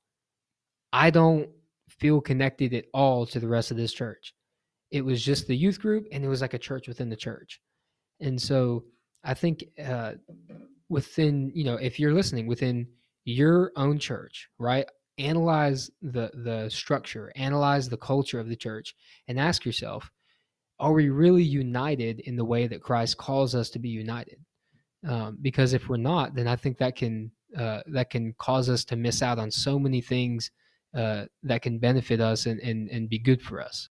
I 0.93 1.11
don't 1.11 1.51
feel 1.89 2.21
connected 2.21 2.75
at 2.75 2.87
all 2.95 3.27
to 3.27 3.41
the 3.41 3.49
rest 3.49 3.71
of 3.71 3.77
this 3.77 3.93
church. 3.93 4.35
It 4.91 5.05
was 5.05 5.23
just 5.23 5.47
the 5.47 5.57
youth 5.57 5.81
group, 5.81 6.07
and 6.13 6.25
it 6.25 6.29
was 6.29 6.41
like 6.41 6.55
a 6.55 6.59
church 6.59 6.89
within 6.89 7.11
the 7.11 7.17
church. 7.17 7.61
And 8.21 8.41
so 8.41 8.85
I 9.25 9.35
think 9.35 9.65
uh, 9.85 10.13
within, 10.89 11.53
you 11.55 11.65
know, 11.65 11.75
if 11.75 11.99
you're 12.01 12.15
listening 12.15 12.47
within 12.47 12.87
your 13.25 13.73
own 13.77 13.99
church, 13.99 14.49
right? 14.59 14.87
Analyze 15.19 15.91
the 16.01 16.31
the 16.33 16.69
structure, 16.71 17.33
analyze 17.35 17.89
the 17.89 17.97
culture 17.97 18.39
of 18.39 18.49
the 18.49 18.57
church, 18.57 18.95
and 19.27 19.39
ask 19.39 19.65
yourself, 19.65 20.11
are 20.81 20.93
we 20.93 21.09
really 21.09 21.43
united 21.43 22.21
in 22.21 22.37
the 22.37 22.45
way 22.45 22.67
that 22.67 22.83
Christ 22.83 23.17
calls 23.17 23.55
us 23.55 23.71
to 23.71 23.79
be 23.79 23.89
united? 23.89 24.39
Um, 25.07 25.39
because 25.43 25.75
if 25.75 25.89
we're 25.89 25.97
not, 25.97 26.35
then 26.35 26.49
I 26.49 26.57
think 26.57 26.79
that 26.79 26.97
can 26.97 27.31
uh, 27.57 27.81
that 27.87 28.11
can 28.11 28.35
cause 28.39 28.69
us 28.69 28.85
to 28.85 28.97
miss 28.97 29.23
out 29.23 29.39
on 29.39 29.51
so 29.51 29.79
many 29.79 30.01
things 30.01 30.51
uh, 30.95 31.25
that 31.43 31.63
can 31.63 31.79
benefit 31.79 32.21
us 32.21 32.47
and, 32.47 32.61
and, 32.61 32.91
and 32.91 33.09
be 33.09 33.19
good 33.19 33.41
for 33.41 33.63
us. 33.63 33.89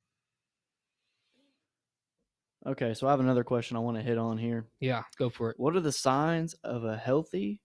Okay, 2.65 2.93
so 2.93 3.07
I 3.07 3.11
have 3.11 3.19
another 3.19 3.43
question 3.43 3.75
I 3.75 3.81
want 3.81 3.97
to 3.97 4.03
hit 4.03 4.17
on 4.17 4.37
here. 4.37 4.67
Yeah, 4.79 5.03
go 5.17 5.29
for 5.29 5.49
it. 5.49 5.59
What 5.59 5.75
are 5.75 5.81
the 5.81 5.91
signs 5.91 6.53
of 6.63 6.83
a 6.83 6.95
healthy 6.95 7.59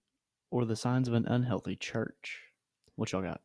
or 0.51 0.65
the 0.65 0.77
signs 0.77 1.07
of 1.07 1.15
an 1.15 1.27
unhealthy 1.27 1.77
church? 1.77 2.41
What 2.97 3.13
y'all 3.13 3.23
got? 3.23 3.43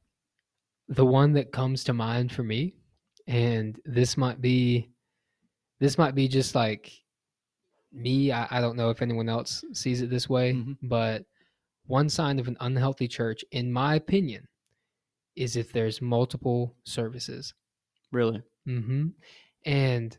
The 0.88 1.06
one 1.06 1.34
that 1.34 1.52
comes 1.52 1.84
to 1.86 1.94
mind 1.94 2.32
for 2.32 2.44
me, 2.44 2.74
and 3.28 3.80
this 3.86 4.18
might 4.18 4.42
be 4.42 4.90
this 5.82 5.98
might 5.98 6.16
be 6.16 6.30
just 6.30 6.56
like 6.56 6.94
me. 7.92 8.32
I, 8.32 8.48
I 8.50 8.62
don't 8.62 8.78
know 8.78 8.90
if 8.90 9.02
anyone 9.02 9.28
else 9.28 9.66
sees 9.74 10.02
it 10.02 10.10
this 10.10 10.30
way, 10.30 10.54
Mhm. 10.54 10.78
but 10.84 11.26
one 11.88 12.10
sign 12.10 12.40
of 12.40 12.48
an 12.48 12.58
unhealthy 12.62 13.08
church, 13.10 13.44
in 13.52 13.72
my 13.72 13.96
opinion, 13.96 14.48
is 15.36 15.56
if 15.58 15.74
there's 15.74 16.02
multiple 16.02 16.76
services. 16.86 17.54
Really? 18.12 18.42
hmm 18.66 19.10
And 19.66 20.18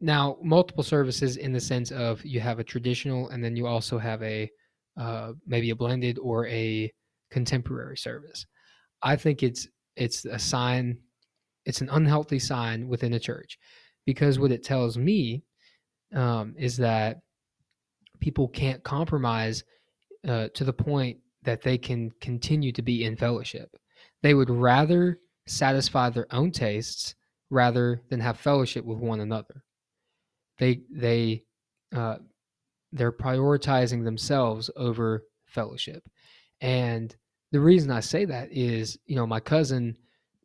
now, 0.00 0.38
multiple 0.42 0.82
services 0.84 1.36
in 1.36 1.52
the 1.52 1.60
sense 1.60 1.92
of 1.92 2.24
you 2.24 2.40
have 2.40 2.58
a 2.58 2.64
traditional, 2.64 3.28
and 3.30 3.44
then 3.44 3.56
you 3.56 3.66
also 3.66 3.98
have 3.98 4.22
a 4.22 4.50
uh, 4.96 5.34
maybe 5.46 5.70
a 5.70 5.76
blended 5.76 6.18
or 6.18 6.46
a 6.48 6.92
contemporary 7.30 7.96
service. 7.96 8.46
I 9.02 9.16
think 9.16 9.42
it's 9.42 9.68
it's 9.96 10.24
a 10.24 10.38
sign, 10.38 10.98
it's 11.66 11.82
an 11.82 11.90
unhealthy 11.90 12.38
sign 12.38 12.88
within 12.88 13.14
a 13.14 13.20
church, 13.20 13.58
because 14.06 14.38
what 14.38 14.52
it 14.52 14.64
tells 14.64 14.96
me 14.96 15.42
um, 16.14 16.54
is 16.58 16.76
that 16.78 17.18
people 18.20 18.48
can't 18.48 18.82
compromise 18.82 19.64
uh, 20.26 20.48
to 20.54 20.64
the 20.64 20.72
point 20.72 21.18
that 21.42 21.62
they 21.62 21.78
can 21.78 22.10
continue 22.20 22.72
to 22.72 22.82
be 22.82 23.04
in 23.04 23.16
fellowship. 23.16 23.70
They 24.22 24.34
would 24.34 24.50
rather 24.50 25.18
satisfy 25.46 26.10
their 26.10 26.26
own 26.30 26.50
tastes 26.50 27.14
rather 27.48 28.02
than 28.10 28.20
have 28.20 28.38
fellowship 28.38 28.84
with 28.84 28.98
one 28.98 29.20
another. 29.20 29.64
They 30.58 30.82
they 30.90 31.44
uh, 31.94 32.16
they're 32.92 33.12
prioritizing 33.12 34.04
themselves 34.04 34.70
over 34.76 35.24
fellowship, 35.46 36.02
and 36.60 37.14
the 37.50 37.60
reason 37.60 37.90
I 37.90 38.00
say 38.00 38.26
that 38.26 38.52
is 38.52 38.98
you 39.06 39.16
know 39.16 39.26
my 39.26 39.40
cousin 39.40 39.96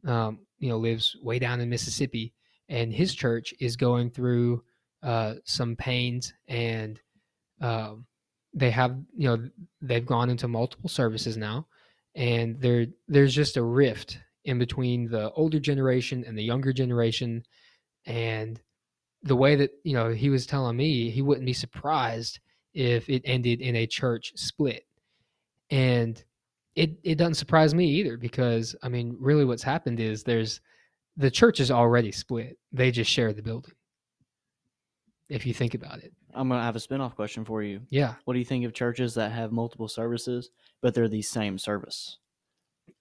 um, 0.06 0.40
you 0.58 0.70
know 0.70 0.78
lives 0.78 1.18
way 1.22 1.38
down 1.38 1.60
in 1.60 1.70
Mississippi, 1.70 2.34
and 2.70 2.94
his 2.94 3.14
church 3.14 3.54
is 3.60 3.76
going 3.76 4.10
through 4.10 4.64
uh, 5.04 5.36
some 5.44 5.76
pains, 5.76 6.34
and 6.48 7.00
um, 7.62 8.06
they 8.54 8.72
have 8.72 8.98
you 9.16 9.28
know 9.28 9.50
they've 9.82 10.06
gone 10.06 10.30
into 10.30 10.48
multiple 10.48 10.90
services 10.90 11.38
now, 11.38 11.68
and 12.16 12.60
there 12.60 12.88
there's 13.08 13.34
just 13.34 13.58
a 13.58 13.64
rift 13.64 14.20
in 14.44 14.60
between 14.60 15.10
the 15.10 15.32
older 15.32 15.60
generation 15.60 16.24
and 16.26 16.38
the 16.38 16.44
younger 16.44 16.74
generation, 16.74 17.44
and 18.06 18.62
the 19.24 19.36
way 19.36 19.56
that 19.56 19.72
you 19.84 19.94
know 19.94 20.10
he 20.10 20.30
was 20.30 20.46
telling 20.46 20.78
me 20.78 21.10
he 21.10 21.22
wouldn't 21.22 21.46
be 21.46 21.54
surprised 21.54 22.40
if 22.74 23.10
it 23.10 23.22
ended 23.26 23.62
in 23.62 23.76
a 23.76 23.88
church 23.88 24.34
split. 24.36 24.86
And 25.72 26.24
it 26.76 26.98
it 27.04 27.16
doesn't 27.16 27.36
surprise 27.36 27.74
me 27.74 27.88
either 27.88 28.18
because 28.18 28.76
i 28.84 28.90
mean 28.90 29.16
really 29.20 29.46
what's 29.46 29.64
happened 29.64 30.00
is 30.00 30.24
there's 30.24 30.62
the 31.18 31.32
church 31.32 31.60
is 31.60 31.72
already 31.72 32.12
split 32.12 32.58
they 32.72 32.92
just 32.92 33.10
share 33.10 33.34
the 33.34 33.42
building 33.42 33.74
if 35.30 35.46
you 35.46 35.54
think 35.54 35.74
about 35.74 36.00
it 36.00 36.14
I'm 36.34 36.50
gonna 36.50 36.62
have 36.64 36.76
a 36.76 36.82
spin-off 36.82 37.16
question 37.16 37.46
for 37.46 37.64
you. 37.64 37.82
yeah 37.90 38.16
What 38.26 38.34
do 38.34 38.40
you 38.40 38.46
think 38.46 38.66
of 38.66 38.74
churches 38.74 39.14
that 39.16 39.32
have 39.32 39.54
multiple 39.54 39.88
services, 39.88 40.50
but 40.82 40.94
they're 40.94 41.08
the 41.08 41.22
same 41.22 41.58
service? 41.58 42.18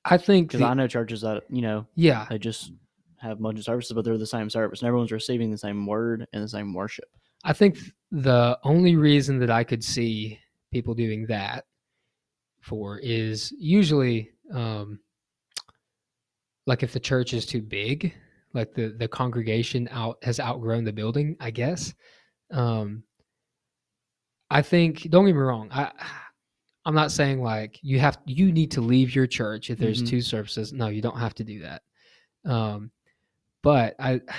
i 0.04 0.16
think 0.16 0.48
Because 0.48 0.62
I 0.62 0.74
know 0.74 0.86
churches 0.86 1.22
that 1.22 1.42
you 1.50 1.60
know 1.62 1.86
yeah 1.96 2.26
they 2.30 2.38
just 2.38 2.72
have 3.18 3.38
a 3.38 3.42
bunch 3.42 3.58
of 3.58 3.64
services, 3.64 3.92
but 3.94 4.04
they're 4.04 4.18
the 4.18 4.26
same 4.26 4.50
service, 4.50 4.80
and 4.82 4.86
everyone's 4.86 5.10
receiving 5.10 5.50
the 5.50 5.56
same 5.58 5.86
word 5.86 6.26
and 6.34 6.44
the 6.44 6.48
same 6.48 6.74
worship. 6.74 7.06
I 7.42 7.54
think 7.54 7.78
the 8.10 8.58
only 8.64 8.96
reason 8.96 9.38
that 9.38 9.50
I 9.50 9.64
could 9.64 9.82
see 9.82 10.38
people 10.70 10.92
doing 10.94 11.24
that 11.28 11.64
for 12.60 12.98
is 12.98 13.50
usually 13.58 14.30
um, 14.52 15.00
like 16.66 16.82
if 16.82 16.92
the 16.92 17.00
church 17.00 17.32
is 17.34 17.46
too 17.46 17.62
big, 17.62 18.14
like 18.52 18.74
the 18.74 18.88
the 18.98 19.08
congregation 19.08 19.88
out 19.90 20.18
has 20.22 20.40
outgrown 20.40 20.84
the 20.84 20.92
building. 20.92 21.36
I 21.40 21.50
guess. 21.50 21.94
Um, 22.50 23.02
I 24.50 24.62
think. 24.62 25.08
Don't 25.10 25.26
get 25.26 25.34
me 25.34 25.40
wrong. 25.40 25.68
I 25.72 25.90
I'm 26.86 26.94
not 26.94 27.10
saying 27.12 27.40
like 27.42 27.78
you 27.82 27.98
have 28.00 28.18
you 28.26 28.52
need 28.52 28.70
to 28.72 28.82
leave 28.82 29.14
your 29.14 29.26
church 29.26 29.70
if 29.70 29.78
there's 29.78 30.02
Mhm. 30.02 30.08
two 30.08 30.20
services. 30.20 30.72
No, 30.72 30.88
you 30.88 31.00
don't 31.00 31.18
have 31.18 31.34
to 31.36 31.44
do 31.44 31.60
that. 31.60 31.82
Um, 32.44 32.90
but 33.62 33.94
I 33.98 34.20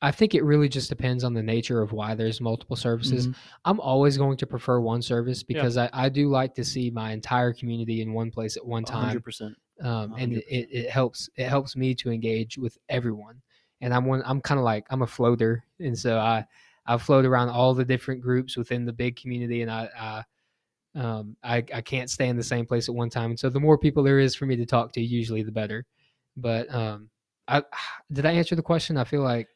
I 0.00 0.12
think 0.12 0.34
it 0.36 0.44
really 0.44 0.68
just 0.68 0.88
depends 0.88 1.24
on 1.24 1.34
the 1.34 1.42
nature 1.42 1.82
of 1.82 1.90
why 1.92 2.14
there's 2.14 2.40
multiple 2.40 2.76
services. 2.76 3.26
Mhm. 3.28 3.34
I'm 3.64 3.80
always 3.80 4.16
going 4.16 4.36
to 4.38 4.46
prefer 4.46 4.78
one 4.80 5.02
service 5.02 5.40
Yeah. 5.46 5.54
because 5.60 5.76
I, 5.76 5.90
I 5.92 6.08
do 6.08 6.28
like 6.28 6.54
to 6.54 6.64
see 6.64 6.88
my 6.90 7.12
entire 7.12 7.52
community 7.52 8.00
in 8.00 8.12
one 8.14 8.30
place 8.30 8.56
at 8.56 8.64
one 8.64 8.84
time, 8.84 9.18
100%. 9.20 9.54
Um, 9.82 10.14
and 10.18 10.32
it, 10.34 10.44
it 10.48 10.90
helps 10.90 11.28
it 11.36 11.48
helps 11.48 11.76
me 11.76 11.94
to 11.96 12.10
engage 12.10 12.58
with 12.58 12.78
everyone. 12.88 13.40
And 13.80 13.94
I'm 13.94 14.04
one 14.06 14.22
I'm 14.26 14.40
kind 14.40 14.58
of 14.58 14.64
like 14.64 14.86
I'm 14.90 15.02
a 15.02 15.06
floater, 15.06 15.64
and 15.78 15.98
so 15.98 16.18
I 16.18 16.44
I 16.86 16.98
float 16.98 17.24
around 17.24 17.50
all 17.50 17.74
the 17.74 17.84
different 17.84 18.20
groups 18.20 18.56
within 18.56 18.84
the 18.84 18.92
big 18.92 19.16
community, 19.16 19.62
and 19.62 19.70
I. 19.70 19.88
I 19.98 20.24
um, 20.94 21.36
I, 21.44 21.58
I 21.72 21.80
can't 21.80 22.10
stay 22.10 22.28
in 22.28 22.36
the 22.36 22.42
same 22.42 22.66
place 22.66 22.88
at 22.88 22.94
one 22.94 23.10
time, 23.10 23.30
and 23.30 23.38
so 23.38 23.50
the 23.50 23.60
more 23.60 23.78
people 23.78 24.02
there 24.02 24.18
is 24.18 24.34
for 24.34 24.46
me 24.46 24.56
to 24.56 24.66
talk 24.66 24.90
to, 24.92 25.00
usually 25.00 25.42
the 25.42 25.52
better. 25.52 25.84
But 26.36 26.72
um, 26.74 27.10
I 27.46 27.62
did 28.12 28.26
I 28.26 28.32
answer 28.32 28.56
the 28.56 28.62
question? 28.62 28.96
I 28.96 29.04
feel 29.04 29.22
like 29.22 29.48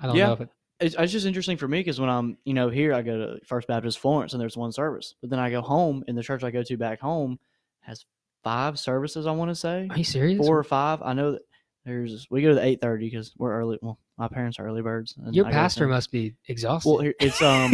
I 0.00 0.06
don't 0.06 0.16
Yeah. 0.16 0.26
know 0.26 0.32
if 0.32 0.40
it, 0.42 0.48
It's, 0.80 0.94
it's 0.98 1.12
just 1.12 1.26
interesting 1.26 1.56
for 1.56 1.68
me 1.68 1.80
because 1.80 2.00
when 2.00 2.10
I'm, 2.10 2.36
you 2.44 2.52
know, 2.52 2.68
here 2.68 2.92
I 2.92 3.02
go 3.02 3.16
to 3.16 3.44
First 3.46 3.68
Baptist 3.68 3.98
Florence 3.98 4.32
and 4.32 4.40
there's 4.42 4.56
one 4.56 4.72
service, 4.72 5.14
but 5.20 5.30
then 5.30 5.38
I 5.38 5.50
go 5.50 5.62
home 5.62 6.04
and 6.08 6.18
the 6.18 6.22
church 6.22 6.42
I 6.42 6.50
go 6.50 6.62
to 6.62 6.76
back 6.76 7.00
home 7.00 7.38
has 7.80 8.04
five 8.44 8.78
services. 8.78 9.26
I 9.26 9.32
want 9.32 9.50
to 9.50 9.54
say 9.54 9.88
are 9.90 9.96
you 9.98 10.04
serious? 10.04 10.38
four 10.38 10.56
or 10.58 10.62
five. 10.64 11.02
I 11.02 11.12
know 11.14 11.32
that 11.32 11.42
there's 11.84 12.26
we 12.30 12.42
go 12.42 12.50
to 12.50 12.54
the 12.54 12.64
eight 12.64 12.80
thirty 12.80 13.06
because 13.06 13.32
we're 13.36 13.52
early. 13.58 13.78
Well, 13.82 13.98
my 14.16 14.28
parents 14.28 14.58
are 14.60 14.66
early 14.66 14.82
birds. 14.82 15.16
and 15.16 15.34
Your 15.34 15.46
I 15.46 15.50
pastor 15.50 15.88
must 15.88 16.12
be 16.12 16.34
exhausted. 16.46 16.88
Well, 16.88 17.12
it's 17.18 17.42
um 17.42 17.72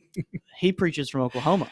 he 0.58 0.72
preaches 0.72 1.10
from 1.10 1.22
Oklahoma, 1.22 1.68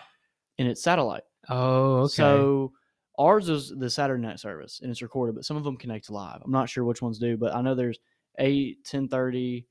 and 0.59 0.69
it's 0.69 0.83
satellite. 0.83 1.23
oh, 1.49 2.03
okay. 2.03 2.13
So 2.15 2.73
ours 3.19 3.49
is 3.49 3.73
the 3.77 3.91
Saturday 3.91 4.23
night 4.23 4.41
service 4.41 4.81
and 4.83 4.91
it's 4.91 5.03
recorded, 5.03 5.35
but 5.35 5.45
some 5.45 5.57
of 5.57 5.65
them 5.65 5.77
connect 5.77 6.11
live. 6.11 6.41
I'm 6.45 6.51
not 6.51 6.69
sure 6.69 6.85
which 6.85 7.03
ones 7.03 7.19
do, 7.19 7.37
but 7.37 7.55
I 7.55 7.63
know 7.63 7.75
there's 7.75 7.99
eight, 8.39 8.85
ten 8.85 9.09
thirty. 9.09 9.67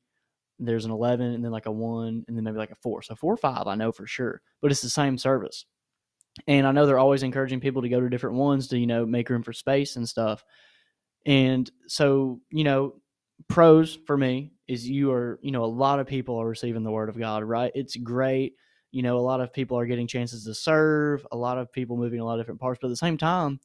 there's 0.59 0.85
an 0.85 0.91
11 0.91 1.33
and 1.33 1.43
then 1.43 1.51
like 1.51 1.65
a 1.65 1.71
1 1.71 2.25
and 2.27 2.37
then 2.37 2.43
maybe 2.43 2.57
like 2.57 2.69
a 2.69 2.75
4. 2.83 3.01
So 3.01 3.15
4 3.15 3.33
or 3.33 3.37
5 3.37 3.65
I 3.65 3.73
know 3.73 3.91
for 3.91 4.05
sure, 4.05 4.41
but 4.61 4.69
it's 4.69 4.81
the 4.81 4.89
same 4.91 5.17
service. 5.17 5.65
And 6.47 6.65
I 6.65 6.71
know 6.71 6.85
they're 6.85 6.99
always 6.99 7.23
encouraging 7.23 7.59
people 7.59 7.81
to 7.81 7.89
go 7.89 7.99
to 7.99 8.09
different 8.09 8.37
ones 8.37 8.67
to, 8.69 8.77
you 8.77 8.87
know, 8.87 9.05
make 9.05 9.29
room 9.29 9.43
for 9.43 9.53
space 9.53 9.95
and 9.95 10.07
stuff. 10.07 10.43
And 11.25 11.69
so, 11.87 12.39
you 12.49 12.63
know, 12.63 12.95
pros 13.47 13.99
for 14.07 14.17
me 14.17 14.51
is 14.67 14.89
you 14.89 15.11
are, 15.11 15.39
you 15.41 15.51
know, 15.51 15.63
a 15.63 15.65
lot 15.65 15.99
of 15.99 16.07
people 16.07 16.37
are 16.37 16.47
receiving 16.47 16.83
the 16.83 16.91
word 16.91 17.09
of 17.09 17.19
God, 17.19 17.43
right? 17.43 17.71
It's 17.75 17.95
great 17.95 18.53
you 18.91 19.01
know, 19.01 19.17
a 19.17 19.19
lot 19.19 19.41
of 19.41 19.53
people 19.53 19.77
are 19.79 19.85
getting 19.85 20.07
chances 20.07 20.43
to 20.43 20.53
serve, 20.53 21.25
a 21.31 21.37
lot 21.37 21.57
of 21.57 21.71
people 21.71 21.97
moving 21.97 22.19
a 22.19 22.25
lot 22.25 22.33
of 22.33 22.39
different 22.41 22.59
parts. 22.59 22.79
But 22.81 22.87
at 22.87 22.91
the 22.91 22.97
same 22.97 23.17
time, 23.17 23.59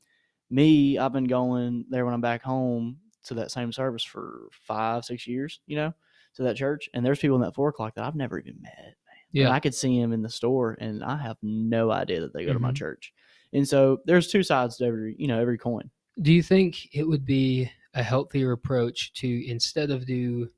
me, 0.50 0.98
I've 0.98 1.12
been 1.12 1.24
going 1.24 1.84
there 1.90 2.04
when 2.04 2.14
I'm 2.14 2.20
back 2.20 2.42
home 2.42 2.98
to 3.24 3.34
that 3.34 3.50
same 3.50 3.72
service 3.72 4.04
for 4.04 4.48
five, 4.52 5.04
six 5.04 5.26
years, 5.26 5.60
you 5.66 5.76
know, 5.76 5.92
to 6.36 6.42
that 6.44 6.56
church. 6.56 6.88
And 6.94 7.04
there's 7.04 7.18
people 7.18 7.36
in 7.36 7.42
that 7.42 7.56
four 7.56 7.68
o'clock 7.68 7.96
that 7.96 8.04
I've 8.04 8.14
never 8.14 8.38
even 8.38 8.62
met. 8.62 8.94
And 9.42 9.48
yeah, 9.48 9.50
I 9.50 9.60
could 9.60 9.74
see 9.74 10.00
them 10.00 10.12
in 10.12 10.22
the 10.22 10.30
store 10.30 10.76
and 10.80 11.04
I 11.04 11.16
have 11.18 11.36
no 11.42 11.90
idea 11.90 12.20
that 12.20 12.32
they 12.32 12.44
go 12.46 12.52
to 12.52 12.58
my 12.58 12.72
Mhm. 12.72 12.76
church. 12.76 13.12
And 13.52 13.68
so 13.68 14.00
there's 14.06 14.28
two 14.28 14.42
sides 14.42 14.76
to 14.78 14.86
every, 14.86 15.16
you 15.18 15.28
know, 15.28 15.40
every 15.40 15.58
coin. 15.58 15.90
do 16.22 16.32
you 16.32 16.42
think 16.42 16.94
it 16.94 17.04
would 17.06 17.24
be 17.26 17.70
a 17.94 18.02
healthier 18.02 18.52
approach 18.52 19.12
to 19.14 19.46
instead 19.48 19.90
of 19.90 20.06
do 20.06 20.50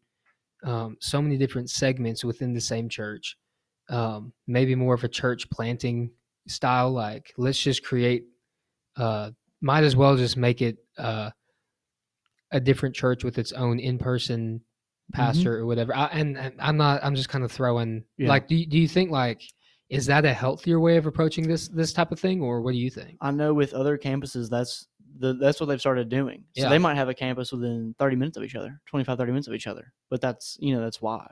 um, 0.64 0.96
so 1.00 1.22
many 1.22 1.36
different 1.36 1.70
segments 1.70 2.24
within 2.24 2.52
the 2.52 2.60
same 2.60 2.88
church, 2.88 3.36
um, 3.90 4.32
maybe 4.46 4.74
more 4.74 4.94
of 4.94 5.04
a 5.04 5.08
church 5.08 5.48
planting 5.50 6.12
style? 6.48 6.90
Like, 6.92 7.32
let's 7.36 7.60
just 7.60 7.84
create. 7.84 8.26
Uh, 8.96 9.32
might 9.60 9.84
as 9.84 9.96
well 9.96 10.16
just 10.16 10.36
make 10.36 10.62
it 10.62 10.78
uh, 10.98 11.30
a 12.50 12.60
different 12.60 12.94
church 12.94 13.24
with 13.24 13.38
its 13.38 13.52
own 13.52 13.78
in-person 13.78 14.62
pastor 15.12 15.58
or 15.58 15.66
whatever. 15.66 15.94
I, 15.94 16.06
and, 16.06 16.36
and 16.36 16.54
I'm 16.60 16.76
not. 16.76 17.02
I'm 17.02 17.14
just 17.14 17.28
kind 17.28 17.44
of 17.44 17.52
throwing. 17.52 18.04
Yeah. 18.16 18.28
Like, 18.28 18.48
do 18.48 18.54
you, 18.56 18.66
do 18.66 18.78
you 18.78 18.88
think 18.88 19.10
like 19.10 19.42
is 19.88 20.04
that 20.06 20.24
a 20.24 20.32
healthier 20.32 20.80
way 20.80 20.96
of 20.96 21.06
approaching 21.06 21.48
this 21.48 21.68
this 21.68 21.92
type 21.92 22.12
of 22.12 22.20
thing, 22.20 22.42
or 22.42 22.60
what 22.60 22.72
do 22.72 22.78
you 22.78 22.90
think? 22.90 23.16
I 23.20 23.30
know 23.30 23.54
with 23.54 23.72
other 23.74 23.96
campuses, 23.96 24.50
that's 24.50 24.86
the 25.18 25.34
that's 25.34 25.60
what 25.60 25.66
they've 25.66 25.80
started 25.80 26.08
doing. 26.08 26.44
So 26.56 26.64
Yeah. 26.64 26.68
they 26.68 26.78
might 26.78 26.96
have 26.96 27.08
a 27.08 27.14
campus 27.14 27.50
within 27.52 27.94
30 27.98 28.16
minutes 28.16 28.36
of 28.36 28.44
each 28.44 28.54
other, 28.54 28.80
25, 28.86 29.16
30 29.18 29.32
minutes 29.32 29.48
of 29.48 29.54
each 29.54 29.66
other. 29.66 29.92
But 30.10 30.20
that's, 30.20 30.56
you 30.60 30.74
know, 30.74 30.80
that's 30.82 31.00
why. 31.00 31.28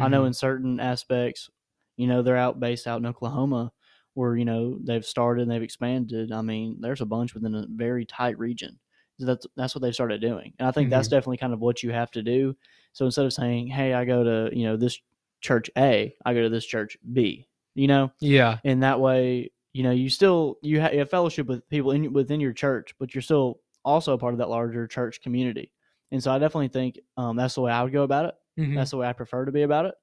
I 0.00 0.08
know 0.08 0.22
Mhm. 0.24 0.26
in 0.28 0.32
certain 0.34 0.80
aspects, 0.80 1.48
you 1.96 2.06
know, 2.06 2.22
they're 2.22 2.36
out 2.36 2.60
based 2.60 2.86
out 2.86 2.98
in 3.00 3.06
Oklahoma 3.06 3.72
where, 4.14 4.36
you 4.36 4.44
know, 4.44 4.78
they've 4.84 5.04
started 5.04 5.42
and 5.42 5.50
they've 5.50 5.62
expanded. 5.62 6.32
I 6.32 6.42
mean, 6.42 6.76
there's 6.80 7.00
a 7.00 7.06
bunch 7.06 7.34
within 7.34 7.54
a 7.54 7.66
very 7.70 8.04
tight 8.04 8.38
region. 8.38 8.78
So 9.20 9.26
that's 9.26 9.46
that's 9.56 9.74
what 9.74 9.82
they've 9.82 9.94
started 9.94 10.20
doing. 10.20 10.54
And 10.58 10.66
I 10.66 10.72
think 10.72 10.88
that's 10.90 11.08
definitely 11.08 11.36
kind 11.36 11.52
of 11.52 11.60
what 11.60 11.82
you 11.82 11.92
have 11.92 12.10
to 12.12 12.22
do. 12.22 12.56
So 12.92 13.04
instead 13.04 13.26
of 13.26 13.32
saying, 13.32 13.68
Hey, 13.68 13.92
I 13.94 14.04
go 14.04 14.24
to, 14.24 14.56
you 14.56 14.64
know, 14.64 14.76
this 14.76 14.98
church 15.42 15.70
A, 15.76 16.14
I 16.24 16.34
go 16.34 16.42
to 16.42 16.48
this 16.48 16.64
church 16.66 16.96
B, 17.12 17.46
you 17.74 17.86
know, 17.86 18.10
Yeah. 18.20 18.58
and 18.64 18.82
that 18.82 18.98
way, 19.00 19.52
you 19.72 19.82
know, 19.82 19.90
you 19.90 20.08
still 20.10 20.56
you, 20.62 20.80
ha- 20.80 20.90
you 20.92 20.98
have 21.00 21.10
fellowship 21.10 21.46
with 21.46 21.68
people 21.68 21.92
in 21.92 22.12
within 22.12 22.40
your 22.40 22.52
church, 22.52 22.94
but 22.98 23.14
you're 23.14 23.22
still 23.22 23.60
also 23.84 24.14
a 24.14 24.18
part 24.18 24.34
of 24.34 24.38
that 24.38 24.48
larger 24.48 24.86
church 24.86 25.20
community. 25.22 25.72
And 26.10 26.22
so 26.22 26.32
I 26.32 26.38
definitely 26.38 26.68
think 26.68 26.98
um, 27.16 27.36
that's 27.36 27.54
the 27.54 27.60
way 27.60 27.70
I 27.72 27.82
would 27.82 27.92
go 27.92 28.02
about 28.02 28.24
it. 28.26 28.34
Mhm. 28.58 28.74
That's 28.74 28.90
the 28.90 28.96
way 28.96 29.06
I 29.06 29.12
prefer 29.12 29.44
to 29.44 29.52
be 29.52 29.62
about 29.62 29.86
it. 29.86 29.94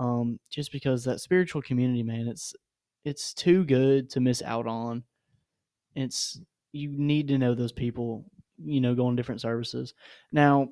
Um, 0.00 0.38
just 0.50 0.70
because 0.72 1.04
that 1.04 1.20
spiritual 1.20 1.62
community, 1.62 2.02
man, 2.02 2.28
it's 2.28 2.54
it's 3.04 3.34
too 3.34 3.64
good 3.64 4.10
to 4.10 4.20
miss 4.20 4.42
out 4.42 4.66
on. 4.66 5.04
It's 5.94 6.40
you 6.72 6.90
need 6.96 7.28
to 7.28 7.38
know 7.38 7.54
those 7.54 7.72
people, 7.72 8.24
you 8.62 8.80
know, 8.80 8.94
going 8.94 9.16
to 9.16 9.20
different 9.20 9.40
services. 9.40 9.94
Now, 10.32 10.68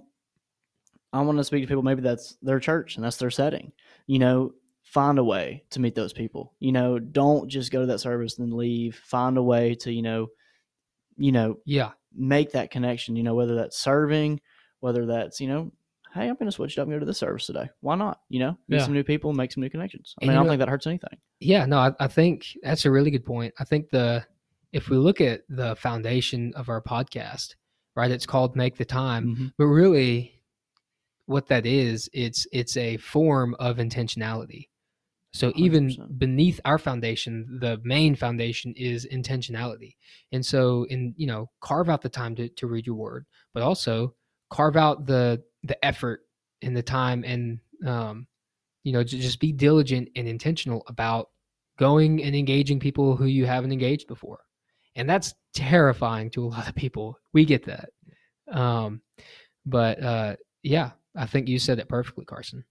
I 1.12 1.20
want 1.22 1.38
to 1.38 1.44
speak 1.44 1.62
to 1.62 1.66
people. 1.68 1.82
Maybe 1.82 2.02
that's 2.02 2.36
their 2.42 2.60
church 2.60 2.96
and 2.96 3.04
that's 3.04 3.16
their 3.18 3.30
setting. 3.30 3.72
You 4.06 4.18
know, 4.18 4.52
find 4.82 5.18
a 5.18 5.24
way 5.24 5.64
to 5.70 5.80
meet 5.80 5.94
those 5.94 6.12
people. 6.12 6.54
You 6.58 6.72
know, 6.72 6.98
don't 6.98 7.48
just 7.48 7.70
go 7.70 7.80
to 7.80 7.86
that 7.86 7.98
service 7.98 8.38
and 8.38 8.52
leave. 8.52 8.96
Find 9.04 9.36
a 9.36 9.42
way 9.42 9.74
to, 9.76 9.92
you 9.92 10.02
know, 10.02 10.28
you 11.16 11.32
know, 11.32 11.56
Yeah. 11.66 11.90
make 12.14 12.52
that 12.52 12.70
connection. 12.70 13.16
You 13.16 13.22
know, 13.22 13.34
whether 13.34 13.54
that's 13.54 13.78
serving, 13.78 14.40
whether 14.80 15.04
that's 15.06 15.40
you 15.40 15.48
know, 15.48 15.70
hey, 16.14 16.28
I'm 16.28 16.34
going 16.34 16.46
to 16.46 16.52
switch 16.52 16.76
it 16.76 16.80
up 16.80 16.86
and 16.86 16.94
go 16.94 16.98
to 16.98 17.06
this 17.06 17.18
service 17.18 17.46
today. 17.46 17.68
Why 17.80 17.94
not? 17.94 18.20
You 18.28 18.40
know, 18.40 18.58
meet 18.68 18.78
Yeah. 18.78 18.84
some 18.84 18.92
new 18.94 19.04
people, 19.04 19.32
make 19.32 19.52
some 19.52 19.62
new 19.62 19.70
connections. 19.70 20.14
I 20.20 20.24
mean, 20.24 20.30
I 20.30 20.34
don't 20.34 20.44
know- 20.46 20.52
think 20.52 20.60
that 20.60 20.68
hurts 20.68 20.86
anything. 20.86 21.18
Yeah, 21.40 21.64
no, 21.66 21.78
I, 21.78 21.92
I 22.00 22.06
think 22.08 22.46
that's 22.62 22.84
a 22.84 22.90
really 22.90 23.10
good 23.10 23.24
point. 23.24 23.52
I 23.58 23.64
think 23.64 23.90
the 23.90 24.24
if 24.72 24.88
we 24.88 24.96
look 24.96 25.20
at 25.20 25.42
the 25.50 25.76
foundation 25.76 26.52
of 26.54 26.70
our 26.70 26.80
podcast, 26.80 27.56
right, 27.96 28.10
it's 28.10 28.26
called 28.26 28.56
Make 28.56 28.76
the 28.76 28.84
Time, 28.84 29.36
Mhm. 29.36 29.52
but 29.58 29.66
really 29.66 30.42
what 31.26 31.46
that 31.48 31.66
is, 31.66 32.08
it's 32.12 32.46
it's 32.52 32.76
a 32.76 32.96
form 32.98 33.54
of 33.58 33.76
intentionality. 33.78 34.68
So 35.34 35.50
even 35.56 35.88
100%. 35.88 36.18
beneath 36.18 36.60
our 36.66 36.76
foundation, 36.78 37.58
the 37.60 37.80
main 37.84 38.14
foundation 38.14 38.74
is 38.76 39.06
intentionality. 39.06 39.94
And 40.30 40.44
so 40.44 40.84
in, 40.90 41.14
you 41.16 41.26
know, 41.26 41.48
carve 41.60 41.88
out 41.88 42.02
the 42.02 42.10
time 42.10 42.34
to, 42.36 42.48
to 42.50 42.66
read 42.66 42.86
your 42.86 42.96
word, 42.96 43.24
but 43.54 43.62
also 43.62 44.14
carve 44.50 44.76
out 44.76 45.06
the 45.06 45.42
the 45.62 45.82
effort 45.84 46.20
and 46.60 46.76
the 46.76 46.82
time 46.82 47.24
and 47.24 47.60
um, 47.86 48.26
you 48.84 48.92
know, 48.92 49.02
ju- 49.02 49.18
just 49.18 49.40
be 49.40 49.52
diligent 49.52 50.08
and 50.16 50.28
intentional 50.28 50.84
about 50.88 51.30
going 51.78 52.22
and 52.22 52.34
engaging 52.36 52.78
people 52.78 53.16
who 53.16 53.24
you 53.26 53.46
haven't 53.46 53.72
engaged 53.72 54.06
before. 54.08 54.40
And 54.96 55.08
that's 55.08 55.34
terrifying 55.54 56.30
to 56.30 56.44
a 56.44 56.46
lot 56.54 56.68
of 56.68 56.74
people. 56.74 57.18
We 57.32 57.44
get 57.44 57.64
that. 57.66 57.90
Um, 58.50 59.00
but 59.66 60.02
uh, 60.02 60.36
yeah, 60.62 60.90
I 61.16 61.26
think 61.26 61.48
you 61.48 61.58
said 61.58 61.78
it 61.78 61.88
perfectly, 61.88 62.24
Carson. 62.24 62.64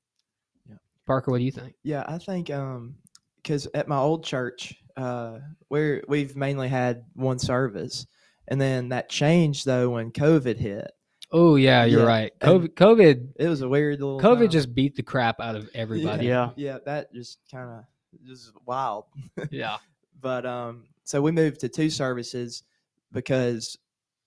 Yeah. 0.70 0.76
Parker, 1.08 1.32
what 1.32 1.40
do 1.40 1.44
you 1.44 1.52
think? 1.52 1.74
Yeah, 1.84 2.04
I 2.08 2.18
think 2.18 2.50
um 2.50 2.96
because 3.42 3.68
at 3.74 3.88
my 3.88 3.98
old 3.98 4.24
church, 4.24 4.76
uh, 4.98 5.40
we're 5.70 6.04
we've 6.08 6.36
mainly 6.36 6.68
had 6.68 7.04
one 7.14 7.40
service, 7.40 8.06
and 8.48 8.62
then 8.62 8.90
that 8.90 9.10
changed 9.10 9.66
though 9.66 9.90
when 9.92 10.12
COVID 10.12 10.58
hit. 10.58 10.92
Oh 11.32 11.56
yeah, 11.56 11.86
you're 11.86 12.02
Yeah, 12.02 12.06
right. 12.08 12.32
COVID, 12.42 12.74
COVID, 12.76 13.30
It 13.38 13.48
was 13.48 13.62
a 13.62 13.70
weird 13.70 14.00
little. 14.02 14.20
COVID 14.20 14.40
time. 14.40 14.50
just 14.50 14.76
beat 14.76 14.96
the 14.96 15.02
crap 15.04 15.40
out 15.40 15.56
of 15.56 15.70
everybody. 15.74 16.28
Yeah. 16.28 16.50
yeah, 16.58 16.78
that 16.86 17.12
just 17.14 17.40
kind 17.50 17.70
of 17.70 17.84
just 18.28 18.52
wild. 18.66 19.06
yeah. 19.50 19.78
But 20.20 20.46
um, 20.46 20.84
so 21.04 21.22
we 21.22 21.32
moved 21.32 21.60
to 21.62 21.70
two 21.70 21.90
services 21.90 22.64
because 23.12 23.78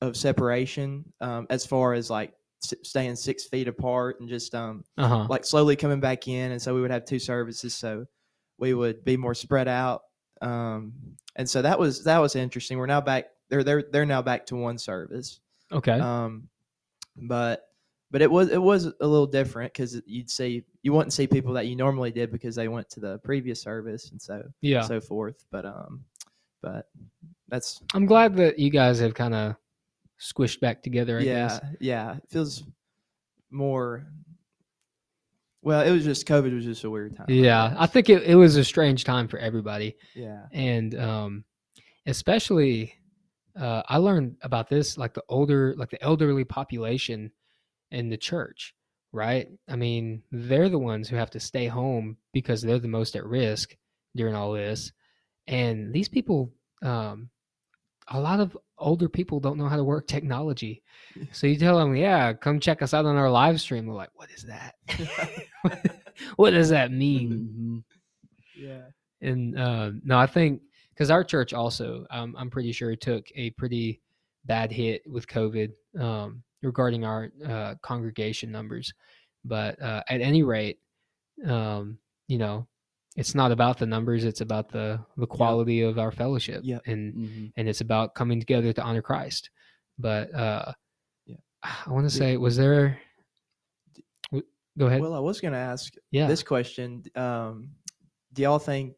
of 0.00 0.16
separation, 0.16 1.04
um, 1.20 1.46
as 1.50 1.64
far 1.64 1.94
as 1.94 2.10
like 2.10 2.32
staying 2.60 3.16
six 3.16 3.44
feet 3.44 3.68
apart 3.68 4.20
and 4.20 4.28
just 4.28 4.54
um 4.54 4.84
Uh 4.96 5.08
huh. 5.08 5.26
like 5.28 5.44
slowly 5.44 5.76
coming 5.76 6.00
back 6.00 6.28
in, 6.28 6.52
and 6.52 6.60
so 6.60 6.74
we 6.74 6.80
would 6.80 6.90
have 6.90 7.04
two 7.04 7.18
services, 7.18 7.74
so 7.74 8.06
we 8.58 8.74
would 8.74 9.04
be 9.04 9.16
more 9.16 9.34
spread 9.34 9.68
out. 9.68 10.02
Um, 10.40 10.92
and 11.36 11.48
so 11.48 11.62
that 11.62 11.78
was 11.78 12.04
that 12.04 12.18
was 12.18 12.36
interesting. 12.36 12.78
We're 12.78 12.86
now 12.86 13.00
back. 13.00 13.26
They're 13.48 13.64
they're 13.64 13.84
they're 13.90 14.06
now 14.06 14.22
back 14.22 14.46
to 14.46 14.56
one 14.56 14.78
service. 14.78 15.40
Okay. 15.72 15.98
Um, 15.98 16.48
but 17.16 17.68
but 18.10 18.22
it 18.22 18.30
was 18.30 18.50
it 18.50 18.62
was 18.62 18.84
a 18.84 19.06
little 19.06 19.26
different 19.26 19.72
because 19.72 20.00
you'd 20.06 20.30
see 20.30 20.62
you 20.82 20.92
wouldn't 20.92 21.12
see 21.12 21.26
people 21.26 21.52
that 21.54 21.66
you 21.66 21.76
normally 21.76 22.10
did 22.12 22.30
because 22.30 22.54
they 22.54 22.68
went 22.68 22.88
to 22.90 23.00
the 23.00 23.18
previous 23.18 23.60
service 23.60 24.10
and 24.10 24.20
so 24.20 24.42
yeah. 24.60 24.82
so 24.82 25.00
forth. 25.00 25.44
But 25.50 25.64
um, 25.64 26.04
but 26.64 26.88
that's 27.48 27.82
I'm 27.92 28.06
glad 28.06 28.36
that 28.36 28.58
you 28.58 28.70
guys 28.70 28.98
have 29.00 29.14
kind 29.14 29.34
of 29.34 29.56
squished 30.18 30.60
back 30.60 30.82
together. 30.82 31.18
I 31.18 31.22
yeah 31.22 31.48
guess. 31.48 31.60
yeah 31.78 32.16
it 32.16 32.24
feels 32.30 32.64
more. 33.50 34.06
Well, 35.62 35.80
it 35.80 35.90
was 35.90 36.04
just 36.04 36.26
COVID 36.26 36.54
was 36.54 36.64
just 36.64 36.84
a 36.84 36.90
weird 36.90 37.16
time. 37.16 37.26
Yeah, 37.28 37.74
I 37.78 37.86
think 37.86 38.10
it, 38.10 38.22
it 38.24 38.34
was 38.34 38.56
a 38.56 38.64
strange 38.64 39.04
time 39.04 39.28
for 39.28 39.38
everybody, 39.38 39.96
yeah 40.14 40.46
and 40.52 40.98
um, 40.98 41.44
especially 42.06 42.94
uh, 43.58 43.82
I 43.88 43.98
learned 43.98 44.36
about 44.42 44.68
this 44.68 44.98
like 44.98 45.14
the 45.14 45.22
older, 45.28 45.74
like 45.76 45.90
the 45.90 46.02
elderly 46.02 46.44
population 46.44 47.30
in 47.90 48.08
the 48.08 48.16
church, 48.16 48.74
right? 49.12 49.48
I 49.68 49.76
mean, 49.76 50.22
they're 50.32 50.68
the 50.68 50.78
ones 50.78 51.08
who 51.08 51.16
have 51.16 51.30
to 51.30 51.40
stay 51.40 51.66
home 51.66 52.16
because 52.32 52.62
they're 52.62 52.78
the 52.78 52.88
most 52.88 53.16
at 53.16 53.24
risk 53.24 53.76
during 54.16 54.34
all 54.34 54.52
this, 54.52 54.92
and 55.46 55.92
these 55.92 56.08
people, 56.08 56.52
um, 56.82 57.30
a 58.08 58.20
lot 58.20 58.40
of 58.40 58.56
older 58.78 59.08
people 59.08 59.40
don't 59.40 59.56
know 59.58 59.68
how 59.68 59.76
to 59.76 59.84
work 59.84 60.06
technology. 60.06 60.82
So 61.32 61.46
you 61.46 61.56
tell 61.56 61.78
them, 61.78 61.94
yeah, 61.94 62.32
come 62.32 62.58
check 62.58 62.82
us 62.82 62.92
out 62.92 63.06
on 63.06 63.16
our 63.16 63.30
live 63.30 63.60
stream. 63.60 63.86
They're 63.86 63.94
like, 63.94 64.10
what 64.14 64.30
is 64.30 64.42
that? 64.44 64.74
what 66.36 66.50
does 66.50 66.70
that 66.70 66.90
mean? 66.92 67.84
Mhm. 67.86 68.62
yeah 68.62 68.82
And 69.20 69.58
uh, 69.58 69.92
no, 70.02 70.18
I 70.18 70.26
think 70.26 70.62
because 70.90 71.10
our 71.10 71.24
church 71.24 71.52
also, 71.52 72.06
um, 72.10 72.34
I'm 72.38 72.50
pretty 72.50 72.72
sure, 72.72 72.94
took 72.96 73.26
a 73.34 73.50
pretty 73.50 74.00
bad 74.44 74.70
hit 74.72 75.02
with 75.06 75.26
COVID 75.26 75.72
um, 75.98 76.42
regarding 76.62 77.04
our 77.04 77.30
uh, 77.46 77.74
congregation 77.82 78.50
numbers. 78.52 78.92
But 79.44 79.80
uh, 79.80 80.02
at 80.08 80.20
any 80.20 80.42
rate, 80.42 80.78
um, 81.46 81.98
you 82.28 82.38
know, 82.38 82.66
it's 83.16 83.34
not 83.34 83.52
about 83.52 83.78
the 83.78 83.86
numbers; 83.86 84.24
it's 84.24 84.40
about 84.40 84.68
the 84.68 85.00
the 85.16 85.26
quality 85.26 85.82
of 85.82 85.98
our 85.98 86.10
fellowship, 86.10 86.64
and 86.86 87.14
Mhm. 87.14 87.52
and 87.56 87.68
it's 87.68 87.80
about 87.80 88.14
coming 88.14 88.40
together 88.40 88.72
to 88.72 88.82
honor 88.82 89.02
Christ. 89.02 89.50
But 89.98 90.34
uh, 90.34 90.72
Yeah. 91.26 91.36
I 91.62 91.90
want 91.90 92.04
to 92.08 92.16
say, 92.16 92.36
was 92.36 92.56
there? 92.56 92.98
Go 94.76 94.86
ahead. 94.86 95.00
Well, 95.00 95.14
I 95.14 95.20
was 95.20 95.40
going 95.40 95.52
to 95.52 95.58
ask 95.58 95.94
yeah. 96.10 96.26
this 96.26 96.42
question. 96.42 97.04
Um, 97.14 97.70
do 98.32 98.42
y'all 98.42 98.58
think 98.58 98.94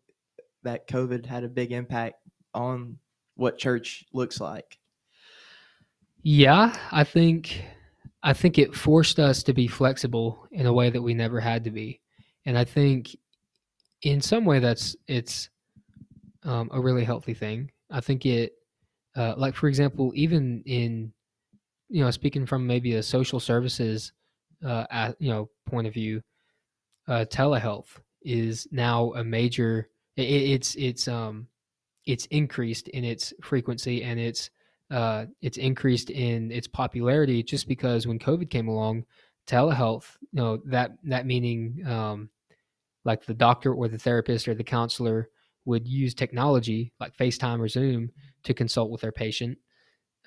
that 0.63 0.89
COVID 0.89 1.27
had 1.27 1.45
a 1.45 1.49
big 1.49 1.71
impact 1.71 2.17
on 2.55 2.99
what 3.35 3.59
church 3.59 4.07
looks 4.15 4.41
like? 4.41 4.79
Yeah, 6.23 6.75
I 6.91 7.05
think 7.05 7.63
I 8.23 8.33
think 8.33 8.59
it 8.59 8.75
forced 8.75 9.21
us 9.21 9.43
to 9.45 9.53
be 9.53 9.69
flexible 9.69 10.49
in 10.51 10.67
a 10.67 10.73
way 10.73 10.89
that 10.91 11.03
we 11.03 11.13
never 11.15 11.39
had 11.41 11.63
to 11.65 11.71
be, 11.71 12.01
and 12.47 12.57
I 12.57 12.65
think 12.65 13.15
in 14.03 14.21
some 14.21 14.45
way 14.45 14.59
that's 14.59 14.97
it's 15.09 15.51
um, 16.45 16.71
a 16.73 16.81
really 16.81 17.05
healthy 17.05 17.35
thing. 17.35 17.71
I 17.91 18.01
think 18.01 18.27
it, 18.27 18.53
uh, 19.17 19.35
like 19.37 19.55
for 19.55 19.69
example, 19.69 20.13
even 20.15 20.63
in 20.67 21.13
you 21.89 22.05
know 22.05 22.11
speaking 22.11 22.47
from 22.47 22.67
maybe 22.67 22.95
a 22.95 23.03
social 23.03 23.41
services 23.41 24.13
uh, 24.65 24.87
at, 24.91 25.21
you 25.21 25.31
know 25.31 25.51
point 25.67 25.87
of 25.87 25.95
view, 25.95 26.23
uh, 27.09 27.25
telehealth 27.29 28.01
is 28.23 28.67
now 28.71 29.13
a 29.15 29.25
major. 29.25 29.89
It, 30.17 30.23
it's 30.23 30.75
it's 30.77 31.09
um 31.09 31.49
it's 32.05 32.27
increased 32.27 32.89
in 32.89 33.05
its 33.05 33.35
frequency 33.43 34.03
and 34.05 34.19
it's 34.21 34.51
uh, 34.91 35.27
it's 35.43 35.59
increased 35.59 36.11
in 36.11 36.53
its 36.53 36.69
popularity 36.69 37.43
just 37.43 37.67
because 37.67 38.07
when 38.07 38.21
COVID 38.21 38.49
came 38.51 38.69
along, 38.69 39.05
telehealth, 39.47 40.17
you 40.21 40.41
know, 40.41 40.59
that 40.65 40.93
that 41.05 41.27
meaning 41.27 41.83
um, 41.87 42.31
like 43.07 43.25
the 43.25 43.33
doctor 43.35 43.73
or 43.73 43.89
the 43.89 43.97
therapist 43.99 44.49
or 44.49 44.55
the 44.55 44.65
counselor 44.65 45.31
would 45.65 45.87
use 45.89 46.13
technology 46.15 46.93
like 47.01 47.17
FaceTime 47.17 47.61
or 47.61 47.69
Zoom 47.69 48.11
to 48.45 48.53
consult 48.53 48.91
with 48.91 49.01
their 49.01 49.13
patient. 49.13 49.57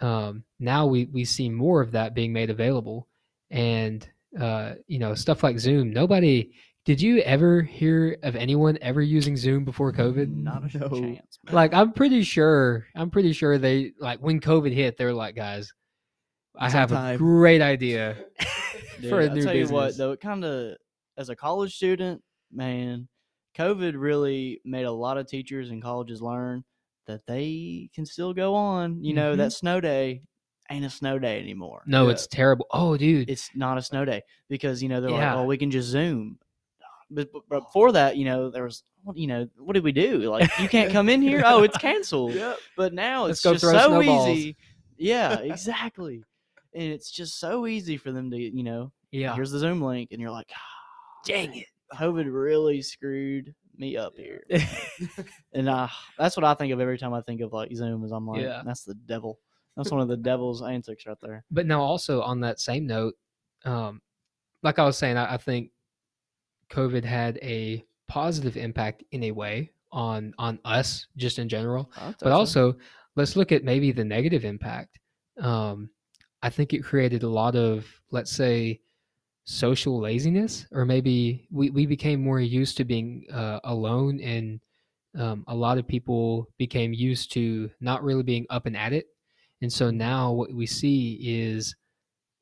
Um, 0.01 0.43
now 0.59 0.85
we 0.87 1.05
we 1.05 1.25
see 1.25 1.49
more 1.49 1.81
of 1.81 1.91
that 1.91 2.13
being 2.15 2.31
made 2.33 2.49
available, 2.49 3.07
and 3.51 4.07
uh, 4.39 4.75
you 4.87 4.97
know 4.97 5.13
stuff 5.13 5.43
like 5.43 5.59
Zoom. 5.59 5.91
Nobody 5.91 6.51
did 6.85 7.01
you 7.01 7.19
ever 7.19 7.61
hear 7.61 8.17
of 8.23 8.35
anyone 8.37 8.77
ever 8.81 9.01
using 9.01 9.35
Zoom 9.35 9.65
before 9.65 9.91
COVID? 9.91 10.33
Not 10.33 10.73
a 10.73 10.77
No. 10.79 10.89
chance. 10.89 11.37
man. 11.45 11.53
like 11.53 11.73
I'm 11.73 11.91
pretty 11.91 12.23
sure 12.23 12.87
I'm 12.95 13.09
pretty 13.09 13.33
sure 13.33 13.57
they 13.57 13.91
like 13.99 14.19
when 14.19 14.39
COVID 14.39 14.73
hit, 14.73 14.97
they're 14.97 15.13
like, 15.13 15.35
guys, 15.35 15.71
I 16.57 16.67
It's 16.67 16.75
our 16.75 16.81
have 16.81 16.91
a 16.93 17.17
great 17.17 17.61
idea 17.61 18.15
Dude, 19.01 19.09
for 19.09 19.19
a 19.19 19.25
I'll 19.27 19.35
new 19.35 19.43
tell 19.43 19.55
you 19.55 19.67
what, 19.67 19.97
though, 19.97 20.13
it 20.13 20.21
kind 20.21 20.43
of 20.45 20.77
as 21.17 21.27
a 21.29 21.35
college 21.35 21.75
student, 21.75 22.23
man, 22.51 23.07
COVID 23.55 23.93
really 23.97 24.61
made 24.65 24.83
a 24.85 24.91
lot 24.91 25.17
of 25.17 25.27
teachers 25.27 25.69
and 25.69 25.81
colleges 25.81 26.21
learn 26.21 26.63
that 27.07 27.25
they 27.25 27.89
can 27.93 28.05
still 28.05 28.33
go 28.33 28.53
on. 28.55 29.03
You 29.03 29.13
know, 29.13 29.33
Mhm. 29.33 29.37
that 29.37 29.53
snow 29.53 29.81
day 29.81 30.21
ain't 30.69 30.85
a 30.85 30.89
snow 30.89 31.17
day 31.17 31.39
anymore. 31.39 31.81
No, 31.87 32.05
Yeah. 32.05 32.11
it's 32.11 32.27
terrible. 32.27 32.67
Oh, 32.71 32.95
dude. 32.95 33.29
It's 33.29 33.49
not 33.55 33.77
a 33.77 33.81
snow 33.81 34.05
day 34.05 34.21
because 34.49 34.83
you 34.83 34.89
know 34.89 35.01
they're 35.01 35.09
Yeah. 35.09 35.33
like, 35.35 35.43
oh, 35.43 35.45
we 35.47 35.57
can 35.57 35.71
just 35.71 35.87
Zoom. 35.89 36.37
But, 37.11 37.31
but, 37.33 37.41
but 37.49 37.59
before 37.61 37.91
that, 37.93 38.17
you 38.17 38.25
know, 38.25 38.51
there 38.51 38.63
was, 38.65 38.83
you 39.15 39.25
know, 39.25 39.47
what 39.57 39.73
did 39.73 39.83
we 39.83 39.91
do? 39.91 40.19
Like, 40.29 40.47
you 40.59 40.69
can't 40.69 40.91
come 40.93 41.09
in 41.09 41.23
here. 41.23 41.41
Oh, 41.43 41.63
it's 41.63 41.77
canceled. 41.77 42.35
yep. 42.35 42.59
But 42.77 42.93
now 42.93 43.23
Let's 43.25 43.43
it's 43.43 43.61
just 43.61 43.61
so 43.61 43.87
snowballs. 43.87 44.27
easy. 44.29 44.55
Yeah, 44.97 45.39
exactly. 45.39 46.23
and 46.75 46.83
it's 46.93 47.09
just 47.09 47.39
so 47.39 47.65
easy 47.65 47.97
for 47.97 48.11
them 48.11 48.29
to, 48.29 48.37
you 48.37 48.61
know, 48.61 48.91
yeah. 49.11 49.33
here's 49.33 49.49
the 49.49 49.57
Zoom 49.57 49.81
link, 49.81 50.09
and 50.11 50.21
you're 50.21 50.29
like, 50.29 50.51
"Ah, 50.55 51.21
Dang 51.25 51.55
it. 51.55 51.65
COVID 51.93 52.25
really 52.31 52.81
screwed 52.81 53.53
me 53.77 53.97
up 53.97 54.13
here. 54.15 54.43
And 55.53 55.67
uh, 55.69 55.87
that's 56.17 56.35
what 56.37 56.43
I 56.43 56.53
think 56.53 56.71
of 56.73 56.79
every 56.79 56.97
time 56.97 57.13
I 57.13 57.21
think 57.21 57.41
of 57.41 57.53
like 57.53 57.73
Zoom. 57.75 58.03
Is 58.03 58.11
I'm 58.11 58.27
like, 58.27 58.41
Yeah. 58.41 58.61
that's 58.65 58.83
the 58.83 58.93
devil. 58.93 59.39
That's 59.75 59.91
one 59.91 60.01
of 60.01 60.07
the 60.09 60.17
devil's 60.17 60.61
antics 60.61 61.05
right 61.07 61.17
there. 61.21 61.43
but 61.49 61.65
now 61.65 61.81
also 61.81 62.21
on 62.21 62.41
that 62.41 62.59
same 62.59 62.85
note, 62.85 63.13
um, 63.65 64.01
like 64.61 64.77
I 64.77 64.83
was 64.85 64.97
saying, 64.97 65.15
I, 65.17 65.35
I 65.35 65.37
think 65.37 65.71
COVID 66.69 67.03
had 67.05 67.37
a 67.41 67.83
positive 68.07 68.57
impact 68.57 69.03
in 69.11 69.23
a 69.23 69.31
way 69.31 69.71
on 69.91 70.33
on 70.37 70.59
us 70.65 71.07
just 71.17 71.39
in 71.39 71.47
general. 71.49 71.89
but 72.21 72.31
also 72.31 72.75
let's 73.15 73.35
look 73.35 73.51
at 73.51 73.63
maybe 73.63 73.91
the 73.91 74.03
negative 74.03 74.45
impact 74.45 74.99
um, 75.39 75.89
i 76.43 76.49
think 76.49 76.73
it 76.73 76.83
created 76.83 77.23
a 77.23 77.27
lot 77.29 77.55
of 77.55 77.85
let's 78.11 78.31
say 78.31 78.79
social 79.45 79.99
laziness 79.99 80.67
or 80.71 80.85
maybe 80.85 81.47
we, 81.51 81.69
we 81.71 81.85
became 81.85 82.21
more 82.21 82.39
used 82.39 82.77
to 82.77 82.85
being 82.85 83.25
uh, 83.33 83.59
alone 83.63 84.19
and 84.19 84.59
um, 85.17 85.43
a 85.47 85.55
lot 85.55 85.77
of 85.77 85.87
people 85.87 86.47
became 86.57 86.93
used 86.93 87.31
to 87.33 87.69
not 87.81 88.03
really 88.03 88.23
being 88.23 88.45
up 88.49 88.65
and 88.65 88.77
at 88.77 88.93
it. 88.93 89.07
And 89.61 89.71
so 89.71 89.89
now 89.89 90.31
what 90.31 90.53
we 90.53 90.65
see 90.65 91.19
is 91.21 91.75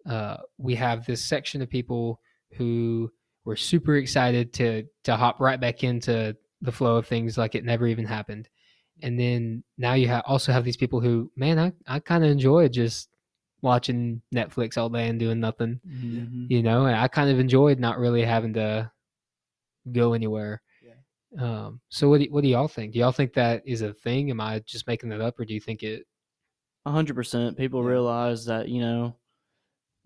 uh, 0.08 0.38
we 0.58 0.76
have 0.76 1.06
this 1.06 1.24
section 1.24 1.62
of 1.62 1.70
people 1.70 2.20
who 2.54 3.12
were 3.46 3.56
super 3.56 3.96
excited 3.96 4.54
to 4.54 4.84
to 5.06 5.16
hop 5.16 5.40
right 5.40 5.60
back 5.60 5.84
into 5.84 6.36
the 6.62 6.72
flow 6.72 6.98
of 6.98 7.08
things 7.08 7.38
like 7.38 7.56
it 7.56 7.64
never 7.64 7.88
even 7.88 8.06
happened. 8.06 8.50
And 9.02 9.20
then 9.20 9.64
now 9.78 9.94
you 9.94 10.08
have 10.08 10.24
also 10.26 10.52
have 10.52 10.66
these 10.66 10.78
people 10.78 11.00
who 11.00 11.32
man 11.36 11.60
i, 11.60 11.72
I 11.88 12.00
kind 12.00 12.24
of 12.24 12.32
enjoy 12.32 12.68
just 12.68 13.10
watching 13.62 14.22
Netflix 14.34 14.78
all 14.78 14.90
day 14.90 15.08
and 15.08 15.20
doing 15.20 15.40
nothing. 15.40 15.80
Mhm. 15.86 16.50
You 16.50 16.62
know, 16.64 16.86
and 16.86 16.96
I 16.96 17.08
kind 17.08 17.30
of 17.30 17.40
enjoyed 17.40 17.80
not 17.80 17.98
really 18.00 18.24
having 18.24 18.54
to 18.54 18.92
go 19.92 20.14
anywhere. 20.14 20.62
Um, 21.38 21.82
so 21.90 22.08
what 22.10 22.22
do, 22.22 22.28
what 22.32 22.42
do 22.42 22.48
y'all 22.48 22.70
think? 22.70 22.94
Do 22.94 23.00
y'all 23.00 23.12
think 23.12 23.34
that 23.34 23.62
is 23.66 23.82
a 23.82 23.94
thing? 23.94 24.30
Am 24.32 24.40
I 24.40 24.60
just 24.60 24.88
making 24.88 25.10
that 25.10 25.20
up, 25.20 25.38
or 25.38 25.44
do 25.46 25.54
you 25.54 25.60
think 25.60 25.84
it? 25.84 26.06
A 26.86 26.92
hundred 26.92 27.16
percent. 27.16 27.58
People 27.58 27.84
Yeah. 27.84 27.90
realize 27.90 28.46
that 28.46 28.70
you 28.70 28.80
know 28.80 29.18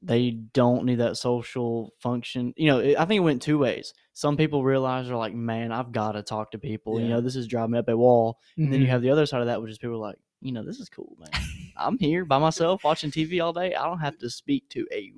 they 0.02 0.32
don't 0.32 0.84
need 0.86 0.96
that 0.96 1.16
social 1.18 1.94
function. 2.00 2.54
You 2.58 2.66
know, 2.68 2.80
it, 2.80 2.98
I 3.00 3.06
think 3.06 3.20
it 3.20 3.24
went 3.24 3.42
two 3.44 3.60
ways. 3.60 3.94
Some 4.14 4.36
people 4.36 4.64
realize 4.64 5.08
they're 5.08 5.16
like, 5.16 5.36
"Man, 5.36 5.72
I've 5.72 5.92
got 5.92 6.14
to 6.14 6.24
talk 6.24 6.52
to 6.52 6.58
people." 6.58 7.00
You 7.00 7.10
know, 7.10 7.22
this 7.22 7.36
is 7.36 7.46
driving 7.48 7.74
me 7.74 7.80
up 7.80 7.88
a 7.88 7.96
wall. 7.96 8.40
And 8.58 8.74
then 8.74 8.82
you 8.82 8.88
Mhm. 8.88 8.90
have 8.90 9.02
the 9.04 9.12
other 9.12 9.28
side 9.28 9.42
of 9.42 9.48
that, 9.48 9.62
which 9.62 9.70
is 9.72 9.78
people 9.78 10.00
like, 10.00 10.18
you 10.42 10.52
know, 10.52 10.64
this 10.64 10.80
is 10.80 10.90
cool, 10.90 11.16
man. 11.20 11.30
I'm 11.78 11.98
here 11.98 12.26
by 12.26 12.38
myself 12.38 12.84
watching 12.84 13.12
TV 13.12 13.44
all 13.44 13.54
day. 13.54 13.76
I 13.76 13.86
don't 13.86 14.00
have 14.00 14.18
to 14.20 14.30
speak 14.30 14.68
to 14.70 14.86
a, 14.92 15.12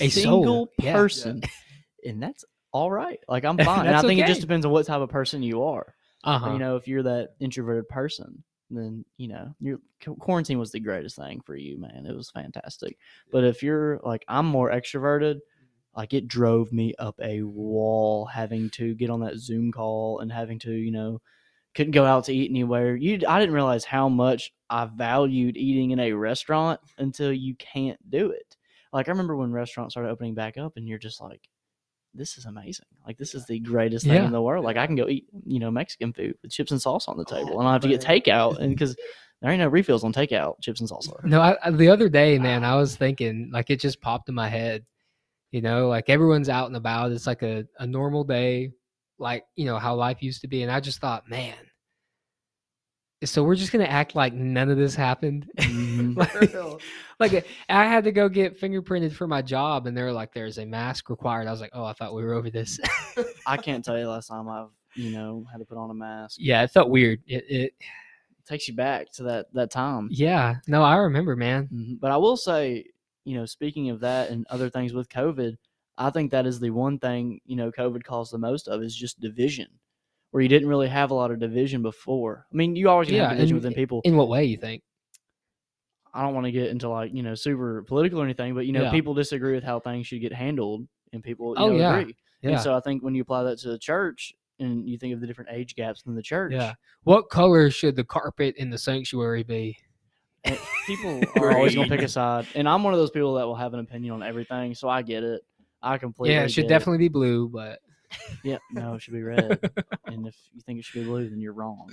A 0.00 0.08
single 0.08 0.44
soul. 0.44 0.68
Yeah. 0.78 0.92
person, 0.92 1.42
and 2.04 2.22
that's 2.22 2.44
all 2.72 2.90
right. 2.90 3.18
Like 3.28 3.44
I'm 3.44 3.58
fine. 3.64 3.86
and 3.86 3.96
I 3.96 4.02
think 4.02 4.20
it 4.20 4.26
just 4.26 4.40
depends 4.40 4.64
on 4.66 4.72
what 4.72 4.86
type 4.86 5.00
of 5.00 5.08
person 5.10 5.42
you 5.42 5.62
are. 5.64 5.94
uh-huh. 6.24 6.52
You 6.52 6.58
know, 6.58 6.76
if 6.76 6.86
you're 6.88 7.02
that 7.04 7.30
introverted 7.40 7.88
person, 7.88 8.44
then 8.70 9.04
you 9.16 9.28
know 9.28 9.54
your 9.60 9.78
quarantine 10.18 10.58
was 10.58 10.72
the 10.72 10.80
greatest 10.80 11.16
thing 11.16 11.40
for 11.44 11.54
you, 11.56 11.78
man. 11.78 12.06
It 12.06 12.16
was 12.16 12.30
fantastic. 12.30 12.96
But 13.30 13.44
if 13.44 13.62
you're 13.62 14.00
like 14.04 14.24
I'm 14.28 14.46
more 14.46 14.70
extroverted, 14.70 15.40
like 15.96 16.12
it 16.12 16.26
drove 16.28 16.72
me 16.72 16.94
up 16.98 17.18
a 17.22 17.42
wall 17.42 18.26
having 18.26 18.70
to 18.70 18.94
get 18.94 19.10
on 19.10 19.20
that 19.20 19.38
Zoom 19.38 19.70
call 19.70 20.20
and 20.20 20.32
having 20.32 20.58
to, 20.60 20.72
you 20.72 20.90
know, 20.90 21.20
couldn't 21.74 21.92
go 21.92 22.04
out 22.04 22.24
to 22.24 22.32
eat 22.34 22.50
anywhere. 22.50 22.96
You, 22.96 23.20
I 23.28 23.38
didn't 23.40 23.54
realize 23.54 23.84
how 23.84 24.08
much 24.08 24.52
I 24.70 24.84
valued 24.86 25.56
eating 25.56 25.90
in 25.90 26.00
a 26.00 26.12
restaurant 26.12 26.80
until 26.98 27.32
you 27.32 27.54
can't 27.56 27.98
do 28.10 28.30
it. 28.30 28.56
Like 28.92 29.08
I 29.08 29.10
remember 29.12 29.36
when 29.36 29.52
restaurants 29.52 29.94
started 29.94 30.10
opening 30.10 30.34
back 30.34 30.56
up, 30.56 30.74
and 30.76 30.88
you're 30.88 30.98
just 30.98 31.20
like, 31.20 31.48
"This 32.14 32.38
is 32.38 32.44
amazing! 32.44 32.86
Like 33.06 33.18
this 33.18 33.34
is 33.34 33.44
the 33.46 33.58
greatest 33.58 34.06
thing 34.06 34.14
Yeah. 34.14 34.26
in 34.26 34.32
the 34.32 34.40
world. 34.42 34.64
Like 34.64 34.76
I 34.76 34.86
can 34.86 34.94
go 34.94 35.08
eat, 35.08 35.26
you 35.44 35.58
know, 35.58 35.70
Mexican 35.70 36.12
food 36.12 36.36
with 36.42 36.52
chips 36.52 36.70
and 36.70 36.80
sauce 36.80 37.08
on 37.08 37.16
the 37.16 37.24
Oh, 37.28 37.34
table, 37.34 37.58
and 37.58 37.68
I 37.68 37.72
don't 37.72 37.72
have 37.72 37.82
to 37.82 37.88
get 37.88 38.24
takeout, 38.24 38.58
and 38.60 38.70
because 38.74 38.96
there 39.42 39.50
ain't 39.50 39.60
no 39.60 39.68
refills 39.68 40.04
on 40.04 40.12
takeout 40.12 40.60
chips 40.62 40.80
and 40.80 40.88
salsa. 40.88 41.22
No, 41.24 41.40
I, 41.40 41.56
I- 41.62 41.70
the 41.70 41.88
other 41.88 42.08
day, 42.08 42.38
man, 42.38 42.62
I 42.64 42.76
was 42.76 42.94
thinking, 42.96 43.50
like, 43.52 43.68
it 43.68 43.80
just 43.80 44.00
popped 44.00 44.28
in 44.28 44.34
my 44.34 44.48
head. 44.48 44.86
You 45.50 45.60
know, 45.60 45.88
like 45.88 46.08
everyone's 46.08 46.48
out 46.48 46.66
and 46.68 46.76
about. 46.76 47.12
It's 47.12 47.26
like 47.26 47.42
a, 47.42 47.64
a 47.78 47.86
normal 47.86 48.24
day, 48.24 48.70
like, 49.18 49.44
you 49.56 49.64
know, 49.64 49.78
how 49.78 49.94
life 49.94 50.22
used 50.22 50.40
to 50.42 50.48
be. 50.48 50.62
And 50.62 50.70
I 50.72 50.80
just 50.80 51.00
thought, 51.00 51.28
man, 51.28 51.54
so 53.24 53.42
we're 53.42 53.54
just 53.54 53.72
going 53.72 53.84
to 53.84 53.90
act 53.90 54.14
like 54.14 54.34
none 54.34 54.70
of 54.70 54.76
this 54.76 54.94
happened. 54.94 55.50
Mhm. 55.56 56.16
like, 57.18 57.32
like, 57.32 57.46
I 57.68 57.84
had 57.84 58.04
to 58.04 58.12
go 58.12 58.28
get 58.28 58.60
fingerprinted 58.60 59.12
for 59.12 59.26
my 59.26 59.40
job, 59.40 59.86
and 59.86 59.96
they're 59.96 60.12
like, 60.12 60.32
there's 60.34 60.58
a 60.58 60.66
mask 60.66 61.08
required. 61.08 61.46
I 61.46 61.50
was 61.50 61.60
like, 61.60 61.70
oh, 61.72 61.84
I 61.84 61.92
thought 61.92 62.14
we 62.14 62.22
were 62.22 62.34
over 62.34 62.50
this. 62.50 62.78
I 63.46 63.56
can't 63.56 63.84
tell 63.84 63.98
you 63.98 64.08
last 64.08 64.28
time 64.28 64.48
I've, 64.48 64.68
you 64.94 65.10
know, 65.12 65.46
had 65.50 65.58
to 65.58 65.64
put 65.64 65.78
on 65.78 65.90
a 65.90 65.94
mask. 65.94 66.36
yeah, 66.38 66.62
it 66.62 66.70
felt 66.70 66.90
weird. 66.90 67.20
It, 67.26 67.44
it, 67.48 67.74
takes 68.46 68.68
you 68.68 68.74
back 68.74 69.10
to 69.10 69.22
that 69.22 69.46
that 69.54 69.70
time. 69.70 70.06
yeah, 70.10 70.56
no, 70.66 70.82
I 70.82 70.96
remember, 70.96 71.34
man. 71.34 71.66
Mhm. 71.72 71.98
But 71.98 72.10
I 72.10 72.18
will 72.18 72.36
say, 72.36 72.84
you 73.24 73.36
know, 73.38 73.46
speaking 73.46 73.88
of 73.88 74.00
that 74.00 74.28
and 74.28 74.46
other 74.50 74.68
things 74.68 74.92
with 74.92 75.08
COVID, 75.08 75.56
I 75.96 76.10
think 76.10 76.30
that 76.32 76.46
is 76.46 76.58
the 76.60 76.70
one 76.70 76.98
thing, 76.98 77.40
you 77.46 77.56
know, 77.56 77.70
COVID 77.70 78.02
caused 78.04 78.32
the 78.32 78.38
most 78.38 78.68
of 78.68 78.82
is 78.82 78.94
just 78.96 79.20
division, 79.20 79.68
where 80.32 80.42
you 80.42 80.48
didn't 80.48 80.68
really 80.68 80.88
have 80.88 81.10
a 81.10 81.14
lot 81.14 81.30
of 81.30 81.38
division 81.38 81.82
before. 81.82 82.46
I 82.52 82.56
mean, 82.56 82.74
you 82.76 82.88
always 82.88 83.08
Yeah, 83.10 83.28
have 83.28 83.36
division 83.36 83.56
and- 83.56 83.64
within 83.64 83.74
people. 83.74 84.00
In 84.04 84.16
what 84.16 84.28
way, 84.28 84.44
you 84.44 84.56
think? 84.56 84.82
I 86.12 86.22
don't 86.22 86.34
want 86.34 86.46
to 86.46 86.52
get 86.52 86.68
into 86.68 86.88
like, 86.88 87.12
you 87.12 87.22
know, 87.22 87.34
super 87.34 87.82
political 87.82 88.20
or 88.20 88.24
anything, 88.24 88.54
but, 88.54 88.66
you 88.66 88.72
know, 88.72 88.82
Yeah. 88.84 88.90
people 88.92 89.14
disagree 89.14 89.54
with 89.54 89.64
how 89.64 89.80
things 89.80 90.06
should 90.06 90.20
get 90.20 90.32
handled 90.32 90.86
and 91.12 91.22
people, 91.22 91.50
you 91.58 91.64
Oh, 91.64 91.68
know, 91.70 91.76
yeah. 91.76 91.98
agree. 91.98 92.14
Yeah. 92.42 92.50
And 92.50 92.60
so 92.60 92.76
I 92.76 92.80
think 92.80 93.02
when 93.02 93.14
you 93.14 93.22
apply 93.22 93.42
that 93.44 93.58
to 93.60 93.68
the 93.68 93.78
church 93.78 94.32
and 94.60 94.88
you 94.88 94.96
think 94.96 95.12
of 95.14 95.20
the 95.20 95.26
different 95.26 95.50
age 95.52 95.74
gaps 95.74 96.02
in 96.06 96.14
the 96.14 96.22
church, 96.22 96.52
Yeah. 96.52 96.74
What 97.02 97.30
color 97.30 97.68
should 97.70 97.96
the 97.96 98.04
carpet 98.04 98.54
in 98.56 98.70
the 98.70 98.78
sanctuary 98.78 99.42
be? 99.42 99.76
Eh, 100.44 100.56
people 100.86 101.20
are 101.36 101.52
always 101.56 101.74
gonna 101.74 101.88
pick 101.88 102.02
a 102.02 102.08
side, 102.08 102.46
and 102.54 102.68
I'm 102.68 102.84
one 102.84 102.92
of 102.94 103.00
those 103.00 103.10
people 103.10 103.34
that 103.34 103.46
will 103.46 103.54
have 103.56 103.74
an 103.74 103.80
opinion 103.80 104.12
on 104.14 104.22
everything. 104.22 104.74
So 104.74 104.88
I 104.88 105.02
get 105.02 105.24
it. 105.24 105.42
I 105.84 105.98
completely. 105.98 106.34
yeah, 106.34 106.44
it 106.44 106.50
should 106.50 106.62
get 106.62 106.68
definitely 106.68 106.98
be 106.98 107.08
blue, 107.08 107.48
but 107.48 107.80
Yeah, 108.42 108.58
no, 108.72 108.94
it 108.94 109.02
should 109.02 109.14
be 109.14 109.22
red. 109.22 109.58
and 110.06 110.26
if 110.26 110.34
you 110.52 110.60
think 110.62 110.78
it 110.78 110.84
should 110.84 111.02
be 111.02 111.06
blue, 111.06 111.28
then 111.28 111.40
you're 111.40 111.52
wrong. 111.52 111.90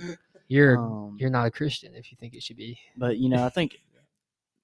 you're 0.48 0.78
Um, 0.78 1.16
you're 1.18 1.30
not 1.30 1.46
a 1.46 1.50
Christian 1.50 1.94
if 1.94 2.10
you 2.10 2.16
think 2.18 2.34
it 2.34 2.42
should 2.42 2.56
be. 2.56 2.78
but 2.96 3.18
you 3.18 3.28
know, 3.28 3.44
I 3.44 3.48
think 3.50 3.78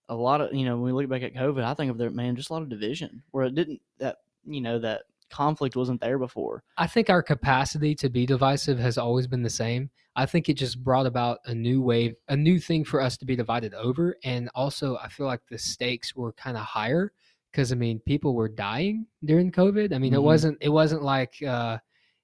a 0.08 0.14
lot 0.14 0.40
of 0.40 0.54
you 0.54 0.64
know 0.64 0.76
when 0.76 0.94
we 0.94 1.02
look 1.02 1.10
back 1.10 1.22
at 1.22 1.34
COVID, 1.34 1.62
I 1.62 1.74
think 1.74 1.90
of 1.90 1.98
there, 1.98 2.10
man, 2.10 2.36
just 2.36 2.50
a 2.50 2.52
lot 2.52 2.62
of 2.62 2.68
division 2.68 3.22
where 3.30 3.44
it 3.44 3.54
didn't 3.54 3.80
that 3.98 4.18
you 4.44 4.60
know 4.60 4.78
that 4.78 5.02
conflict 5.30 5.76
wasn't 5.76 6.00
there 6.00 6.18
before. 6.18 6.62
I 6.76 6.86
think 6.86 7.10
our 7.10 7.22
capacity 7.22 7.94
to 7.96 8.08
be 8.08 8.24
divisive 8.24 8.78
has 8.78 8.96
always 8.96 9.26
been 9.26 9.42
the 9.42 9.50
same. 9.50 9.90
I 10.16 10.26
think 10.26 10.48
it 10.48 10.54
just 10.54 10.82
brought 10.82 11.06
about 11.06 11.38
a 11.44 11.54
new 11.54 11.80
wave, 11.80 12.16
a 12.28 12.36
new 12.36 12.58
thing 12.58 12.84
for 12.84 13.00
us 13.00 13.16
to 13.18 13.24
be 13.24 13.36
divided 13.36 13.72
over. 13.74 14.16
And 14.24 14.50
also, 14.54 14.96
I 14.96 15.08
feel 15.08 15.26
like 15.26 15.42
the 15.48 15.58
stakes 15.58 16.16
were 16.16 16.32
kind 16.32 16.56
of 16.56 16.64
higher 16.64 17.12
because 17.50 17.72
I 17.72 17.74
mean, 17.74 17.98
people 18.00 18.34
were 18.34 18.48
dying 18.48 19.06
during 19.24 19.50
COVID. 19.52 19.92
I 19.94 19.98
mean, 19.98 20.14
it 20.14 20.18
Mhm. 20.18 20.22
wasn't 20.24 20.58
it 20.60 20.68
wasn't 20.68 21.02
like 21.02 21.42
uh, 21.42 21.78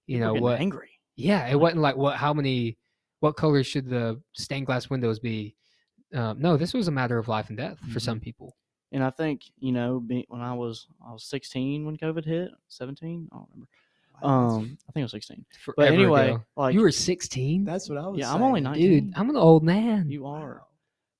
you 0.07 0.19
People 0.19 0.35
know 0.35 0.41
what? 0.41 0.61
angry. 0.61 0.91
Yeah, 1.17 1.47
it 1.49 1.59
wasn't 1.59 1.83
like 1.83 1.97
what? 1.97 2.17
How 2.17 2.33
many? 2.35 2.79
What 3.21 3.37
color 3.37 3.63
should 3.63 3.89
the 3.89 4.21
stained 4.35 4.67
glass 4.67 4.91
windows 4.91 5.19
be? 5.19 5.55
Um, 6.13 6.41
no, 6.41 6.57
this 6.57 6.75
was 6.75 6.89
a 6.89 6.93
matter 6.93 7.19
of 7.19 7.27
life 7.29 7.49
and 7.49 7.57
death 7.57 7.79
for 7.93 7.99
Mhm. 7.99 8.03
some 8.03 8.21
people. 8.21 8.57
And 8.93 9.03
I 9.03 9.11
think 9.11 9.43
you 9.59 9.73
know, 9.73 9.99
be, 10.01 10.25
when 10.29 10.41
I 10.43 10.53
was 10.55 10.87
I 11.05 11.13
was 11.13 11.25
16 11.25 11.85
when 11.87 11.97
COVID 11.97 12.25
hit, 12.25 12.51
17, 12.69 13.29
I 13.33 13.37
don't 13.37 13.49
remember. 13.51 13.69
Um, 14.23 14.79
I 14.89 14.93
think 14.93 15.03
it 15.03 15.03
was 15.03 15.11
16. 15.11 15.45
But 15.77 15.91
anyway, 15.93 16.31
ago. 16.33 16.45
like 16.57 16.75
you 16.75 16.81
were 16.83 16.93
16, 16.93 17.65
That's 17.65 17.89
what 17.89 17.99
I 17.99 18.07
was. 18.07 18.19
Yeah, 18.21 18.33
I'm 18.33 18.43
only 18.43 18.61
19. 18.61 19.07
dude. 19.07 19.15
I'm 19.17 19.29
an 19.31 19.37
old 19.37 19.65
man. 19.65 20.09
you 20.09 20.27
are. 20.27 20.63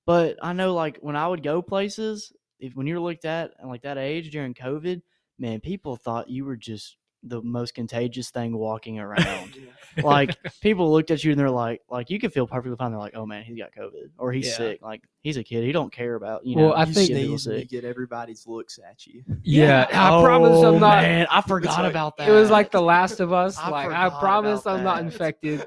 But 0.05 0.37
I 0.41 0.53
know, 0.53 0.73
like, 0.73 0.99
when 1.01 1.15
I 1.17 1.27
would 1.27 1.41
go 1.43 1.61
places, 1.61 2.31
if 2.65 2.75
when 2.75 2.87
you're 2.87 2.99
looked 2.99 3.25
at 3.25 3.51
and 3.59 3.69
like 3.69 3.81
that 3.83 3.97
age 3.97 4.31
during 4.31 4.53
COVID, 4.53 5.01
man, 5.39 5.59
people 5.59 5.95
thought 5.95 6.29
you 6.29 6.45
were 6.45 6.55
just 6.57 6.97
the 7.27 7.41
most 7.41 7.73
contagious 7.73 8.29
thing 8.29 8.55
walking 8.55 8.99
around. 9.05 9.55
like, 10.03 10.37
people 10.61 10.91
looked 10.91 11.09
at 11.09 11.23
you 11.23 11.31
and 11.31 11.39
they're 11.39 11.49
like, 11.49 11.81
like 11.89 12.09
you 12.11 12.19
could 12.19 12.31
feel 12.31 12.45
perfectly 12.45 12.75
fine. 12.77 12.91
They're 12.91 12.99
like, 12.99 13.15
oh 13.15 13.25
man, 13.25 13.43
he's 13.43 13.57
got 13.57 13.71
COVID 13.73 14.11
or 14.19 14.31
he's 14.31 14.45
Yeah. 14.47 14.57
sick. 14.57 14.81
Like, 14.83 15.01
he's 15.21 15.35
a 15.37 15.43
kid. 15.43 15.63
He 15.63 15.71
don't 15.71 15.91
care 15.91 16.13
about 16.15 16.45
you 16.45 16.55
know. 16.55 16.65
Well, 16.67 16.73
I 16.75 16.85
think- 16.85 17.09
getting 17.09 17.23
people 17.23 17.37
sneeze 17.39 17.47
and 17.47 17.59
sick. 17.61 17.69
get 17.69 17.83
everybody's 17.83 18.45
looks 18.45 18.77
at 18.87 19.07
you. 19.07 19.23
Yeah, 19.43 19.87
I 19.91 20.15
oh, 20.15 20.23
promise 20.23 20.51
Oh, 20.53 20.75
I'm 20.75 20.79
not. 20.79 21.01
Man, 21.01 21.25
I 21.31 21.41
forgot 21.41 21.79
like- 21.81 21.89
about 21.89 22.17
that. 22.17 22.29
It 22.29 22.31
was 22.31 22.51
like 22.51 22.69
The 22.71 22.81
Last 22.81 23.19
of 23.19 23.33
Us. 23.33 23.57
I 23.57 23.69
like 23.69 23.89
I 23.91 24.09
promise 24.19 24.65
I'm 24.67 24.83
not 24.83 24.97
that. 24.97 25.05
infected. 25.05 25.65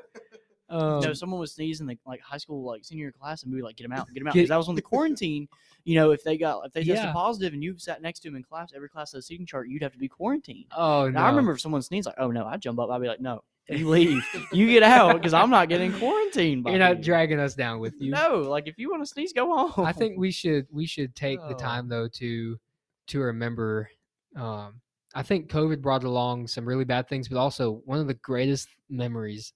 Um, 0.71 1.01
no, 1.01 1.13
someone 1.15 1.41
was 1.41 1.53
sneezing 1.55 1.87
the 1.87 1.97
like 2.07 2.21
high 2.21 2.37
school 2.37 2.63
like 2.65 2.85
senior 2.85 3.11
class, 3.13 3.43
and 3.43 3.53
we 3.53 3.61
were 3.61 3.67
like, 3.67 3.77
get 3.77 3.85
him 3.87 3.93
out, 3.93 4.07
get 4.13 4.21
him 4.21 4.29
out, 4.29 4.35
because 4.35 4.49
that 4.51 4.57
was 4.57 4.69
on 4.69 4.75
the 4.75 4.83
quarantine. 4.83 5.49
You 5.85 5.95
know, 5.95 6.11
if 6.11 6.23
they 6.25 6.37
got 6.37 6.67
if 6.67 6.73
they 6.73 6.81
tested 6.85 7.07
Yeah. 7.07 7.13
positive 7.13 7.55
and 7.55 7.63
you 7.65 7.79
sat 7.79 8.03
next 8.03 8.21
to 8.21 8.29
him 8.29 8.37
in 8.37 8.43
class, 8.43 8.73
every 8.77 8.89
class 8.91 9.13
has 9.13 9.21
a 9.21 9.23
seating 9.27 9.47
chart, 9.47 9.69
you'd 9.69 9.83
have 9.83 9.93
to 9.93 9.99
be 9.99 10.09
quarantined. 10.09 10.67
oh 10.77 11.09
no! 11.09 11.19
I 11.21 11.29
remember 11.31 11.53
if 11.53 11.61
someone 11.61 11.81
sneezed, 11.83 12.07
like, 12.07 12.17
oh 12.19 12.31
no, 12.31 12.45
I'd 12.45 12.61
jump 12.61 12.79
up, 12.81 12.91
I'd 12.91 13.01
be 13.01 13.09
like, 13.09 13.21
no, 13.21 13.43
you 13.69 13.89
leave, 13.89 14.23
you 14.53 14.67
get 14.67 14.83
out, 14.83 15.15
because 15.15 15.33
I'm 15.33 15.49
not 15.51 15.69
getting 15.71 15.93
quarantined. 15.95 16.65
By 16.65 16.71
you're 16.71 16.79
not 16.81 16.99
you. 16.99 17.03
dragging 17.05 17.41
us 17.41 17.55
down 17.55 17.79
with 17.81 17.95
you. 17.99 18.11
No, 18.11 18.41
like 18.41 18.67
if 18.69 18.79
you 18.79 18.91
want 18.91 19.03
to 19.03 19.07
sneeze, 19.07 19.33
go 19.33 19.69
home. 19.69 19.87
I 19.87 19.93
think 19.93 20.19
we 20.19 20.31
should 20.31 20.67
we 20.71 20.85
should 20.85 21.15
take 21.15 21.39
the 21.49 21.55
Oh. 21.55 21.59
time 21.59 21.89
though 21.89 22.09
to 22.09 22.59
to 23.07 23.21
remember. 23.21 23.91
Um, 24.37 24.83
I 25.15 25.23
think 25.23 25.51
COVID 25.51 25.81
brought 25.81 26.05
along 26.05 26.49
some 26.49 26.67
really 26.67 26.85
bad 26.85 27.09
things, 27.09 27.29
but 27.29 27.39
also 27.39 27.81
one 27.87 27.99
of 27.99 28.07
the 28.07 28.15
greatest 28.15 28.69
memories 28.91 29.55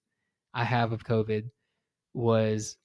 I 0.54 0.64
have 0.64 0.92
of 0.92 1.04
COVID 1.04 1.48
was 2.14 2.76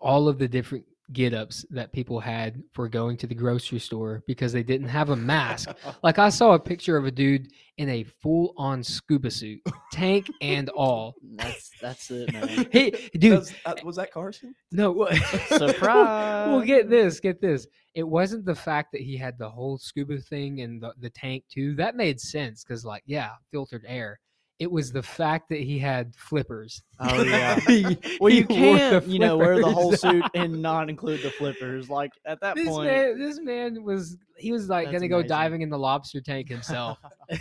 all 0.00 0.28
of 0.28 0.38
the 0.38 0.48
different 0.48 0.84
get 1.12 1.34
ups 1.34 1.66
that 1.70 1.92
people 1.92 2.20
had 2.20 2.62
for 2.72 2.88
going 2.88 3.16
to 3.16 3.26
the 3.26 3.34
grocery 3.34 3.80
store 3.80 4.22
because 4.28 4.52
they 4.52 4.62
didn't 4.62 4.86
have 4.86 5.10
a 5.10 5.16
mask. 5.16 5.68
Like 6.04 6.20
I 6.20 6.28
saw 6.28 6.52
a 6.52 6.58
picture 6.60 6.96
of 6.96 7.04
a 7.04 7.10
dude 7.10 7.48
in 7.78 7.88
a 7.88 8.04
full 8.04 8.54
on 8.56 8.82
scuba 8.84 9.30
suit, 9.30 9.60
tank 9.92 10.30
and 10.40 10.68
all. 10.70 11.16
that's 11.34 11.70
that's 11.80 12.10
it, 12.12 12.32
man. 12.32 12.68
Hey, 12.72 12.92
dude, 13.18 13.38
Was, 13.38 13.52
uh, 13.66 13.74
was 13.84 13.96
that 13.96 14.12
Carson? 14.12 14.54
no. 14.70 14.92
what- 14.92 15.16
Surprise. 15.48 16.48
well, 16.48 16.60
get 16.62 16.88
this, 16.88 17.18
get 17.20 17.40
this. 17.40 17.66
It 17.94 18.04
wasn't 18.06 18.44
the 18.44 18.54
fact 18.54 18.92
that 18.92 19.00
he 19.00 19.16
had 19.16 19.36
the 19.36 19.48
whole 19.50 19.76
scuba 19.78 20.18
thing 20.18 20.60
and 20.60 20.80
the, 20.80 20.92
the 21.00 21.10
tank 21.10 21.42
too. 21.52 21.74
That 21.74 21.96
made 21.96 22.20
sense 22.20 22.62
because, 22.62 22.84
like, 22.84 23.02
yeah, 23.06 23.30
filtered 23.50 23.84
air. 23.86 24.20
It 24.60 24.70
was 24.70 24.92
the 24.92 25.02
fact 25.02 25.48
that 25.48 25.58
he 25.60 25.78
had 25.78 26.14
flippers. 26.14 26.82
Oh 27.00 27.22
yeah. 27.22 27.58
He- 27.60 27.98
Well, 28.20 28.30
you 28.32 28.46
he 28.48 28.62
wore 28.62 28.74
the 28.74 28.78
can't, 28.78 29.06
you 29.08 29.18
know, 29.18 29.36
wear 29.38 29.58
the 29.58 29.72
whole 29.72 29.96
suit 29.96 30.22
and 30.34 30.60
not 30.70 30.88
include 30.90 31.22
the 31.22 31.30
flippers. 31.30 31.88
Like 31.90 32.12
at 32.26 32.40
that 32.42 32.54
This 32.56 32.68
point, 32.68 32.86
man, 32.92 33.18
this 33.18 33.40
man 33.40 33.82
was 33.82 34.18
he 34.36 34.52
was 34.52 34.68
like 34.68 34.92
gonna 34.92 35.08
go 35.08 35.22
diving 35.22 35.62
in 35.62 35.70
the 35.70 35.78
lobster 35.78 36.20
tank 36.20 36.48
himself. 36.48 36.98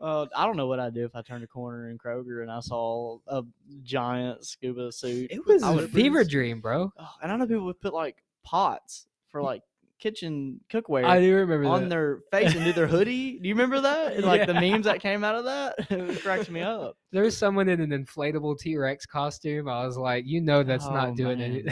Uh, 0.00 0.24
I 0.34 0.46
don't 0.46 0.56
know 0.56 0.66
what 0.66 0.80
I'd 0.80 0.94
do 0.94 1.04
if 1.04 1.14
I 1.14 1.20
turned 1.20 1.44
a 1.44 1.46
corner 1.46 1.90
in 1.90 1.98
Kroger 1.98 2.40
and 2.40 2.50
I 2.50 2.60
saw 2.60 3.18
a 3.26 3.42
giant 3.82 4.46
scuba 4.46 4.90
suit. 4.92 5.30
it 5.30 5.46
was 5.46 5.62
a 5.62 5.86
fever 5.88 6.24
dream, 6.24 6.62
bro. 6.62 6.90
Oh, 6.98 7.08
and 7.22 7.30
I 7.30 7.36
know 7.36 7.46
people 7.46 7.66
would 7.66 7.82
put 7.82 7.92
like 7.92 8.16
pots 8.42 9.06
for 9.28 9.42
like 9.42 9.62
kitchen 10.00 10.60
cookware 10.72 11.04
I 11.04 11.20
do 11.20 11.34
remember 11.36 11.68
on 11.68 11.82
that. 11.82 11.88
their 11.90 12.18
face 12.32 12.54
and 12.54 12.64
do 12.64 12.72
their 12.72 12.86
hoodie. 12.86 13.38
Do 13.38 13.48
you 13.48 13.54
remember 13.54 13.80
that? 13.82 14.14
And, 14.14 14.24
Like 14.24 14.46
the 14.46 14.54
memes 14.60 14.86
that 14.86 15.00
came 15.00 15.22
out 15.22 15.34
of 15.36 15.44
that, 15.44 15.74
it 15.90 16.22
cracks 16.22 16.48
me 16.48 16.62
up. 16.62 16.96
There 17.12 17.22
was 17.22 17.36
someone 17.36 17.68
in 17.68 17.80
an 17.80 17.90
inflatable 17.90 18.58
T 18.58 18.76
Rex 18.76 19.06
costume. 19.06 19.68
I 19.68 19.84
was 19.86 19.96
like, 19.96 20.24
you 20.26 20.40
know, 20.40 20.62
that's 20.62 20.86
Oh, 20.86 20.92
not 20.94 21.16
doing 21.16 21.38
man. 21.38 21.68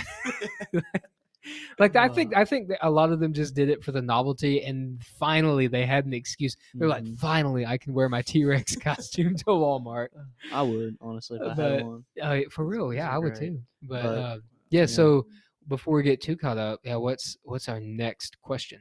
it. 0.72 0.84
like 1.78 1.96
I 1.96 2.08
think. 2.08 2.36
I 2.36 2.44
think 2.44 2.70
a 2.82 2.90
lot 2.90 3.10
of 3.12 3.20
them 3.20 3.32
just 3.32 3.54
did 3.54 3.70
it 3.70 3.82
for 3.82 3.92
the 3.92 4.02
novelty, 4.02 4.62
and 4.64 5.02
finally 5.18 5.66
they 5.66 5.86
had 5.86 6.04
an 6.04 6.12
excuse. 6.12 6.56
They're 6.74 6.88
like, 6.88 7.04
Mhm. 7.04 7.18
finally, 7.18 7.64
I 7.64 7.78
can 7.78 7.94
wear 7.94 8.08
my 8.08 8.22
T 8.22 8.44
Rex 8.44 8.76
costume 8.76 9.36
to 9.36 9.44
Walmart. 9.46 10.08
I 10.52 10.62
would 10.62 10.96
honestly 11.00 11.38
if 11.40 11.52
I 11.52 11.54
But- 11.54 11.72
had 11.72 11.86
one. 11.86 12.04
Uh, 12.20 12.40
for 12.50 12.66
real, 12.66 12.92
yeah, 12.92 13.08
I 13.10 13.18
would 13.18 13.34
great. 13.34 13.48
too. 13.52 13.60
But, 13.82 14.02
But, 14.02 14.08
uh, 14.18 14.38
yeah, 14.70 14.80
yeah. 14.80 14.86
so 14.86 15.26
before 15.68 15.96
we 15.96 16.02
get 16.02 16.20
too 16.20 16.36
caught 16.36 16.58
up, 16.58 16.80
yeah, 16.82 16.96
what's 16.96 17.36
what's 17.44 17.68
our 17.68 17.80
next 17.80 18.40
question? 18.42 18.80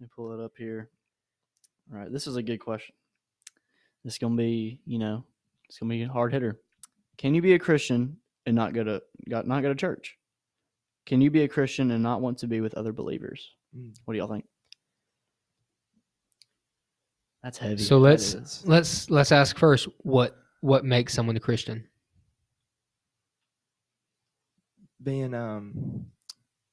Let 0.00 0.04
me 0.04 0.10
pull 0.14 0.32
it 0.32 0.42
up 0.42 0.52
here. 0.56 0.90
All 1.92 1.98
right, 1.98 2.12
this 2.12 2.26
is 2.26 2.36
a 2.36 2.42
good 2.42 2.58
question. 2.58 2.94
This 4.04 4.14
is 4.14 4.18
gonna 4.18 4.36
be, 4.36 4.80
you 4.86 4.98
know, 4.98 5.24
it's 5.68 5.78
gonna 5.78 5.90
be 5.90 6.02
a 6.02 6.08
hard 6.08 6.32
hitter. 6.32 6.58
Can 7.16 7.34
you 7.34 7.42
be 7.42 7.54
a 7.54 7.58
Christian 7.58 8.16
and 8.46 8.56
not 8.56 8.72
go 8.72 8.84
to 8.84 9.02
got 9.28 9.46
not 9.46 9.62
go 9.62 9.68
to 9.68 9.74
church? 9.74 10.16
Can 11.06 11.20
you 11.20 11.30
be 11.30 11.42
a 11.42 11.48
Christian 11.48 11.90
and 11.90 12.02
not 12.02 12.20
want 12.20 12.38
to 12.38 12.46
be 12.46 12.60
with 12.60 12.74
other 12.74 12.92
believers? 12.92 13.54
Mm. 13.76 13.94
What 14.04 14.14
do 14.14 14.18
y'all 14.18 14.28
think? 14.28 14.44
That's 17.42 17.58
heavy. 17.58 17.82
So 17.82 17.98
let's 17.98 18.64
let's 18.66 19.10
let's 19.10 19.32
ask 19.32 19.56
first 19.56 19.88
what 19.98 20.36
what 20.60 20.84
makes 20.84 21.14
someone 21.14 21.36
a 21.36 21.40
Christian? 21.40 21.86
Being 25.02 25.34
um 25.34 26.06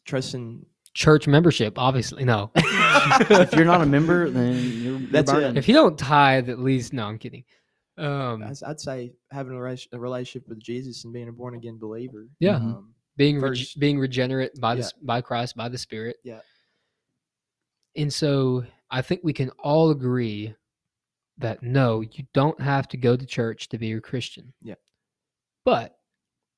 trusting 0.05 0.65
Church 0.93 1.27
membership, 1.27 1.77
obviously. 1.77 2.23
No. 2.23 2.51
if 2.55 3.51
you're 3.53 3.65
not 3.65 3.81
a 3.81 3.85
member, 3.85 4.29
then 4.29 4.53
you're, 4.53 4.97
you're 4.97 4.99
That's 5.11 5.31
it. 5.31 5.57
if 5.57 5.67
you 5.67 5.73
don't 5.73 5.99
tithe, 5.99 6.49
at 6.49 6.59
least 6.59 6.93
no, 6.93 7.05
I'm 7.05 7.17
kidding. 7.17 7.43
Um, 7.97 8.43
I'd- 8.43 8.65
I'd 8.65 8.79
say 8.79 9.11
having 9.29 9.53
a 9.57 9.59
rela- 9.59 9.87
a 9.91 9.99
relationship 9.99 10.47
with 10.47 10.59
Jesus 10.61 11.03
and 11.03 11.13
being 11.13 11.27
a 11.27 11.33
born 11.33 11.53
again 11.55 11.77
believer. 11.77 12.27
Yeah. 12.39 12.55
Um, 12.55 12.93
being 13.17 13.41
reg- 13.41 13.51
First- 13.51 13.79
being 13.79 13.99
regenerate 13.99 14.59
by 14.59 14.75
the 14.75 14.81
Yeah. 14.81 14.85
s 14.87 14.93
by 15.01 15.19
Christ 15.21 15.55
by 15.57 15.67
the 15.69 15.77
Spirit. 15.77 16.15
Yeah. 16.23 16.39
And 17.97 18.11
so 18.13 18.65
I 18.89 19.01
think 19.01 19.21
we 19.23 19.33
can 19.33 19.49
all 19.59 19.91
agree 19.91 20.55
that 21.37 21.61
no, 21.61 22.01
you 22.01 22.25
don't 22.33 22.59
have 22.61 22.87
to 22.89 22.97
go 22.97 23.17
to 23.17 23.25
church 23.25 23.67
to 23.69 23.77
be 23.77 23.91
a 23.93 24.01
Christian. 24.01 24.53
Yeah. 24.61 24.75
But 25.65 25.94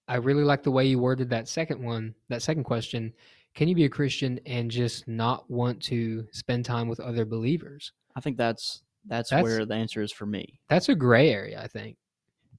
I 0.08 0.16
really 0.16 0.44
like 0.44 0.64
the 0.64 0.72
way 0.72 0.86
you 0.86 1.00
worded 1.00 1.30
that 1.32 1.48
second 1.48 1.84
one, 1.84 2.14
that 2.30 2.42
second 2.42 2.64
question. 2.64 3.14
Can 3.56 3.68
you 3.68 3.76
be 3.76 3.86
a 3.86 3.90
Christian 3.90 4.40
and 4.46 4.70
just 4.72 5.08
not 5.08 5.50
want 5.50 5.82
to 5.84 6.26
spend 6.32 6.64
time 6.66 6.88
with 6.88 7.00
other 7.00 7.26
believers? 7.26 7.92
I 8.16 8.22
think 8.22 8.38
that's, 8.38 8.84
that's 9.06 9.30
That's- 9.32 9.44
where 9.44 9.66
the 9.66 9.74
answer 9.76 10.02
is 10.02 10.12
for 10.12 10.26
me. 10.26 10.60
That's 10.70 10.90
a 10.90 10.96
gray 10.96 11.32
area, 11.32 11.60
I 11.62 11.68
think. 11.68 11.98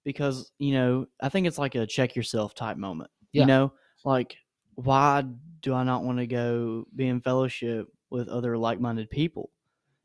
because 0.05 0.51
you 0.59 0.72
know 0.72 1.07
i 1.20 1.28
think 1.28 1.46
it's 1.46 1.59
like 1.59 1.74
a 1.74 1.84
check 1.86 2.14
yourself 2.16 2.55
type 2.55 2.76
moment 2.78 3.11
Yeah. 3.32 3.42
you 3.42 3.46
know 3.46 3.72
like 4.05 4.36
why 4.76 5.24
do 5.61 5.74
i 5.74 5.82
not 5.82 6.05
want 6.05 6.18
to 6.18 6.26
go 6.26 6.86
be 6.94 7.09
in 7.09 7.20
fellowship 7.20 7.88
with 8.09 8.28
other 8.28 8.57
like-minded 8.57 9.11
people 9.11 9.51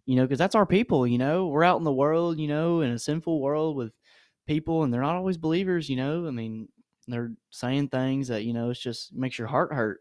you 0.06 0.16
know 0.18 0.24
because 0.24 0.40
that's 0.40 0.56
our 0.56 0.66
people 0.66 1.06
you 1.08 1.18
know 1.20 1.48
we're 1.48 1.64
out 1.64 1.78
in 1.78 1.84
the 1.86 1.94
world 1.94 2.38
you 2.40 2.48
know 2.48 2.82
in 2.82 2.92
a 2.92 3.00
sinful 3.00 3.40
world 3.40 3.78
with 3.78 3.94
people 4.48 4.84
and 4.84 4.92
they're 4.92 5.02
not 5.08 5.16
always 5.16 5.38
believers 5.38 5.88
you 5.90 5.96
know 5.96 6.28
i 6.28 6.32
mean 6.32 6.68
they're 7.08 7.32
saying 7.50 7.88
things 7.90 8.28
that 8.28 8.44
you 8.44 8.54
know 8.54 8.70
it's 8.70 8.80
just 8.80 9.14
makes 9.14 9.38
your 9.38 9.48
heart 9.48 9.74
hurt 9.74 10.00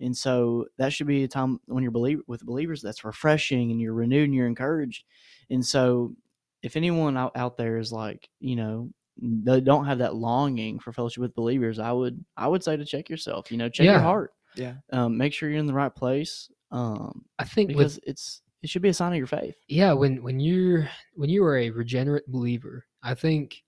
and 0.00 0.16
so 0.16 0.66
that 0.78 0.92
should 0.92 1.06
be 1.06 1.22
a 1.24 1.28
time 1.28 1.60
when 1.66 1.82
you're 1.82 1.92
believe 1.92 2.20
with 2.26 2.44
believers 2.44 2.82
that's 2.82 3.04
refreshing 3.04 3.70
and 3.70 3.80
you're 3.80 3.94
renewed 3.94 4.24
and 4.24 4.34
you're 4.34 4.46
encouraged 4.46 5.04
and 5.50 5.64
so 5.64 6.14
if 6.62 6.76
anyone 6.76 7.16
out, 7.16 7.32
out 7.36 7.56
there 7.56 7.78
is 7.78 7.92
like 7.92 8.28
you 8.40 8.56
know 8.56 8.90
they 9.20 9.60
don't 9.60 9.86
have 9.86 9.98
that 9.98 10.14
longing 10.14 10.78
for 10.78 10.92
fellowship 10.92 11.20
with 11.20 11.34
believers 11.34 11.78
i 11.78 11.92
would 11.92 12.24
i 12.36 12.48
would 12.48 12.62
say 12.64 12.76
to 12.76 12.84
check 12.84 13.08
yourself 13.10 13.50
you 13.50 13.58
know 13.58 13.68
check 13.68 13.84
Yeah. 13.84 13.92
your 13.92 14.00
heart 14.00 14.32
yeah. 14.54 14.74
um, 14.92 15.16
make 15.16 15.32
sure 15.32 15.48
you're 15.48 15.58
in 15.58 15.66
the 15.66 15.72
right 15.74 15.94
place 15.94 16.50
um, 16.70 17.24
I 17.38 17.44
think 17.44 17.68
with 17.68 17.76
because 17.76 18.00
it's 18.04 18.42
it 18.62 18.70
should 18.70 18.80
be 18.82 18.88
a 18.88 18.94
sign 18.94 19.12
of 19.12 19.18
your 19.18 19.26
faith 19.26 19.56
yeah 19.68 19.92
when 19.92 20.22
when 20.22 20.40
you're 20.40 20.88
when 21.14 21.28
you 21.28 21.44
are 21.44 21.58
a 21.58 21.70
regenerate 21.70 22.26
believer 22.28 22.84
i 23.02 23.12
think 23.14 23.62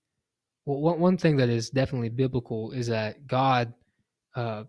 well, 0.65 0.79
one, 0.79 0.99
one 0.99 1.17
thing 1.17 1.37
that 1.37 1.49
is 1.49 1.69
definitely 1.69 2.09
biblical 2.09 2.71
is 2.71 2.87
that 2.87 3.27
god 3.27 3.73
uh 4.35 4.63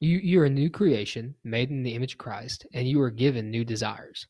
you 0.00 0.18
you're 0.18 0.44
a 0.44 0.50
new 0.50 0.70
creation 0.70 1.34
made 1.44 1.70
in 1.70 1.82
the 1.82 1.94
image 1.94 2.12
of 2.12 2.18
christ 2.18 2.66
and 2.74 2.88
you 2.88 3.00
are 3.00 3.10
given 3.10 3.50
new 3.50 3.64
desires 3.64 4.26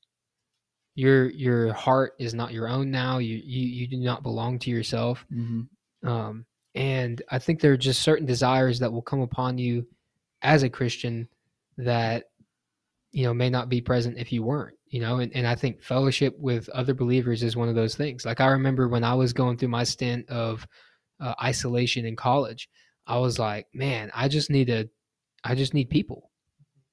your 0.94 1.30
your 1.30 1.72
heart 1.72 2.14
is 2.18 2.34
not 2.34 2.52
your 2.52 2.68
own 2.68 2.90
now 2.90 3.18
you 3.18 3.40
you, 3.44 3.66
you 3.66 3.86
do 3.86 3.98
not 3.98 4.22
belong 4.22 4.58
to 4.58 4.70
yourself 4.70 5.24
mm-hmm. 5.32 6.08
um, 6.08 6.46
and 6.76 7.22
I 7.30 7.38
think 7.38 7.60
there 7.60 7.72
are 7.72 7.78
just 7.78 8.02
certain 8.02 8.26
desires 8.26 8.78
that 8.78 8.92
will 8.92 9.02
come 9.02 9.22
upon 9.22 9.56
you 9.56 9.86
as 10.42 10.62
a 10.62 10.68
Christian 10.68 11.26
that 11.78 12.24
you 13.12 13.24
know 13.24 13.32
may 13.32 13.48
not 13.48 13.70
be 13.70 13.80
present 13.80 14.18
if 14.18 14.30
you 14.30 14.42
weren't. 14.42 14.76
You 14.88 15.00
know, 15.00 15.18
and, 15.18 15.34
and 15.34 15.46
I 15.46 15.56
think 15.56 15.82
fellowship 15.82 16.36
with 16.38 16.68
other 16.68 16.94
believers 16.94 17.42
is 17.42 17.56
one 17.56 17.68
of 17.68 17.74
those 17.74 17.96
things. 17.96 18.24
Like 18.24 18.40
I 18.40 18.48
remember 18.48 18.88
when 18.88 19.02
I 19.02 19.14
was 19.14 19.32
going 19.32 19.56
through 19.56 19.70
my 19.70 19.84
stint 19.84 20.28
of 20.28 20.66
uh, 21.20 21.34
isolation 21.42 22.04
in 22.04 22.16
college, 22.16 22.68
I 23.06 23.18
was 23.18 23.38
like, 23.38 23.66
man, 23.72 24.10
I 24.14 24.28
just 24.28 24.50
need 24.50 24.70
a, 24.70 24.88
I 25.44 25.54
just 25.54 25.74
need 25.74 25.90
people. 25.90 26.30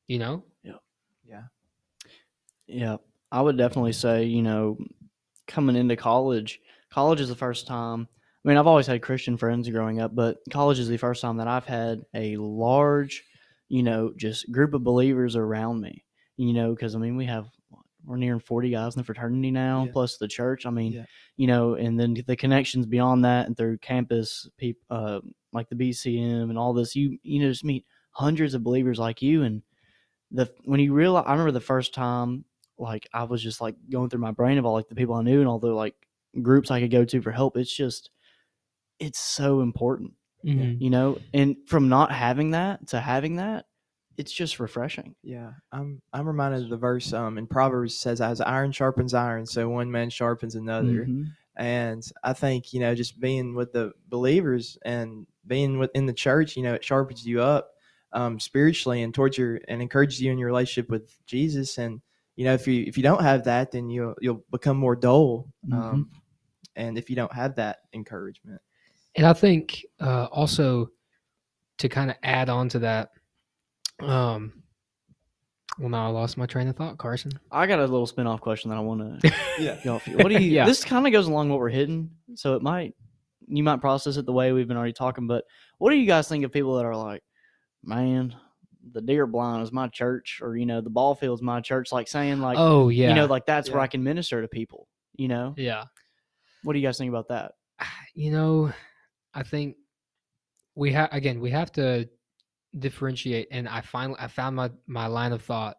You 0.08 0.20
know, 0.20 0.44
Yeah. 0.64 0.74
Yeah. 1.28 1.44
Yeah, 2.68 2.98
I 3.32 3.42
would 3.42 3.58
definitely 3.58 3.94
say, 3.94 4.26
you 4.26 4.42
know, 4.42 4.78
coming 5.48 5.76
into 5.76 5.96
college, 5.96 6.60
college 6.92 7.20
is 7.20 7.30
the 7.30 7.36
first 7.36 7.68
time. 7.68 8.08
I 8.44 8.48
mean, 8.48 8.58
I've 8.58 8.68
always 8.68 8.88
had 8.88 9.02
Christian 9.02 9.38
friends 9.38 9.70
growing 9.70 10.02
up, 10.02 10.14
but 10.14 10.38
college 10.52 10.80
is 10.80 10.90
the 10.90 10.98
first 10.98 11.22
time 11.22 11.38
that 11.38 11.48
I've 11.48 11.66
had 11.66 12.02
a 12.14 12.36
large, 12.38 13.24
you 13.70 13.84
know, 13.84 14.14
just 14.18 14.52
group 14.52 14.74
of 14.74 14.84
believers 14.84 15.36
around 15.36 15.82
me. 15.82 16.04
You 16.36 16.54
know, 16.54 16.74
because 16.74 16.96
I 16.96 17.00
mean, 17.00 17.16
we 17.16 17.26
have 17.26 17.48
we're 18.06 18.18
nearing 18.18 18.40
forty 18.40 18.70
guys 18.70 18.96
in 18.96 19.00
the 19.00 19.04
fraternity 19.06 19.52
now, 19.52 19.86
Yeah. 19.86 19.92
plus 19.92 20.18
the 20.18 20.28
church. 20.28 20.66
I 20.66 20.70
mean, 20.70 20.92
Yeah. 20.94 21.06
you 21.38 21.48
know, 21.48 21.76
and 21.76 22.00
then 22.00 22.16
the 22.28 22.36
connections 22.36 22.86
beyond 22.86 23.24
that 23.26 23.48
and 23.48 23.56
through 23.58 23.78
campus 23.80 24.50
people, 24.58 24.82
uh, 24.90 25.22
like 25.52 25.70
the 25.70 25.76
BCM 25.76 26.50
and 26.50 26.58
all 26.58 26.74
this. 26.74 26.96
You 26.96 27.18
you 27.24 27.40
know, 27.42 27.50
just 27.50 27.64
meet 27.64 27.86
hundreds 28.12 28.54
of 28.54 28.64
believers 28.64 29.00
like 29.00 29.22
you, 29.22 29.44
and 29.44 29.62
the 30.32 30.52
when 30.66 30.80
you 30.80 30.94
realize, 30.94 31.26
I 31.28 31.32
remember 31.32 31.52
the 31.52 31.60
first 31.62 31.94
time 31.94 32.46
like 32.78 33.08
I 33.14 33.24
was 33.24 33.42
just 33.42 33.62
like 33.62 33.76
going 33.90 34.10
through 34.10 34.20
my 34.22 34.32
brain 34.32 34.58
of 34.58 34.66
all 34.66 34.74
like 34.74 34.88
the 34.90 34.96
people 34.96 35.16
I 35.16 35.22
knew 35.22 35.40
and 35.40 35.48
all 35.48 35.60
the 35.60 35.68
like 35.74 35.96
groups 36.42 36.72
I 36.72 36.80
could 36.82 36.90
go 36.92 37.06
to 37.06 37.22
for 37.22 37.32
help. 37.32 37.56
It's 37.56 37.74
just 37.76 38.10
it's 39.00 39.20
so 39.20 39.62
important, 39.62 40.14
Mhm. 40.44 40.82
you 40.82 40.90
know. 40.90 41.20
And 41.34 41.56
from 41.68 41.88
not 41.90 42.12
having 42.12 42.52
that 42.52 42.88
to 42.88 43.00
having 43.00 43.36
that, 43.38 43.66
it's 44.18 44.32
just 44.32 44.60
refreshing. 44.60 45.16
Yeah, 45.24 45.52
I'm 45.72 46.02
I'm 46.14 46.28
reminded 46.28 46.64
of 46.64 46.70
the 46.70 46.78
verse 46.78 47.14
um, 47.14 47.38
in 47.38 47.48
Proverbs 47.48 47.96
says, 47.98 48.22
"As 48.22 48.42
iron 48.42 48.72
sharpens 48.72 49.14
iron, 49.14 49.46
so 49.46 49.70
one 49.70 49.90
man 49.92 50.10
sharpens 50.10 50.56
another." 50.56 51.06
Mhm. 51.06 51.28
And 51.56 52.04
I 52.24 52.34
think 52.34 52.74
you 52.74 52.80
know, 52.80 52.96
just 52.96 53.20
being 53.20 53.56
with 53.56 53.74
the 53.74 53.94
believers 54.10 54.78
and 54.86 55.28
being 55.48 55.78
within 55.78 56.06
the 56.06 56.14
church, 56.14 56.56
you 56.56 56.64
know, 56.64 56.74
it 56.74 56.84
sharpens 56.84 57.26
you 57.26 57.42
up 57.42 57.72
um, 58.14 58.40
spiritually 58.40 59.02
and 59.04 59.14
towards 59.14 59.38
your 59.38 59.60
and 59.68 59.82
encourages 59.82 60.22
you 60.22 60.32
in 60.32 60.38
your 60.38 60.48
relationship 60.48 60.90
with 60.90 61.16
Jesus. 61.26 61.78
And 61.78 62.02
you 62.36 62.46
know, 62.46 62.54
if 62.54 62.68
you 62.68 62.84
if 62.88 62.98
you 62.98 63.04
don't 63.04 63.22
have 63.22 63.44
that, 63.46 63.72
then 63.72 63.90
you'll 63.90 64.16
you'll 64.22 64.44
become 64.52 64.78
more 64.78 64.96
dull. 64.96 65.48
Um, 65.72 66.10
and 66.76 66.98
if 66.98 67.10
you 67.10 67.16
don't 67.16 67.34
have 67.34 67.56
that 67.56 67.82
encouragement, 67.94 68.60
And 69.16 69.28
I 69.28 69.34
think 69.34 69.86
uh, 70.00 70.26
also 70.32 70.90
to 71.78 71.90
kind 71.90 72.10
of 72.10 72.18
add 72.24 72.50
on 72.50 72.70
to 72.70 72.80
that, 72.80 73.12
um, 74.10 74.64
well, 75.80 75.90
now 75.90 76.06
I 76.06 76.10
lost 76.10 76.38
my 76.38 76.46
train 76.46 76.68
of 76.68 76.76
thought, 76.76 76.98
Carson. 76.98 77.32
I 77.52 77.66
got 77.66 77.80
a 77.80 77.82
little 77.82 78.06
spin 78.06 78.28
off 78.28 78.42
question 78.42 78.70
that 78.70 78.78
I 78.78 78.82
want 78.82 79.22
to 79.22 79.34
yeah, 79.60 79.80
go 79.84 79.96
off. 79.96 80.08
What 80.08 80.28
do 80.28 80.34
you? 80.36 80.40
Yeah. 80.54 80.66
This 80.66 80.84
kind 80.84 81.08
of 81.08 81.12
goes 81.12 81.28
along 81.28 81.50
what 81.50 81.60
we're 81.60 81.70
hitting, 81.70 82.12
so 82.36 82.56
it 82.56 82.62
might 82.62 82.94
you 83.48 83.64
might 83.64 83.82
process 83.82 84.18
it 84.18 84.26
the 84.26 84.34
way 84.34 84.52
we've 84.52 84.68
been 84.68 84.78
already 84.78 84.94
talking. 84.94 85.28
But 85.28 85.46
what 85.80 85.92
do 85.92 85.98
you 85.98 86.06
guys 86.06 86.28
think 86.28 86.46
of 86.46 86.52
people 86.52 86.76
that 86.76 86.86
are 86.86 86.96
like, 86.96 87.24
man, 87.84 88.36
the 88.92 89.02
deer 89.02 89.26
blind 89.26 89.64
is 89.64 89.72
my 89.72 89.88
church, 89.88 90.40
or 90.42 90.56
you 90.56 90.66
know, 90.66 90.82
the 90.82 90.90
ball 90.90 91.16
field's 91.16 91.42
my 91.42 91.60
church? 91.60 91.92
Like 91.92 92.08
saying 92.08 92.40
like, 92.40 92.58
oh 92.60 92.90
yeah, 92.90 93.10
you 93.10 93.16
know, 93.16 93.26
like 93.26 93.46
that's 93.46 93.70
where 93.70 93.82
I 93.82 93.88
can 93.88 94.04
minister 94.04 94.42
to 94.42 94.48
people. 94.48 94.88
You 95.16 95.28
know, 95.28 95.54
yeah. 95.58 95.86
what 96.64 96.74
do 96.74 96.80
you 96.80 96.88
guys 96.88 96.98
think 96.98 97.10
about 97.10 97.30
that? 97.30 97.54
You 98.16 98.30
know, 98.30 98.72
I 99.34 99.42
think 99.42 99.76
we 100.76 100.92
have 100.92 101.10
again 101.12 101.40
we 101.40 101.50
have 101.50 101.72
to 101.72 102.08
differentiate. 102.80 103.48
And 103.52 103.68
I 103.68 103.82
finally 103.82 104.18
I 104.20 104.28
found 104.28 104.56
my 104.56 104.72
my 104.88 105.08
line 105.08 105.32
of 105.32 105.42
thought. 105.42 105.78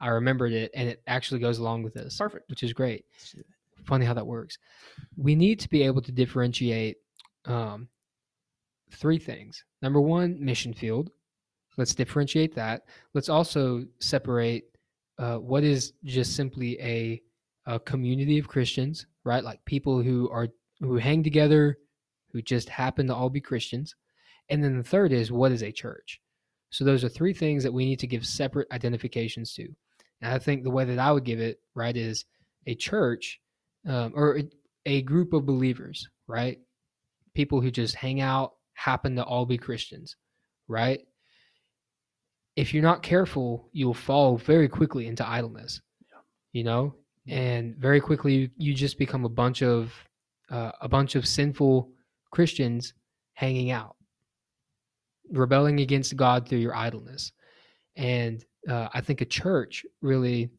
I 0.00 0.08
remembered 0.08 0.52
it, 0.52 0.70
and 0.74 0.88
it 0.88 1.00
actually 1.06 1.40
goes 1.40 1.58
along 1.58 1.84
with 1.84 1.94
this. 1.94 2.16
Perfect. 2.16 2.50
which 2.50 2.64
is 2.64 2.72
great. 2.72 3.04
Funny 3.84 4.04
how 4.04 4.14
that 4.14 4.26
works. 4.26 4.58
We 5.16 5.34
need 5.34 5.60
to 5.60 5.68
be 5.68 5.82
able 5.82 6.02
to 6.02 6.12
differentiate 6.12 6.96
um, 7.44 7.88
three 8.90 9.18
things. 9.18 9.64
Number 9.80 10.00
one, 10.00 10.44
mission 10.44 10.72
field. 10.72 11.10
Let's 11.76 11.94
differentiate 11.94 12.54
that. 12.56 12.82
Let's 13.14 13.28
also 13.28 13.84
separate 14.00 14.64
uh, 15.18 15.36
what 15.36 15.64
is 15.64 15.92
just 16.04 16.36
simply 16.36 16.80
a, 16.80 17.22
a 17.66 17.78
community 17.78 18.38
of 18.38 18.48
Christians, 18.48 19.06
right? 19.24 19.44
Like 19.44 19.64
people 19.64 20.02
who 20.02 20.28
are 20.30 20.48
who 20.80 20.96
hang 20.96 21.22
together, 21.22 21.78
who 22.32 22.42
just 22.42 22.68
happen 22.68 23.06
to 23.06 23.14
all 23.14 23.30
be 23.30 23.40
Christians. 23.40 23.94
And 24.48 24.62
then 24.62 24.76
the 24.76 24.82
third 24.82 25.12
is 25.12 25.30
what 25.30 25.52
is 25.52 25.62
a 25.62 25.70
church? 25.70 26.20
So 26.72 26.84
those 26.84 27.04
are 27.04 27.08
three 27.08 27.34
things 27.34 27.62
that 27.62 27.72
we 27.72 27.84
need 27.84 27.98
to 28.00 28.06
give 28.06 28.26
separate 28.26 28.66
identifications 28.72 29.52
to. 29.54 29.68
And 30.22 30.32
I 30.32 30.38
think 30.38 30.64
the 30.64 30.70
way 30.70 30.84
that 30.86 30.98
I 30.98 31.12
would 31.12 31.24
give 31.24 31.38
it, 31.38 31.60
right, 31.74 31.96
is 31.96 32.24
a 32.66 32.74
church 32.74 33.40
um, 33.86 34.12
or 34.16 34.40
a, 34.86 35.02
group 35.02 35.34
of 35.34 35.44
believers, 35.44 36.08
right? 36.26 36.58
People 37.34 37.60
who 37.60 37.70
just 37.70 37.94
hang 37.94 38.20
out, 38.20 38.52
happen 38.72 39.14
to 39.16 39.24
all 39.24 39.44
be 39.44 39.58
Christians, 39.58 40.16
right? 40.66 41.00
If 42.56 42.72
you're 42.72 42.82
not 42.82 43.02
careful, 43.02 43.68
you'll 43.72 43.92
fall 43.92 44.38
very 44.38 44.68
quickly 44.68 45.08
into 45.08 45.28
idleness, 45.28 45.80
you 46.52 46.64
know, 46.64 46.94
and 47.28 47.76
very 47.76 48.00
quickly 48.00 48.34
you, 48.34 48.50
you 48.56 48.74
just 48.74 48.98
become 48.98 49.24
a 49.24 49.28
bunch 49.28 49.62
of 49.62 49.92
uh, 50.50 50.72
a 50.80 50.88
bunch 50.88 51.14
of 51.16 51.26
sinful 51.26 51.90
Christians 52.30 52.94
hanging 53.34 53.70
out, 53.70 53.96
rebelling 55.32 55.80
against 55.80 56.16
God 56.16 56.48
through 56.48 56.58
your 56.58 56.76
idleness. 56.76 57.32
And 57.96 58.44
uh, 58.68 58.88
I 58.92 59.00
think 59.00 59.20
a 59.20 59.26
church 59.26 59.84
really, 60.00 60.50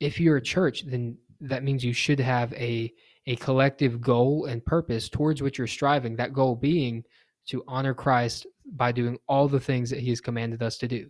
if 0.00 0.18
you're 0.18 0.38
a 0.38 0.42
church, 0.42 0.84
then 0.86 1.16
that 1.40 1.62
means 1.62 1.84
you 1.84 1.92
should 1.92 2.20
have 2.20 2.52
a 2.54 2.92
a 3.26 3.36
collective 3.36 4.00
goal 4.02 4.46
and 4.46 4.64
purpose 4.64 5.08
towards 5.08 5.40
which 5.40 5.56
you're 5.56 5.66
striving. 5.66 6.16
That 6.16 6.34
goal 6.34 6.54
being 6.54 7.04
to 7.46 7.64
honor 7.66 7.94
Christ 7.94 8.46
by 8.76 8.92
doing 8.92 9.18
all 9.28 9.48
the 9.48 9.60
things 9.60 9.90
that 9.90 10.00
He 10.00 10.10
has 10.10 10.20
commanded 10.20 10.62
us 10.62 10.76
to 10.78 10.88
do. 10.88 11.08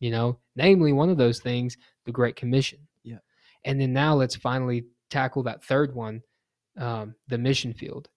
You 0.00 0.10
know, 0.10 0.38
namely 0.56 0.92
one 0.92 1.10
of 1.10 1.16
those 1.16 1.40
things, 1.40 1.76
the 2.06 2.12
Great 2.12 2.36
Commission. 2.36 2.78
Yeah. 3.04 3.18
And 3.64 3.80
then 3.80 3.92
now 3.92 4.14
let's 4.14 4.36
finally 4.36 4.84
tackle 5.10 5.44
that 5.44 5.64
third 5.64 5.94
one, 5.94 6.22
um, 6.76 7.14
the 7.28 7.38
mission 7.38 7.72
field. 7.72 8.08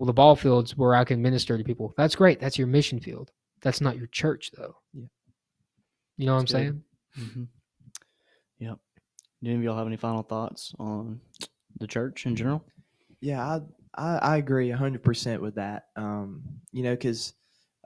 Well, 0.00 0.06
the 0.06 0.14
ball 0.14 0.34
field's 0.34 0.74
where 0.78 0.94
I 0.94 1.04
can 1.04 1.20
minister 1.20 1.58
to 1.58 1.62
people. 1.62 1.92
That's 1.94 2.16
great. 2.16 2.40
That's 2.40 2.56
your 2.56 2.66
mission 2.66 3.00
field. 3.00 3.30
That's 3.60 3.82
not 3.82 3.98
your 3.98 4.06
church, 4.06 4.50
though. 4.56 4.74
Yeah. 4.94 5.04
You 6.16 6.24
know 6.24 6.32
what 6.32 6.38
I'm 6.38 6.44
good. 6.46 6.50
saying? 6.50 6.82
hmm 7.18 7.44
Yep. 8.60 8.78
Do 9.42 9.50
any 9.50 9.58
of 9.58 9.62
y'all 9.62 9.76
have 9.76 9.86
any 9.86 9.98
final 9.98 10.22
thoughts 10.22 10.74
on 10.78 11.20
the 11.78 11.86
church 11.86 12.24
in 12.24 12.34
general? 12.34 12.64
Yeah, 13.20 13.42
I 13.46 13.60
I, 13.94 14.16
I 14.16 14.36
agree 14.38 14.70
hundred 14.70 15.02
percent 15.02 15.42
with 15.42 15.56
that. 15.56 15.88
Um, 15.96 16.44
you 16.72 16.82
know, 16.82 16.92
because 16.92 17.34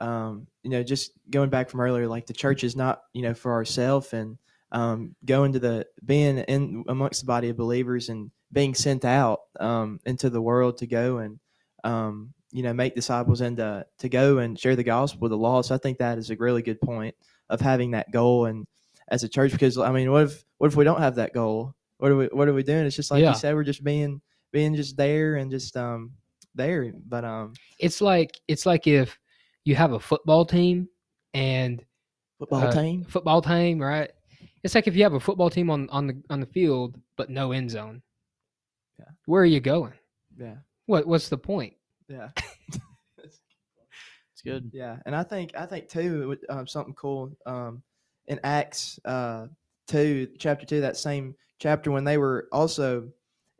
um, 0.01 0.47
you 0.63 0.71
know, 0.71 0.85
just 0.85 1.13
going 1.31 1.51
back 1.51 1.69
from 1.69 1.81
earlier, 1.81 2.07
like 2.07 2.27
the 2.27 2.33
church 2.33 2.63
is 2.63 2.77
not 2.77 3.03
you 3.13 3.23
know 3.23 3.35
for 3.35 3.53
ourselves 3.53 4.13
and 4.13 4.39
um, 4.71 5.17
going 5.25 5.53
to 5.53 5.59
the 5.59 5.87
being 6.05 6.39
in 6.39 6.85
amongst 6.87 7.23
the 7.23 7.27
body 7.27 7.49
of 7.49 7.57
believers 7.57 8.09
and 8.09 8.31
being 8.53 8.73
sent 8.75 9.05
out 9.05 9.41
um, 9.59 9.99
into 10.07 10.31
the 10.31 10.43
world 10.43 10.79
to 10.79 10.87
go 10.87 11.19
and 11.19 11.41
um, 11.85 12.33
you 12.51 12.63
know 12.63 12.73
make 12.73 12.95
disciples 12.95 13.41
and 13.41 13.57
to, 13.59 13.87
to 13.99 14.09
go 14.09 14.39
and 14.39 14.59
share 14.59 14.75
the 14.77 14.83
gospel 14.85 15.21
with 15.21 15.31
the 15.31 15.39
lost. 15.39 15.71
I 15.71 15.79
think 15.79 15.99
that 15.99 16.19
is 16.19 16.31
a 16.31 16.37
really 16.37 16.63
good 16.63 16.81
point 16.81 17.15
of 17.51 17.61
having 17.61 17.93
that 17.93 18.11
goal 18.11 18.47
and 18.47 18.67
as 19.09 19.23
a 19.23 19.29
church 19.29 19.53
because 19.53 19.79
I 19.79 19.93
mean, 19.93 20.11
what 20.11 20.25
if 20.25 20.45
what 20.59 20.69
if 20.69 20.77
we 20.77 20.85
don't 20.85 21.01
have 21.01 21.17
that 21.17 21.33
goal? 21.35 21.75
What 21.99 22.11
are 22.11 22.17
we 22.17 22.27
what 22.27 22.49
are 22.49 22.55
we 22.55 22.63
doing? 22.63 22.87
It's 22.87 22.97
just 22.97 23.11
like 23.11 23.23
Yeah. 23.23 23.31
you 23.31 23.37
said, 23.37 23.55
we're 23.55 23.65
just 23.65 23.85
being 23.85 24.21
being 24.53 24.75
just 24.75 24.97
there 24.97 25.37
and 25.37 25.51
just 25.51 25.77
um 25.77 26.13
there. 26.55 26.93
But 27.07 27.25
um 27.25 27.53
It's 27.79 28.01
like 28.01 28.41
it's 28.49 28.67
like 28.67 28.87
if 28.87 29.19
you 29.65 29.75
have 29.77 29.93
a 29.93 30.01
football 30.01 30.45
team 30.47 30.89
and 31.35 31.85
football 32.39 32.65
uh, 32.65 32.73
team. 32.73 33.05
football 33.05 33.43
team, 33.43 33.81
right? 33.81 34.11
It's 34.63 34.75
like 34.75 34.87
if 34.87 34.97
you 34.97 35.03
have 35.03 35.15
a 35.15 35.21
football 35.21 35.51
team 35.51 35.71
on 35.71 35.89
on 35.91 36.07
the 36.07 36.23
on 36.31 36.41
the 36.41 36.47
field 36.47 36.99
but 37.17 37.31
no 37.31 37.53
end 37.53 37.71
zone. 37.71 38.03
Yeah. 38.99 39.07
Where 39.27 39.43
are 39.43 39.47
you 39.47 39.61
going? 39.61 39.93
Yeah. 40.39 40.57
What 40.87 41.07
what's 41.07 41.29
the 41.29 41.39
point? 41.39 41.75
Yeah. 42.09 42.29
It's 44.35 44.43
good. 44.43 44.69
Yeah, 44.73 44.97
and 45.07 45.15
I 45.15 45.23
think 45.23 45.53
I 45.57 45.65
think 45.65 45.89
too 45.89 46.37
um, 46.49 46.67
something 46.67 46.95
cool 46.95 47.31
um, 47.47 47.83
in 48.27 48.41
Acts 48.43 48.99
uh, 49.05 49.47
two, 49.87 50.29
chapter 50.39 50.67
two, 50.67 50.81
that 50.81 50.97
same 50.97 51.37
chapter 51.61 51.93
when 51.93 52.03
they 52.03 52.19
were 52.19 52.49
also 52.51 53.09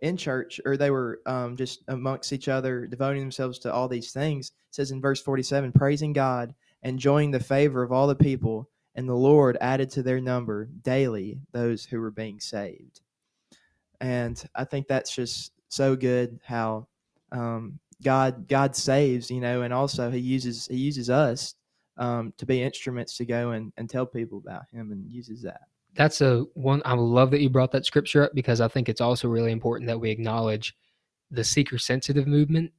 in 0.01 0.17
church 0.17 0.61
or 0.65 0.77
they 0.77 0.91
were 0.91 1.21
um, 1.27 1.57
just 1.57 1.85
amongst 1.87 2.33
each 2.33 2.49
other, 2.49 2.89
devoting 2.89 3.21
themselves 3.21 3.61
to 3.61 3.73
all 3.73 3.87
these 3.87 4.11
things. 4.11 4.49
It 4.49 4.75
says 4.75 4.91
in 4.91 5.01
verse 5.01 5.23
forty 5.23 5.45
seven, 5.45 5.71
praising 5.71 6.13
God, 6.13 6.53
enjoying 6.83 7.31
the 7.31 7.39
favor 7.39 7.85
of 7.85 7.93
all 7.93 8.09
the 8.09 8.17
people, 8.17 8.69
and 8.97 9.09
the 9.09 9.15
Lord 9.15 9.57
added 9.61 9.91
to 9.91 10.03
their 10.03 10.21
number 10.21 10.69
daily 10.83 11.39
those 11.53 11.85
who 11.85 12.01
were 12.01 12.11
being 12.11 12.41
saved. 12.41 13.01
And 14.01 14.43
I 14.57 14.65
think 14.65 14.89
that's 14.89 15.15
just 15.15 15.53
so 15.69 15.95
good 15.95 16.41
how 16.45 16.89
um, 17.33 17.79
God 18.03 18.49
God 18.49 18.77
saves, 18.77 19.31
you 19.31 19.41
know, 19.41 19.63
and 19.63 19.73
also 19.73 20.11
He 20.11 20.19
uses 20.19 20.67
He 20.67 20.77
uses 20.77 21.11
us 21.11 21.55
um, 21.97 22.33
to 22.39 22.47
be 22.47 22.63
instruments 22.63 23.17
to 23.19 23.25
go 23.25 23.51
and, 23.51 23.73
and 23.77 23.89
tell 23.89 24.07
people 24.07 24.39
about 24.39 24.63
Him, 24.73 24.93
and 24.93 25.11
uses 25.11 25.43
that. 25.43 25.61
That's 25.95 26.21
a 26.21 26.45
one 26.55 26.83
I 26.85 26.95
love 26.95 27.31
that 27.31 27.41
you 27.41 27.51
brought 27.51 27.73
that 27.73 27.87
scripture 27.87 28.25
up 28.25 28.33
because 28.35 28.61
I 28.61 28.69
think 28.69 28.89
it's 28.89 29.01
also 29.01 29.29
really 29.29 29.53
important 29.53 29.89
that 29.89 30.01
we 30.01 30.11
acknowledge 30.11 30.75
the 31.31 31.45
seeker 31.45 31.79
sensitive 31.79 32.27
movement 32.27 32.71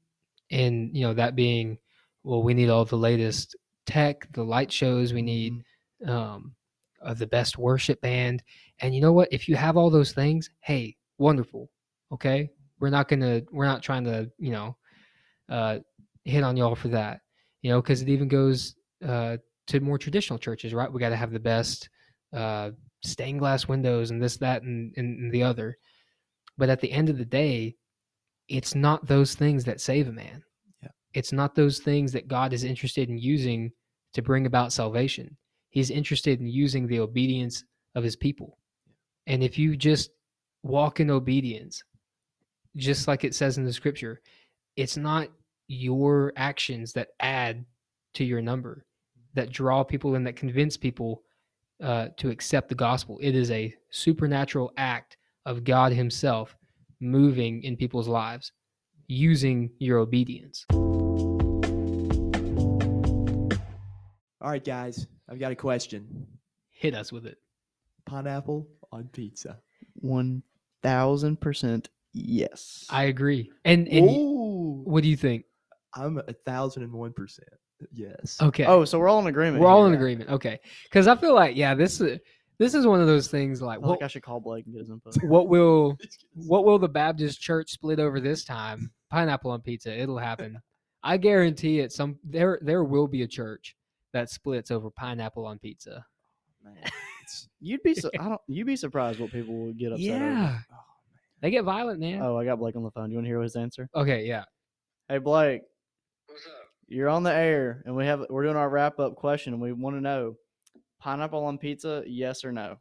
and 0.51 0.95
you 0.95 1.01
know 1.05 1.13
that 1.13 1.35
being 1.35 1.77
well 2.23 2.43
we 2.43 2.53
need 2.53 2.69
all 2.69 2.85
the 2.85 2.95
latest 2.95 3.55
tech, 3.85 4.31
the 4.33 4.43
light 4.43 4.71
shows, 4.71 5.13
we 5.13 5.21
need 5.21 5.63
um, 6.05 6.53
uh, 7.01 7.13
the 7.13 7.27
best 7.27 7.57
worship 7.57 8.01
band. 8.01 8.43
And 8.79 8.93
you 8.93 9.01
know 9.01 9.13
what? 9.13 9.29
If 9.31 9.47
you 9.47 9.55
have 9.55 9.77
all 9.77 9.89
those 9.89 10.11
things, 10.11 10.49
hey, 10.61 10.95
wonderful. 11.17 11.69
Okay, 12.11 12.49
we're 12.79 12.89
not 12.89 13.07
gonna, 13.07 13.41
we're 13.51 13.65
not 13.65 13.81
trying 13.81 14.03
to, 14.05 14.29
you 14.37 14.51
know, 14.51 14.77
uh, 15.49 15.79
hit 16.23 16.43
on 16.43 16.57
y'all 16.57 16.75
for 16.75 16.89
that. 16.89 17.21
You 17.61 17.71
know, 17.71 17.81
because 17.81 18.01
it 18.01 18.09
even 18.09 18.27
goes 18.27 18.75
uh, 19.03 19.37
to 19.67 19.79
more 19.79 19.97
traditional 19.97 20.37
churches, 20.37 20.73
right? 20.73 20.91
We 20.91 20.99
got 20.99 21.09
to 21.09 21.15
have 21.15 21.31
the 21.31 21.39
best 21.39 21.89
uh, 22.31 22.71
stained 23.03 23.39
glass 23.39 23.67
windows 23.67 24.11
and 24.11 24.21
this, 24.21 24.37
that, 24.37 24.61
and, 24.61 24.93
and, 24.97 25.19
and 25.19 25.31
the 25.31 25.43
other. 25.43 25.77
But 26.57 26.69
at 26.69 26.79
the 26.79 26.91
end 26.91 27.09
of 27.09 27.17
the 27.17 27.25
day, 27.25 27.75
it's 28.47 28.75
not 28.75 29.07
those 29.07 29.33
things 29.33 29.63
that 29.65 29.81
save 29.81 30.07
a 30.07 30.11
man. 30.11 30.43
Yeah. 30.83 30.89
It's 31.13 31.33
not 31.33 31.55
those 31.55 31.79
things 31.79 32.11
that 32.11 32.27
God 32.27 32.53
is 32.53 32.63
interested 32.63 33.09
in 33.09 33.17
using 33.17 33.71
to 34.13 34.21
bring 34.21 34.45
about 34.45 34.71
salvation. 34.71 35.35
He's 35.71 35.89
interested 35.89 36.39
in 36.39 36.47
using 36.47 36.87
the 36.87 36.99
obedience 36.99 37.63
of 37.95 38.03
his 38.03 38.15
people. 38.15 38.59
And 39.27 39.43
if 39.43 39.57
you 39.57 39.75
just 39.75 40.11
walk 40.61 40.99
in 40.99 41.09
obedience, 41.09 41.83
just 42.75 43.07
like 43.07 43.23
it 43.23 43.35
says 43.35 43.57
in 43.57 43.65
the 43.65 43.73
scripture, 43.73 44.21
it's 44.75 44.97
not 44.97 45.29
your 45.67 46.33
actions 46.35 46.93
that 46.93 47.09
add 47.19 47.65
to 48.13 48.23
your 48.23 48.41
number, 48.41 48.85
that 49.33 49.51
draw 49.51 49.83
people 49.83 50.15
and 50.15 50.25
that 50.27 50.35
convince 50.35 50.77
people 50.77 51.23
uh, 51.81 52.07
to 52.17 52.29
accept 52.29 52.69
the 52.69 52.75
gospel. 52.75 53.17
It 53.21 53.35
is 53.35 53.51
a 53.51 53.73
supernatural 53.89 54.71
act 54.77 55.17
of 55.45 55.63
God 55.63 55.91
Himself 55.91 56.55
moving 56.99 57.63
in 57.63 57.75
people's 57.77 58.07
lives 58.07 58.51
using 59.07 59.69
your 59.79 59.99
obedience. 59.99 60.65
All 64.41 64.51
right, 64.51 64.63
guys, 64.63 65.07
I've 65.29 65.39
got 65.39 65.51
a 65.51 65.55
question: 65.55 66.27
Hit 66.71 66.93
us 66.93 67.11
with 67.11 67.25
it. 67.25 67.37
pineapple 68.05 68.67
on 68.91 69.09
pizza. 69.11 69.59
One 69.95 70.43
thousand 70.83 71.41
percent 71.41 71.89
yes. 72.15 72.85
I 72.89 73.03
agree. 73.03 73.51
And, 73.63 73.87
and 73.87 74.05
y- 74.07 74.13
what 74.15 75.03
do 75.03 75.09
you 75.09 75.17
think? 75.17 75.45
I'm 75.93 76.17
a 76.17 76.33
thousand 76.33 76.83
and 76.83 76.91
one 76.93 77.13
percent. 77.13 77.47
Yes. 77.93 78.37
Okay. 78.41 78.65
Oh, 78.65 78.85
so 78.85 78.97
we're 78.99 79.09
all 79.09 79.19
in 79.19 79.27
agreement. 79.27 79.61
we're 79.61 79.67
all 79.69 79.85
in 79.85 79.91
here. 79.91 79.99
agreement. 79.99 80.29
Okay. 80.29 80.59
Because 80.85 81.07
I 81.07 81.15
feel 81.15 81.35
like, 81.35 81.55
yeah, 81.55 81.75
this 81.75 81.99
is 82.01 82.19
this 82.57 82.73
is 82.73 82.87
one 82.87 83.01
of 83.01 83.07
those 83.07 83.27
things 83.27 83.61
like 83.61 83.75
I 83.77 83.79
what, 83.79 83.89
like 83.91 84.01
I 84.03 84.07
should 84.07 84.23
call 84.23 84.39
Blake 84.39 84.65
and 84.65 84.73
get 84.73 84.79
his 84.79 84.89
input. 84.89 85.15
what 85.23 85.47
will 85.49 85.97
what 86.33 86.65
will 86.65 86.79
the 86.79 86.87
Baptist 86.87 87.41
church 87.41 87.69
split 87.71 87.99
over 87.99 88.19
this 88.19 88.43
time? 88.45 88.91
Pineapple 89.11 89.51
on 89.51 89.61
pizza. 89.61 89.97
It'll 89.97 90.17
happen. 90.17 90.59
I 91.03 91.17
guarantee 91.17 91.79
it. 91.81 91.91
Some 91.91 92.17
there 92.23 92.59
there 92.61 92.83
will 92.83 93.07
be 93.07 93.21
a 93.23 93.27
church 93.27 93.75
that 94.13 94.29
splits 94.29 94.71
over 94.71 94.89
pineapple 94.89 95.45
on 95.45 95.59
pizza. 95.59 96.05
Man, 96.63 96.75
You'd 97.59 97.83
be 97.83 97.93
su- 97.93 98.09
I 98.19 98.29
don't 98.29 98.41
you'd 98.47 98.67
be 98.67 98.75
surprised 98.75 99.19
what 99.19 99.31
people 99.31 99.55
would 99.65 99.77
get 99.77 99.91
upset 99.91 100.21
over. 100.21 100.25
Yeah, 100.25 100.59
oh, 100.73 100.75
they 101.41 101.51
get 101.51 101.63
violent, 101.63 101.99
man. 101.99 102.21
Oh, 102.21 102.37
I 102.37 102.45
got 102.45 102.59
Blake 102.59 102.75
on 102.75 102.83
the 102.83 102.91
phone. 102.91 103.05
Do 103.07 103.11
you 103.11 103.17
want 103.17 103.25
to 103.25 103.29
hear 103.29 103.41
his 103.41 103.55
answer? 103.55 103.89
Okay, 103.95 104.25
yeah. 104.25 104.45
Hey 105.09 105.17
Blake, 105.19 105.61
What's 106.27 106.45
up? 106.47 106.53
you're 106.87 107.09
on 107.09 107.23
the 107.23 107.33
air 107.33 107.83
and 107.85 107.95
we 107.95 108.05
have 108.05 108.25
we're 108.29 108.43
doing 108.43 108.55
our 108.55 108.69
wrap 108.69 108.99
up 108.99 109.15
question 109.15 109.53
and 109.53 109.61
we 109.61 109.71
want 109.73 109.95
to 109.95 110.01
know 110.01 110.35
pineapple 110.99 111.43
on 111.45 111.57
pizza, 111.57 112.03
yes 112.07 112.43
or 112.43 112.51
no? 112.51 112.77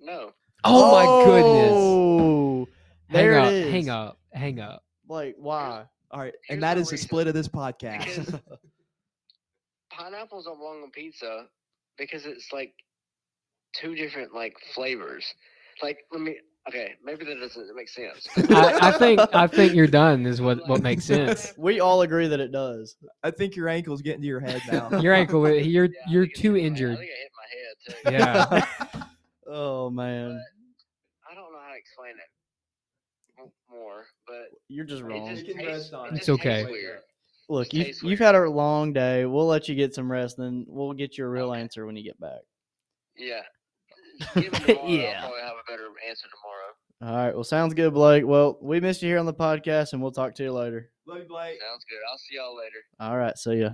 No. 0.00 0.32
Oh, 0.64 0.92
my 0.92 1.24
goodness. 1.24 1.72
Oh, 1.74 2.68
Hang 3.08 3.16
there 3.26 3.38
up. 3.40 3.48
it 3.48 3.54
is. 3.54 3.72
Hang 3.72 3.88
up. 3.90 4.18
Hang 4.32 4.60
up. 4.60 4.82
Blake, 5.06 5.34
why? 5.38 5.84
All 6.10 6.20
right, 6.20 6.32
Here's 6.46 6.56
and 6.56 6.62
that 6.62 6.76
my 6.76 6.80
is 6.80 6.88
the 6.88 6.92
reason. 6.94 7.06
split 7.08 7.26
of 7.28 7.34
this 7.34 7.48
podcast. 7.48 8.04
Because 8.26 8.40
pineapples 9.90 10.44
don't 10.46 10.58
belong 10.58 10.82
on 10.82 10.90
pizza 10.90 11.46
because 11.98 12.24
it's 12.26 12.48
like 12.52 12.72
two 13.74 13.94
different 13.94 14.34
like 14.34 14.54
flavors. 14.74 15.26
Like, 15.82 15.98
let 16.12 16.20
me. 16.22 16.36
Okay, 16.68 16.94
maybe 17.02 17.24
that 17.24 17.40
doesn't 17.40 17.74
make 17.74 17.88
sense. 17.88 18.28
I, 18.50 18.88
I 18.88 18.92
think 18.92 19.20
I 19.34 19.46
think 19.46 19.74
you're 19.74 19.86
done 19.86 20.26
is 20.26 20.40
what 20.40 20.66
what 20.68 20.82
makes 20.82 21.04
sense. 21.14 21.54
We 21.56 21.80
all 21.80 22.02
agree 22.02 22.28
that 22.28 22.40
it 22.40 22.52
does. 22.52 22.96
I 23.22 23.30
think 23.30 23.56
your 23.56 23.68
ankle's 23.68 24.02
getting 24.02 24.20
to 24.20 24.26
your 24.26 24.40
head 24.40 24.60
now. 24.70 24.90
Your 25.00 25.14
ankle, 25.14 25.48
you're 25.48 25.84
Yeah, 25.86 25.90
I 26.06 26.10
you're 26.10 26.24
think 26.26 26.36
it 26.36 26.40
too 26.40 26.52
hit 26.54 26.60
my- 26.62 26.66
injured. 26.66 26.92
I 26.92 26.96
think 26.96 27.10
it 27.10 27.16
hit 27.22 28.02
my 28.04 28.12
head 28.12 28.20
too. 28.52 28.92
Yeah. 28.92 29.04
oh 29.46 29.88
man, 29.90 30.40
I 31.30 31.34
don't 31.34 31.52
know 31.52 31.58
how 31.64 31.72
to 31.72 31.78
explain 31.78 32.12
it 32.16 33.40
m- 33.42 33.50
more, 33.70 34.04
but 34.26 34.48
you're 34.68 34.84
just 34.84 35.00
it 35.02 35.06
wrong. 35.06 35.28
just 35.34 35.46
You 35.46 35.54
can 35.54 35.64
tastes, 35.64 35.90
rest 35.90 35.94
on 35.94 36.06
it 36.08 36.12
it. 36.12 36.16
It's 36.18 36.26
just 36.26 36.40
tastes 36.42 36.64
okay. 36.64 36.70
Weird. 36.70 36.98
Look, 37.48 37.68
It 37.68 37.72
you've, 37.74 37.86
tastes 37.86 38.02
you've 38.02 38.20
weird. 38.20 38.34
had 38.34 38.34
a 38.34 38.50
long 38.50 38.92
day. 38.92 39.24
We'll 39.24 39.46
let 39.46 39.68
you 39.70 39.74
get 39.74 39.94
some 39.94 40.10
rest, 40.12 40.36
then 40.36 40.66
we'll 40.68 40.92
get 40.92 41.16
you 41.16 41.24
a 41.24 41.28
real 41.28 41.50
Okay. 41.52 41.60
answer 41.62 41.86
when 41.86 41.96
you 41.96 42.04
get 42.04 42.20
back. 42.20 42.40
Yeah. 43.16 43.40
Give 44.34 44.52
me 44.52 44.58
tomorrow, 44.58 44.86
Yeah. 44.88 45.20
I'll 45.22 45.28
probably 45.28 45.40
have 45.42 45.47
a 45.47 45.47
better 45.68 45.88
answer 46.08 46.26
tomorrow. 46.30 47.12
All 47.18 47.24
right. 47.26 47.34
Well, 47.34 47.44
sounds 47.44 47.74
good, 47.74 47.92
Blake. 47.94 48.26
Well, 48.26 48.58
we 48.60 48.80
missed 48.80 49.02
you 49.02 49.08
here 49.08 49.18
on 49.18 49.26
the 49.26 49.34
podcast, 49.34 49.92
and 49.92 50.02
we'll 50.02 50.10
talk 50.12 50.34
to 50.36 50.42
you 50.42 50.52
later. 50.52 50.90
Love 51.06 51.18
you, 51.18 51.24
Blake. 51.28 51.58
Sounds 51.60 51.84
good. 51.88 51.98
I'll 52.10 52.18
see 52.18 52.36
y'all 52.36 52.56
later. 52.56 52.78
All 53.00 53.16
right. 53.16 53.36
See 53.38 53.54
ya. 53.60 53.70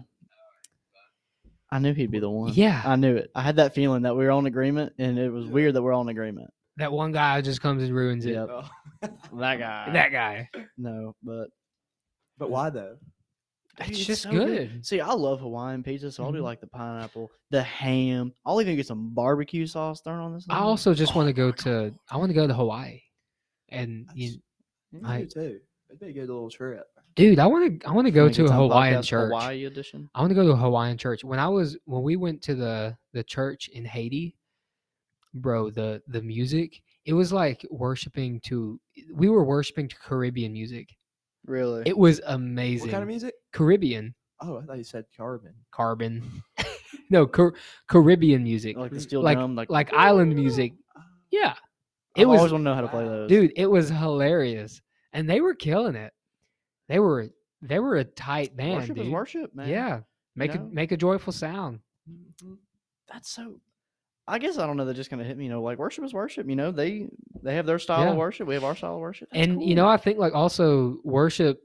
I 1.71 1.79
knew 1.79 1.93
he'd 1.93 2.11
be 2.11 2.21
the 2.21 2.31
one. 2.31 2.53
Yeah. 2.55 2.83
I 2.85 2.97
knew 2.97 3.17
it. 3.17 3.31
I 3.35 3.43
had 3.43 3.57
that 3.57 3.75
feeling 3.75 4.03
that 4.03 4.17
we 4.17 4.25
were 4.25 4.31
on 4.31 4.47
agreement, 4.47 4.93
and 4.99 5.19
it 5.19 5.31
was 5.31 5.47
weird 5.47 5.75
that 5.75 5.83
we're 5.83 5.93
on 5.95 6.09
agreement. 6.09 6.51
That 6.77 6.93
one 6.93 7.13
guy 7.13 7.41
just 7.41 7.61
comes 7.61 7.83
and 7.83 7.95
ruins 7.95 8.27
it. 8.27 8.33
Yep. 8.35 8.49
Oh. 8.51 8.69
That 9.39 9.59
guy. 9.59 9.91
That 9.93 10.13
guy. 10.13 10.49
no, 10.77 11.15
but 11.23 11.49
But 12.39 12.51
why 12.51 12.71
though? 12.71 12.97
It's 13.81 14.05
just 14.05 14.23
so 14.23 14.31
good. 14.31 14.85
See, 14.87 15.01
I 15.01 15.13
love 15.13 15.41
Hawaiian 15.41 15.83
pizza, 15.83 16.11
so 16.13 16.25
I'll 16.25 16.33
do 16.33 16.39
Mhm. 16.41 16.45
like 16.45 16.61
the 16.61 16.67
pineapple, 16.67 17.31
the 17.51 17.63
ham. 17.63 18.33
I'll 18.47 18.61
even 18.61 18.77
get 18.77 18.87
some 18.87 19.11
barbecue 19.15 19.67
sauce 19.67 20.01
thrown 20.01 20.21
on 20.21 20.35
this. 20.35 20.47
I 20.49 20.55
thing. 20.57 20.63
also 20.63 20.95
just 20.95 21.15
want 21.17 21.27
Oh 21.27 21.31
to 21.31 21.33
go 21.33 21.47
my 21.49 21.53
to 21.53 21.65
God. 21.91 21.99
I 22.11 22.17
want 22.17 22.31
to 22.31 22.35
go 22.35 22.47
to 22.47 22.55
Hawaii. 22.55 23.01
And 23.71 24.09
you, 24.15 24.35
I- 25.05 25.25
too. 25.25 25.61
It'd 25.89 26.01
be 26.01 26.07
a 26.09 26.13
good 26.13 26.29
little 26.29 26.51
trip. 26.51 26.87
dude, 27.17 27.39
I 27.39 27.47
want 27.47 27.81
to 27.81 27.87
I 27.89 27.93
want 27.93 28.07
to 28.07 28.11
go 28.13 28.29
to 28.29 28.45
a 28.47 28.51
Hawaiian 28.53 29.01
Podcast 29.01 29.05
church. 29.05 29.29
Hawaii 29.31 29.65
edition. 29.67 30.09
I 30.15 30.21
want 30.21 30.31
to 30.31 30.35
go 30.35 30.45
to 30.45 30.53
a 30.53 30.57
Hawaiian 30.57 30.97
church. 30.99 31.23
When 31.25 31.39
I 31.39 31.49
was 31.49 31.77
when 31.85 32.03
we 32.03 32.17
went 32.17 32.43
to 32.43 32.55
the 32.55 32.97
the 33.13 33.23
church 33.23 33.69
in 33.69 33.85
Haiti, 33.85 34.37
bro, 35.35 35.71
the 35.71 36.03
the 36.09 36.23
music, 36.23 36.83
it 37.05 37.13
was 37.13 37.33
like 37.33 37.65
worshiping 37.71 38.41
to 38.47 38.81
we 39.13 39.29
were 39.29 39.45
worshiping 39.45 39.89
to 39.89 39.97
Caribbean 39.97 40.53
music. 40.53 40.97
Really? 41.47 41.83
It 41.87 41.97
was 41.97 42.21
amazing. 42.27 42.89
What 42.89 42.93
kind 42.93 43.03
of 43.03 43.09
music? 43.09 43.35
Caribbean, 43.53 44.15
Oh, 44.41 44.59
I 44.59 44.63
thought 44.63 44.79
you 44.79 44.85
said 44.85 45.05
carbon. 45.17 45.55
carbon. 45.71 46.43
no, 47.11 47.27
Car- 47.27 47.55
Caribbean 47.89 48.43
music. 48.43 48.77
like 48.77 48.91
the 48.93 49.01
steel 49.01 49.23
like 49.23 49.39
drum, 49.39 49.55
like 49.55 49.71
like 49.71 49.93
island 49.93 50.35
music. 50.35 50.73
Yeah. 51.31 51.55
I 52.17 52.21
It 52.23 52.27
was 52.29 52.39
always 52.39 52.53
want 52.53 52.63
to 52.63 52.65
know 52.65 52.75
how 52.75 52.81
to 52.83 52.89
play 52.89 53.05
wow. 53.05 53.11
those. 53.11 53.29
dude, 53.29 53.53
it 53.57 53.67
was 53.67 53.89
hilarious. 53.89 54.81
And 55.13 55.29
they 55.29 55.41
were 55.41 55.55
killing 55.55 55.95
it. 55.97 56.13
They 56.89 56.99
were 56.99 57.29
they 57.63 57.79
were 57.79 57.97
a 57.97 58.05
tight 58.05 58.57
band, 58.57 58.75
worship 58.81 58.97
dude. 58.97 59.07
is 59.07 59.13
worship, 59.13 59.55
man. 59.55 59.69
Yeah. 59.69 60.01
Make 60.37 60.55
know? 60.55 60.61
a 60.63 60.65
make 60.75 60.93
a 60.93 60.97
joyful 60.97 61.33
sound. 61.33 61.81
Mhm. 62.11 62.59
that's 63.11 63.31
so. 63.31 63.61
I 64.27 64.39
guess 64.39 64.57
I 64.59 64.67
don't 64.67 64.77
know. 64.79 64.85
They're 64.87 64.95
just 64.95 65.11
gonna 65.11 65.25
hit 65.25 65.37
me. 65.37 65.45
You 65.45 65.51
know, 65.51 65.63
like 65.63 65.79
worship 65.79 66.05
is 66.05 66.15
worship. 66.15 66.49
You 66.49 66.57
know, 66.57 66.71
they 66.73 67.09
they 67.43 67.55
have 67.57 67.67
their 67.67 67.79
style 67.79 68.05
Yeah. 68.05 68.11
of 68.13 68.17
worship. 68.17 68.49
We 68.49 68.55
have 68.55 68.65
our 68.65 68.75
style 68.77 68.95
of 68.95 69.01
worship. 69.01 69.29
That's 69.31 69.47
and 69.47 69.63
you 69.63 69.75
know 69.75 69.87
i 69.87 69.97
think 69.99 70.19
like 70.19 70.35
also 70.35 70.97
worship 71.05 71.61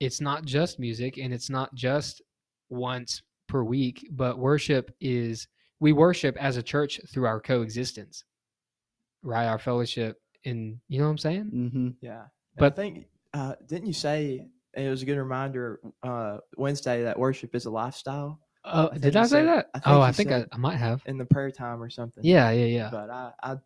it's 0.00 0.20
not 0.20 0.44
just 0.44 0.78
music 0.78 1.18
and 1.18 1.32
it's 1.34 1.50
not 1.50 1.74
just 1.74 2.22
once 2.70 3.22
per 3.48 3.62
week 3.62 4.06
but 4.12 4.38
worship 4.38 4.90
is 5.00 5.46
we 5.80 5.92
worship 5.92 6.36
as 6.36 6.56
a 6.56 6.62
church 6.62 7.00
through 7.12 7.26
our 7.26 7.40
coexistence 7.40 8.24
right 9.22 9.46
our 9.46 9.58
fellowship 9.58 10.20
and 10.44 10.78
you 10.88 10.98
know 10.98 11.04
what 11.06 11.10
i'm 11.12 11.18
saying 11.18 11.50
Mm-hmm. 11.54 11.88
Yeah. 12.00 12.20
And 12.22 12.28
But- 12.58 12.72
I 12.72 12.76
think 12.76 13.06
uh, 13.32 13.54
didn't 13.66 13.86
you 13.86 13.92
say 13.92 14.46
it 14.76 14.88
was 14.88 15.02
a 15.02 15.06
good 15.06 15.18
reminder 15.18 15.80
uh, 16.02 16.38
Wednesday 16.56 17.02
that 17.04 17.18
worship 17.18 17.54
is 17.54 17.66
a 17.66 17.70
lifestyle 17.70 18.40
uh, 18.64 18.88
think 18.90 19.02
did 19.02 19.16
i 19.16 19.22
say 19.24 19.28
said- 19.28 19.46
that 19.48 19.70
I 19.74 19.78
think 19.78 19.86
oh 19.96 20.00
i 20.00 20.12
think 20.12 20.30
I, 20.32 20.46
I 20.52 20.56
might 20.56 20.76
have 20.76 21.02
in 21.06 21.18
the 21.18 21.24
prayer 21.26 21.50
time 21.50 21.82
or 21.82 21.90
something. 21.90 22.24
yeah 22.24 22.50
yeah 22.50 22.64
yeah 22.66 22.88
But 22.90 23.10
I 23.10 23.32
I, 23.42 23.56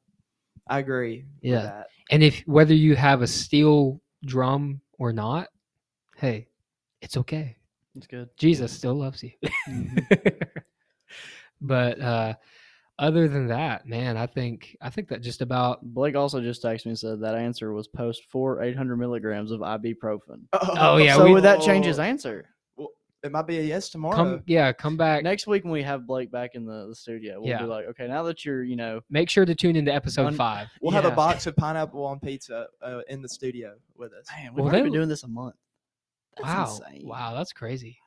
I 0.70 0.78
agree. 0.80 1.24
Yeah. 1.40 1.54
With 1.54 1.62
that. 1.64 1.86
and 2.10 2.22
if 2.22 2.40
whether 2.46 2.74
you 2.74 2.94
have 2.96 3.22
a 3.22 3.26
steel 3.26 4.00
drum 4.24 4.80
or 4.98 5.12
not 5.12 5.48
hey 6.16 6.48
it's 7.00 7.16
okay 7.16 7.56
it's 7.96 8.06
good. 8.06 8.28
jesus 8.36 8.72
still 8.72 8.94
loves 8.94 9.22
you 9.22 9.30
Mhm. 9.68 10.48
but 11.60 12.00
uh 12.00 12.34
other 12.98 13.28
than 13.28 13.46
that 13.48 13.86
man 13.86 14.16
i 14.16 14.26
think 14.26 14.76
i 14.80 14.90
think 14.90 15.08
that 15.08 15.22
just 15.22 15.40
about 15.40 15.82
Blake 15.82 16.16
also 16.16 16.40
just 16.40 16.62
texted 16.62 16.86
me 16.86 16.90
and 16.90 16.98
said 16.98 17.20
that 17.20 17.34
answer 17.36 17.72
was 17.72 17.86
post 17.88 18.24
for 18.30 18.60
800 18.62 18.96
milligrams 18.96 19.52
of 19.52 19.60
ibuprofen. 19.60 20.42
Oh, 20.52 20.96
yeah, 20.96 21.14
so 21.16 21.24
we- 21.24 21.32
would 21.34 21.44
that 21.44 21.60
change 21.60 21.86
his 21.86 21.98
answer? 22.00 22.46
It 23.24 23.32
might 23.32 23.46
be 23.48 23.58
a 23.58 23.62
yes 23.62 23.88
tomorrow. 23.88 24.14
come 24.16 24.42
yeah 24.46 24.72
come 24.72 24.96
back 24.96 25.24
Next 25.24 25.46
week 25.48 25.64
when 25.64 25.72
we 25.72 25.82
have 25.82 26.06
Blake 26.06 26.30
back 26.30 26.54
in 26.54 26.64
the, 26.64 26.86
the 26.88 26.94
studio, 26.94 27.40
we'll 27.40 27.48
Yeah. 27.50 27.58
be 27.58 27.64
like, 27.64 27.86
okay, 27.86 28.06
now 28.06 28.22
that 28.24 28.44
you're, 28.44 28.62
you 28.62 28.76
know, 28.76 29.00
make 29.10 29.28
sure 29.28 29.44
to 29.44 29.54
tune 29.56 29.74
into 29.74 29.92
episode 29.92 30.26
Un- 30.28 30.34
five 30.36 30.68
we'll 30.80 30.92
have 30.92 31.04
a 31.04 31.10
box 31.10 31.46
of 31.46 31.56
pineapple 31.56 32.04
on 32.04 32.20
pizza 32.20 32.66
uh, 32.82 33.00
in 33.08 33.20
the 33.20 33.28
studio 33.28 33.74
with 33.96 34.12
us. 34.12 34.26
man, 34.36 34.54
we've 34.54 34.64
Well, 34.64 34.72
they- 34.72 34.82
been 34.82 34.92
doing 34.92 35.08
this 35.08 35.24
a 35.24 35.28
month. 35.28 35.56
That's 36.36 36.48
wow 36.48 36.78
insane. 36.86 37.08
wow 37.08 37.34
that's 37.34 37.52
crazy 37.52 37.98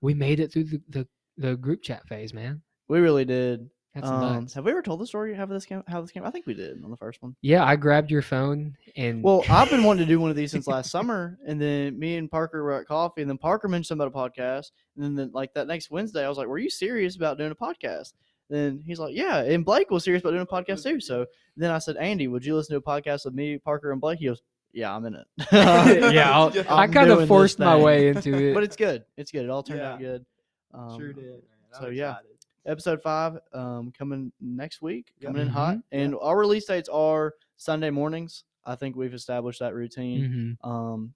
we 0.00 0.14
made 0.14 0.38
it 0.38 0.52
through 0.52 0.64
the, 0.64 0.80
the 0.90 1.08
the 1.36 1.56
group 1.56 1.82
chat 1.82 2.06
phase 2.06 2.32
man 2.32 2.62
We 2.86 3.00
really 3.00 3.24
did. 3.24 3.68
That's 3.94 4.08
Um, 4.08 4.20
nuts 4.20 4.54
have 4.54 4.64
we 4.64 4.70
ever 4.72 4.82
told 4.82 5.00
the 5.00 5.06
story 5.06 5.34
how 5.34 5.46
this 5.46 5.64
came? 5.64 5.82
How 5.86 6.00
this 6.00 6.10
came? 6.10 6.24
I 6.24 6.30
think 6.30 6.46
we 6.46 6.54
did 6.54 6.82
on 6.82 6.90
the 6.90 6.96
first 6.96 7.22
one. 7.22 7.36
yeah 7.42 7.64
i 7.64 7.76
grabbed 7.76 8.10
your 8.10 8.22
phone 8.22 8.76
and 8.96 9.22
Well, 9.22 9.44
I've 9.48 9.70
been 9.70 9.82
wanting 9.82 10.06
to 10.06 10.08
do 10.12 10.20
one 10.20 10.30
of 10.30 10.36
these 10.40 10.50
since 10.52 10.66
last 10.66 10.90
summer, 10.90 11.38
and 11.46 11.60
then 11.60 11.98
me 11.98 12.16
and 12.16 12.30
Parker 12.30 12.62
were 12.62 12.74
at 12.74 12.86
coffee, 12.86 13.22
and 13.22 13.30
then 13.30 13.38
Parker 13.38 13.68
mentioned 13.68 14.00
about 14.00 14.12
a 14.14 14.16
podcast, 14.16 14.70
and 14.96 15.04
then, 15.04 15.14
then 15.14 15.30
like 15.32 15.52
that 15.54 15.66
next 15.66 15.90
Wednesday, 15.90 16.24
I 16.24 16.28
was 16.28 16.38
like, 16.38 16.46
"Were 16.48 16.58
you 16.58 16.70
serious 16.70 17.16
about 17.16 17.38
doing 17.38 17.50
a 17.50 17.54
podcast?" 17.54 18.14
Then 18.50 18.82
he's 18.84 18.98
like, 18.98 19.14
"Yeah," 19.14 19.38
and 19.42 19.64
Blake 19.64 19.90
was 19.90 20.04
serious 20.04 20.22
about 20.22 20.30
doing 20.30 20.42
a 20.42 20.46
podcast 20.46 20.82
too. 20.84 21.00
So 21.00 21.26
then 21.56 21.70
I 21.70 21.78
said, 21.78 21.96
"Andy, 21.96 22.28
would 22.28 22.44
you 22.44 22.54
listen 22.54 22.74
to 22.74 22.78
a 22.78 22.82
podcast 22.82 23.24
with 23.24 23.34
me, 23.34 23.58
Parker, 23.58 23.90
and 23.90 24.00
Blake?" 24.00 24.18
He 24.18 24.26
goes, 24.26 24.42
"Yeah, 24.72 24.94
I'm 24.94 25.04
in 25.06 25.14
it." 25.14 25.26
yeah 26.14 26.30
I'll, 26.30 26.52
i 26.68 26.82
I'm 26.82 26.92
kind 26.92 27.10
of 27.10 27.26
forced 27.26 27.58
my 27.58 27.76
way 27.76 28.08
into 28.08 28.34
it 28.34 28.54
but 28.54 28.62
it's 28.62 28.76
good. 28.76 29.04
It's 29.16 29.32
good. 29.32 29.44
It 29.44 29.50
all 29.50 29.62
turned 29.62 29.80
out 29.80 29.98
good. 29.98 30.24
Um, 30.72 30.98
sure 30.98 31.12
did. 31.12 31.24
Man. 31.24 31.40
I'm 31.74 31.82
so, 31.82 31.88
yeah. 31.88 32.16
Episode 32.66 33.02
five 33.02 33.38
um 33.52 33.92
coming 33.96 34.32
next 34.40 34.80
week 34.82 35.12
coming 35.22 35.42
in 35.42 35.48
hot. 35.48 35.76
And 35.92 36.14
our 36.20 36.38
release 36.38 36.64
dates 36.64 36.88
are 36.88 37.34
sunday 37.56 37.90
mornings. 37.90 38.44
I 38.64 38.74
think 38.74 38.96
we've 38.96 39.14
established 39.14 39.60
that 39.60 39.74
routine. 39.74 40.56
Mhm. 40.64 40.68
um 40.68 41.14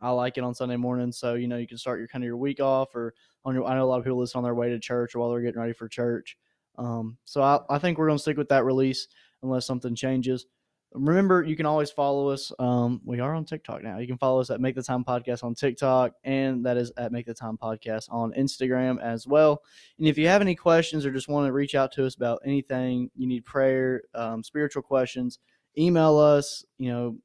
i 0.00 0.10
like 0.10 0.36
it 0.38 0.42
on 0.44 0.52
sunday 0.54 0.76
mornings 0.76 1.16
so 1.18 1.34
you 1.34 1.46
know 1.46 1.56
you 1.58 1.66
can 1.66 1.78
start 1.78 1.98
your 2.00 2.08
kind 2.08 2.24
of 2.24 2.26
your 2.26 2.36
week 2.36 2.58
off 2.60 2.92
or 2.96 3.14
on 3.44 3.54
your 3.54 3.64
i 3.66 3.74
know 3.74 3.84
a 3.84 3.86
lot 3.86 3.98
of 3.98 4.04
people 4.04 4.18
listen 4.18 4.38
on 4.38 4.44
their 4.44 4.54
way 4.54 4.68
to 4.68 4.78
church 4.78 5.14
or 5.14 5.20
while 5.20 5.30
they're 5.30 5.40
getting 5.42 5.60
ready 5.60 5.72
for 5.72 5.88
church. 5.88 6.36
Um 6.78 7.18
so 7.24 7.42
i, 7.42 7.60
I 7.70 7.78
think 7.78 7.98
we're 7.98 8.06
going 8.08 8.18
to 8.18 8.22
stick 8.22 8.36
with 8.38 8.48
that 8.48 8.64
release 8.64 9.06
unless 9.42 9.66
something 9.66 9.94
changes 9.94 10.46
remember 10.94 11.42
you 11.42 11.56
can 11.56 11.64
always 11.66 11.90
follow 11.90 12.28
us 12.28 12.52
um 12.58 13.00
we 13.04 13.18
are 13.20 13.34
on 13.34 13.44
tiktok 13.44 13.82
now 13.82 13.98
you 13.98 14.06
can 14.06 14.18
follow 14.18 14.40
us 14.40 14.50
at 14.50 14.60
make 14.60 14.74
the 14.74 14.82
time 14.82 15.02
podcast 15.04 15.42
on 15.42 15.54
tiktok 15.54 16.12
and 16.24 16.64
that 16.66 16.76
is 16.76 16.92
at 16.98 17.12
make 17.12 17.24
the 17.26 17.32
time 17.34 17.56
podcast 17.56 18.04
on 18.10 18.32
instagram 18.32 19.00
as 19.02 19.26
well 19.26 19.62
and 19.98 20.06
if 20.06 20.18
you 20.18 20.28
have 20.28 20.40
any 20.42 20.54
questions 20.54 21.06
or 21.06 21.10
just 21.12 21.28
want 21.28 21.46
to 21.46 21.52
reach 21.52 21.74
out 21.74 21.90
to 21.92 22.04
us 22.04 22.14
about 22.14 22.40
anything 22.44 23.10
you 23.16 23.26
need 23.26 23.44
prayer 23.44 24.02
um, 24.14 24.42
spiritual 24.42 24.82
questions 24.82 25.38
email 25.78 26.18
us 26.18 26.64
you 26.78 26.90
know 26.92 27.16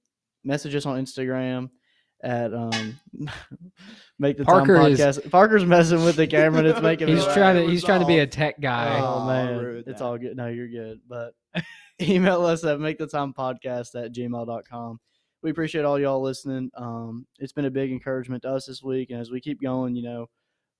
message 0.43 0.73
us 0.73 0.85
on 0.85 1.03
instagram 1.03 1.69
at 2.23 2.53
um 2.53 2.97
make 4.19 4.37
the 4.37 4.45
Parker 4.45 4.75
time 4.77 4.91
is- 4.91 5.19
parker's 5.29 5.65
messing 5.65 6.03
with 6.03 6.15
the 6.15 6.25
camera 6.25 6.59
and 6.59 6.67
it's 6.67 6.81
making 6.81 7.07
he's 7.09 7.19
Well, 7.25 7.35
trying 7.35 7.55
to 7.57 7.61
he's 7.63 7.71
was 7.81 7.83
trying 7.83 7.99
to 7.99 8.07
be 8.07 8.19
a 8.19 8.27
tech 8.27 8.59
guy 8.59 8.99
Oh, 8.99 9.19
Oh, 9.21 9.27
man, 9.27 9.83
it's 9.85 9.99
that. 9.99 10.01
all 10.01 10.17
good. 10.17 10.35
No, 10.35 10.47
you're 10.47 10.67
good. 10.67 10.99
But 11.07 11.33
email 12.01 12.45
us 12.45 12.63
at 12.63 12.79
make 12.79 12.97
the 12.97 13.07
time 13.07 13.33
podcast 13.33 13.95
at 14.01 14.13
gmail.com. 14.13 14.99
We 15.41 15.51
appreciate 15.51 15.85
all 15.85 15.99
y'all 15.99 16.21
listening. 16.21 16.71
Um, 16.75 17.25
it's 17.39 17.53
been 17.53 17.65
a 17.65 17.71
big 17.71 17.91
encouragement 17.91 18.43
to 18.43 18.49
us 18.51 18.65
this 18.65 18.81
week, 18.83 19.11
and 19.11 19.19
as 19.19 19.29
we 19.31 19.39
keep 19.39 19.61
going, 19.61 19.95
you 19.95 20.03
know, 20.03 20.29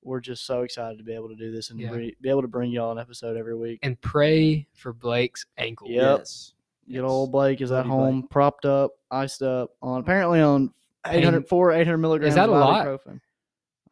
we're 0.04 0.20
just 0.20 0.46
so 0.46 0.62
excited 0.62 0.98
to 0.98 1.04
be 1.04 1.14
able 1.14 1.30
to 1.30 1.36
do 1.36 1.52
this 1.52 1.70
and 1.70 1.80
Yeah. 1.80 1.90
bring- 1.90 2.12
be 2.22 2.30
able 2.30 2.42
to 2.42 2.48
bring 2.48 2.72
y'all 2.72 2.92
an 2.92 2.98
episode 3.00 3.36
every 3.38 3.56
week. 3.56 3.80
and 3.84 4.00
pray 4.02 4.68
for 4.74 4.94
blake's 4.94 5.46
ankle 5.58 5.88
Yep. 5.90 6.20
Yes. 6.20 6.54
Good 6.90 7.00
old 7.04 7.32
Blake 7.34 7.60
is 7.62 7.72
Love 7.72 7.82
at 7.82 7.86
you, 7.88 7.92
home, 7.92 8.28
propped 8.30 8.64
up, 8.66 8.92
iced 9.12 9.42
up 9.42 9.72
on 9.82 10.00
apparently 10.00 10.40
on 10.40 10.74
800, 11.06 11.38
And- 11.38 11.48
four 11.50 11.72
800 11.74 11.98
milligrams 11.98 12.36
that 12.36 12.48
of 12.50 12.56
a 12.56 12.60
lot? 12.60 12.86
ibuprofen. 12.88 13.20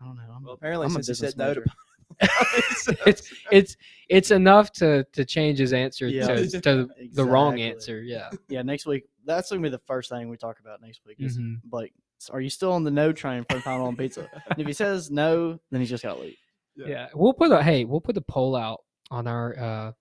I 0.01 0.05
don't 0.05 0.15
know. 0.15 0.23
I'm, 0.33 0.43
Well, 0.43 0.53
apparently, 0.53 0.85
I'm 0.85 0.91
a 0.91 1.03
since 1.03 1.07
he 1.19 1.25
said 1.27 1.37
no 1.37 1.53
to 1.53 1.59
major. 1.59 1.71
it's 2.21 3.33
it's 3.51 3.77
it's 4.09 4.31
enough 4.31 4.71
to 4.73 5.03
to 5.13 5.25
change 5.25 5.59
his 5.59 5.73
answer 5.73 6.07
Yeah. 6.07 6.27
to, 6.27 6.61
to 6.61 6.89
the 7.13 7.25
wrong 7.25 7.59
answer. 7.61 8.01
Yeah. 8.03 8.29
yeah, 8.49 8.61
next 8.61 8.85
week 8.85 9.05
that's 9.25 9.49
gonna 9.49 9.61
be 9.61 9.69
the 9.69 9.79
first 9.79 10.09
thing 10.09 10.29
we 10.29 10.37
talk 10.37 10.59
about 10.59 10.81
next 10.81 11.01
week. 11.05 11.17
Is 11.19 11.37
Mhm. 11.37 11.57
like, 11.71 11.93
are 12.31 12.41
you 12.41 12.49
still 12.49 12.71
on 12.71 12.83
the 12.83 12.91
no 12.91 13.11
train 13.11 13.43
for 13.49 13.59
Pineapple 13.59 13.87
on 13.87 13.95
Pizza? 13.95 14.29
And 14.51 14.59
if 14.59 14.67
he 14.67 14.73
says 14.73 15.09
no, 15.11 15.59
then 15.71 15.81
he's 15.81 15.89
just 15.89 16.03
gotta 16.03 16.21
leave. 16.21 16.37
Yeah. 16.75 16.87
Yeah. 16.87 17.07
We'll 17.15 17.33
put 17.33 17.51
a 17.51 17.61
hey, 17.63 17.85
we'll 17.85 18.01
put 18.01 18.15
the 18.15 18.21
poll 18.21 18.55
out 18.55 18.81
on 19.11 19.27
our 19.27 19.57
uh 19.59 19.91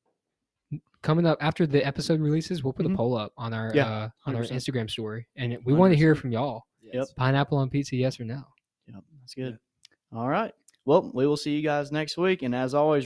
coming 1.02 1.26
up 1.26 1.36
after 1.42 1.66
the 1.66 1.84
episode 1.86 2.20
releases, 2.20 2.64
we'll 2.64 2.72
put 2.72 2.86
a 2.86 2.88
Mhm. 2.88 2.96
poll 2.96 3.16
up 3.16 3.32
on 3.36 3.52
our 3.52 3.70
Yeah, 3.74 3.86
uh, 3.88 4.08
on 4.26 4.34
our 4.36 4.42
100%. 4.42 4.52
Instagram 4.56 4.90
story. 4.90 5.26
And 5.36 5.58
we 5.64 5.74
want 5.74 5.92
to 5.92 5.96
hear 5.96 6.14
from 6.14 6.32
y'all. 6.32 6.62
Yes. 6.80 7.12
Pineapple 7.12 7.58
on 7.58 7.68
pizza, 7.70 7.96
yes 7.96 8.18
or 8.20 8.24
no. 8.24 8.42
Yep, 8.86 9.04
that's 9.20 9.34
good. 9.34 9.58
All 10.14 10.28
right, 10.28 10.52
well, 10.86 11.10
we 11.14 11.26
will 11.26 11.36
see 11.36 11.56
you 11.56 11.62
guys 11.62 11.90
next 11.90 12.16
week. 12.16 12.42
And 12.42 12.54
as 12.54 12.74
always, 12.74 13.02